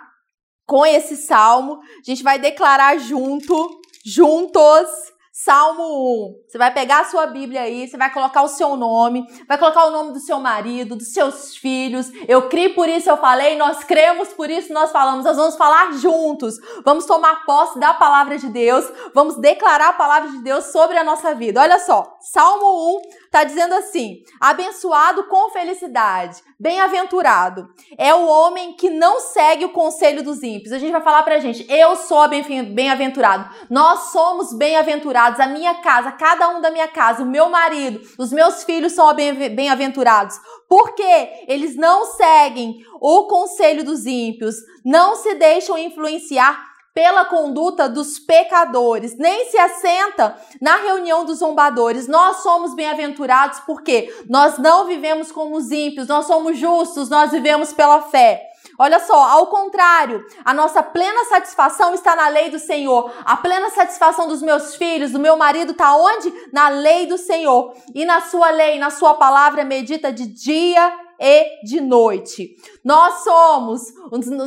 com 0.65 0.83
esse 0.83 1.15
salmo. 1.15 1.79
A 1.79 2.03
gente 2.03 2.23
vai 2.23 2.39
declarar 2.39 2.97
junto, 2.97 3.79
juntos 4.03 5.15
Salmo 5.47 6.35
1. 6.43 6.43
Você 6.45 6.57
vai 6.57 6.73
pegar 6.73 6.99
a 6.99 7.05
sua 7.05 7.25
Bíblia 7.25 7.61
aí, 7.61 7.87
você 7.87 7.95
vai 7.95 8.11
colocar 8.11 8.41
o 8.41 8.49
seu 8.49 8.75
nome, 8.75 9.25
vai 9.47 9.57
colocar 9.57 9.85
o 9.85 9.91
nome 9.91 10.11
do 10.11 10.19
seu 10.19 10.41
marido, 10.41 10.93
dos 10.93 11.13
seus 11.13 11.55
filhos. 11.55 12.11
Eu 12.27 12.49
criei 12.49 12.73
por 12.73 12.89
isso, 12.89 13.09
eu 13.09 13.15
falei, 13.15 13.55
nós 13.55 13.81
cremos 13.81 14.27
por 14.33 14.49
isso, 14.49 14.73
nós 14.73 14.91
falamos. 14.91 15.23
Nós 15.23 15.37
vamos 15.37 15.55
falar 15.55 15.93
juntos. 15.93 16.55
Vamos 16.83 17.05
tomar 17.05 17.45
posse 17.45 17.79
da 17.79 17.93
palavra 17.93 18.37
de 18.37 18.49
Deus, 18.49 18.91
vamos 19.15 19.37
declarar 19.37 19.87
a 19.87 19.93
palavra 19.93 20.29
de 20.31 20.39
Deus 20.39 20.65
sobre 20.65 20.97
a 20.97 21.03
nossa 21.05 21.33
vida. 21.33 21.61
Olha 21.61 21.79
só, 21.79 22.16
Salmo 22.31 22.97
1 22.97 23.01
está 23.23 23.45
dizendo 23.45 23.73
assim: 23.75 24.21
abençoado 24.39 25.23
com 25.27 25.49
felicidade, 25.49 26.43
bem-aventurado 26.59 27.69
é 27.97 28.13
o 28.13 28.27
homem 28.27 28.73
que 28.73 28.89
não 28.89 29.21
segue 29.21 29.63
o 29.63 29.71
conselho 29.71 30.21
dos 30.21 30.43
ímpios. 30.43 30.73
A 30.73 30.77
gente 30.77 30.91
vai 30.91 31.01
falar 31.01 31.23
pra 31.23 31.39
gente, 31.39 31.65
eu 31.71 31.95
sou 31.95 32.27
bem-aventurado, 32.27 33.49
nós 33.69 34.11
somos 34.11 34.53
bem-aventurados 34.53 35.39
a 35.39 35.47
minha 35.47 35.75
casa, 35.75 36.11
cada 36.11 36.49
um 36.49 36.59
da 36.59 36.69
minha 36.69 36.89
casa, 36.89 37.23
o 37.23 37.25
meu 37.25 37.49
marido, 37.49 38.01
os 38.19 38.33
meus 38.33 38.65
filhos 38.65 38.91
são 38.91 39.13
bem-aventurados. 39.13 40.37
Porque 40.67 41.45
eles 41.47 41.77
não 41.77 42.03
seguem 42.03 42.83
o 42.99 43.23
conselho 43.27 43.85
dos 43.85 44.05
ímpios, 44.05 44.55
não 44.83 45.15
se 45.15 45.33
deixam 45.35 45.77
influenciar 45.77 46.66
pela 46.97 47.25
conduta 47.25 47.87
dos 47.87 48.17
pecadores, 48.17 49.15
nem 49.19 49.51
se 49.51 49.57
assenta 49.59 50.35
na 50.59 50.77
reunião 50.77 51.23
dos 51.23 51.37
zombadores. 51.37 52.07
Nós 52.07 52.37
somos 52.37 52.73
bem-aventurados 52.73 53.59
porque 53.67 54.11
nós 54.27 54.57
não 54.57 54.87
vivemos 54.87 55.31
como 55.31 55.57
os 55.57 55.69
ímpios, 55.69 56.07
nós 56.07 56.25
somos 56.25 56.57
justos, 56.57 57.07
nós 57.07 57.29
vivemos 57.29 57.71
pela 57.71 58.01
fé. 58.01 58.49
Olha 58.79 58.99
só, 58.99 59.13
ao 59.29 59.45
contrário, 59.45 60.25
a 60.43 60.55
nossa 60.55 60.81
plena 60.81 61.23
satisfação 61.25 61.93
está 61.93 62.15
na 62.15 62.29
lei 62.29 62.49
do 62.49 62.57
Senhor. 62.57 63.13
A 63.23 63.37
plena 63.37 63.69
satisfação 63.69 64.27
dos 64.27 64.41
meus 64.41 64.75
filhos, 64.75 65.11
do 65.11 65.19
meu 65.19 65.37
marido, 65.37 65.73
está 65.73 65.95
onde? 65.95 66.33
Na 66.51 66.67
lei 66.69 67.05
do 67.05 67.19
Senhor. 67.19 67.75
E 67.93 68.05
na 68.05 68.21
sua 68.21 68.49
lei, 68.49 68.79
na 68.79 68.89
sua 68.89 69.13
palavra, 69.13 69.63
medita 69.63 70.11
de 70.11 70.25
dia 70.25 70.91
e 71.19 71.65
de 71.65 71.81
noite. 71.81 72.55
Nós 72.83 73.23
somos, 73.23 73.81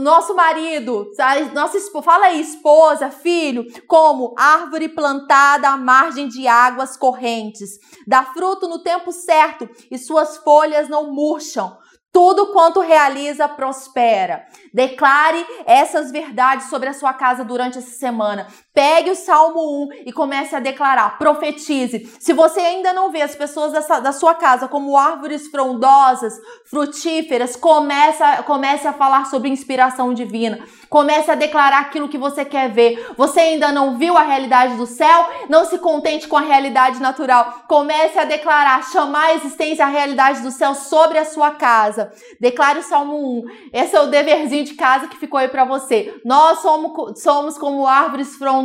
nosso 0.01 0.35
marido, 0.35 1.11
nossa, 1.53 1.79
fala 2.03 2.27
aí, 2.27 2.41
esposa, 2.41 3.11
filho, 3.11 3.65
como 3.87 4.35
árvore 4.37 4.89
plantada 4.89 5.69
à 5.69 5.77
margem 5.77 6.29
de 6.29 6.47
águas 6.47 6.97
correntes, 6.97 7.79
dá 8.07 8.25
fruto 8.25 8.69
no 8.69 8.83
tempo 8.83 9.13
certo 9.13 9.69
e 9.91 9.99
suas 9.99 10.37
folhas 10.39 10.89
não 10.89 11.13
murcham. 11.13 11.79
Tudo 12.13 12.49
quanto 12.49 12.81
realiza 12.81 13.47
prospera. 13.49 14.45
Declare 14.75 15.47
essas 15.65 16.11
verdades 16.11 16.69
sobre 16.69 16.89
a 16.89 16.93
sua 16.93 17.13
casa 17.13 17.45
durante 17.45 17.79
essa 17.79 17.93
semana. 17.93 18.49
Pegue 18.73 19.11
o 19.11 19.17
Salmo 19.17 19.85
1 19.85 19.89
e 20.07 20.13
comece 20.13 20.55
a 20.55 20.61
declarar. 20.61 21.19
Profetize. 21.19 22.09
Se 22.21 22.33
você 22.33 22.61
ainda 22.61 22.93
não 22.93 23.11
vê 23.11 23.23
as 23.23 23.35
pessoas 23.35 23.73
dessa, 23.73 24.01
da 24.01 24.13
sua 24.13 24.35
casa 24.35 24.69
como 24.69 24.97
árvores 24.97 25.49
frondosas, 25.49 26.35
frutíferas, 26.65 27.57
comece, 27.57 28.23
comece 28.47 28.87
a 28.87 28.93
falar 28.93 29.27
sobre 29.27 29.49
inspiração 29.49 30.15
divina. 30.15 30.61
Comece 30.89 31.31
a 31.31 31.35
declarar 31.35 31.81
aquilo 31.81 32.09
que 32.09 32.19
você 32.19 32.45
quer 32.45 32.71
ver. 32.71 33.13
Você 33.17 33.41
ainda 33.41 33.73
não 33.73 33.99
viu 33.99 34.17
a 34.17 34.23
realidade 34.23 34.77
do 34.77 34.87
céu? 34.87 35.27
Não 35.49 35.65
se 35.65 35.79
contente 35.79 36.29
com 36.29 36.37
a 36.37 36.41
realidade 36.41 37.01
natural. 37.01 37.65
Comece 37.69 38.19
a 38.19 38.25
declarar, 38.25 38.91
chamar 38.91 39.27
a 39.27 39.35
existência, 39.35 39.85
a 39.85 39.89
realidade 39.89 40.43
do 40.43 40.51
céu 40.51 40.75
sobre 40.75 41.19
a 41.19 41.25
sua 41.25 41.53
casa 41.53 41.81
casa. 41.91 42.13
Declare 42.41 42.79
o 42.79 42.83
Salmo 42.83 43.41
1. 43.41 43.45
Esse 43.73 43.97
é 43.97 44.01
o 44.01 44.07
deverzinho 44.07 44.65
de 44.65 44.75
casa 44.75 45.09
que 45.09 45.17
ficou 45.17 45.39
aí 45.39 45.49
para 45.49 45.65
você. 45.65 46.21
Nós 46.25 46.61
somos, 46.61 47.21
somos 47.23 47.59
como 47.59 47.87
árvores 47.87 48.37
frondosas. 48.37 48.60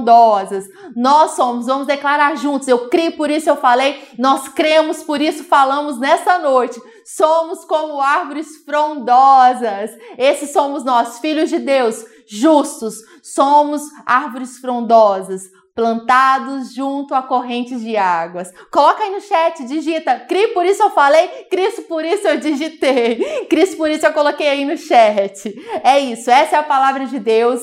Nós 0.96 1.32
somos, 1.32 1.66
vamos 1.66 1.88
declarar 1.88 2.36
juntos. 2.38 2.68
Eu 2.68 2.90
creio, 2.90 3.16
por 3.16 3.30
isso 3.30 3.50
eu 3.50 3.56
falei. 3.56 4.02
Nós 4.18 4.48
cremos, 4.48 5.04
por 5.04 5.22
isso 5.22 5.44
falamos 5.44 6.00
nessa 6.00 6.38
noite. 6.38 6.82
Somos 7.06 7.64
como 7.66 8.02
árvores 8.02 8.64
frondosas. 8.66 9.92
Esses 10.18 10.52
somos 10.52 10.84
nós, 10.84 11.20
filhos 11.20 11.50
de 11.50 11.60
Deus, 11.60 12.04
justos. 12.28 12.96
Somos 13.22 13.82
árvores 14.06 14.58
frondosas 14.58 15.44
plantados 15.76 16.74
junto 16.74 17.14
a 17.14 17.22
correntes 17.22 17.82
de 17.82 17.98
águas. 17.98 18.52
Coloca 18.72 19.04
aí 19.04 19.12
no 19.12 19.20
chat, 19.20 19.66
digita, 19.66 20.22
Cri, 20.22 20.48
por 20.54 20.66
isso 20.66 20.82
eu 20.82 20.90
falei, 20.92 21.28
Cristo, 21.52 21.82
por 21.84 22.06
isso 22.06 22.26
eu 22.26 22.38
digitei. 22.38 23.46
Cristo, 23.50 23.76
por 23.76 23.92
isso 23.92 24.06
eu 24.06 24.14
coloquei 24.14 24.48
aí 24.48 24.64
no 24.64 24.78
chat. 24.78 25.54
É 25.84 26.00
isso, 26.00 26.32
essa 26.32 26.56
é 26.56 26.60
a 26.60 26.64
palavra 26.64 27.06
de 27.06 27.20
Deus. 27.20 27.62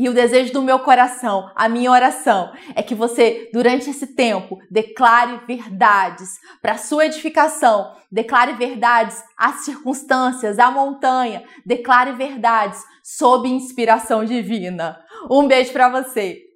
E 0.00 0.08
o 0.08 0.14
desejo 0.14 0.52
do 0.52 0.62
meu 0.62 0.78
coração, 0.78 1.50
a 1.56 1.68
minha 1.68 1.90
oração, 1.90 2.52
é 2.76 2.84
que 2.84 2.94
você, 2.94 3.50
durante 3.52 3.90
esse 3.90 4.06
tempo, 4.06 4.56
declare 4.70 5.40
verdades 5.44 6.38
para 6.62 6.78
sua 6.78 7.06
edificação, 7.06 7.96
declare 8.08 8.52
verdades 8.52 9.20
às 9.36 9.64
circunstâncias, 9.64 10.60
à 10.60 10.70
montanha, 10.70 11.42
declare 11.66 12.12
verdades 12.12 12.80
sob 13.02 13.48
inspiração 13.48 14.24
divina. 14.24 15.00
Um 15.28 15.48
beijo 15.48 15.72
para 15.72 15.88
você. 15.88 16.47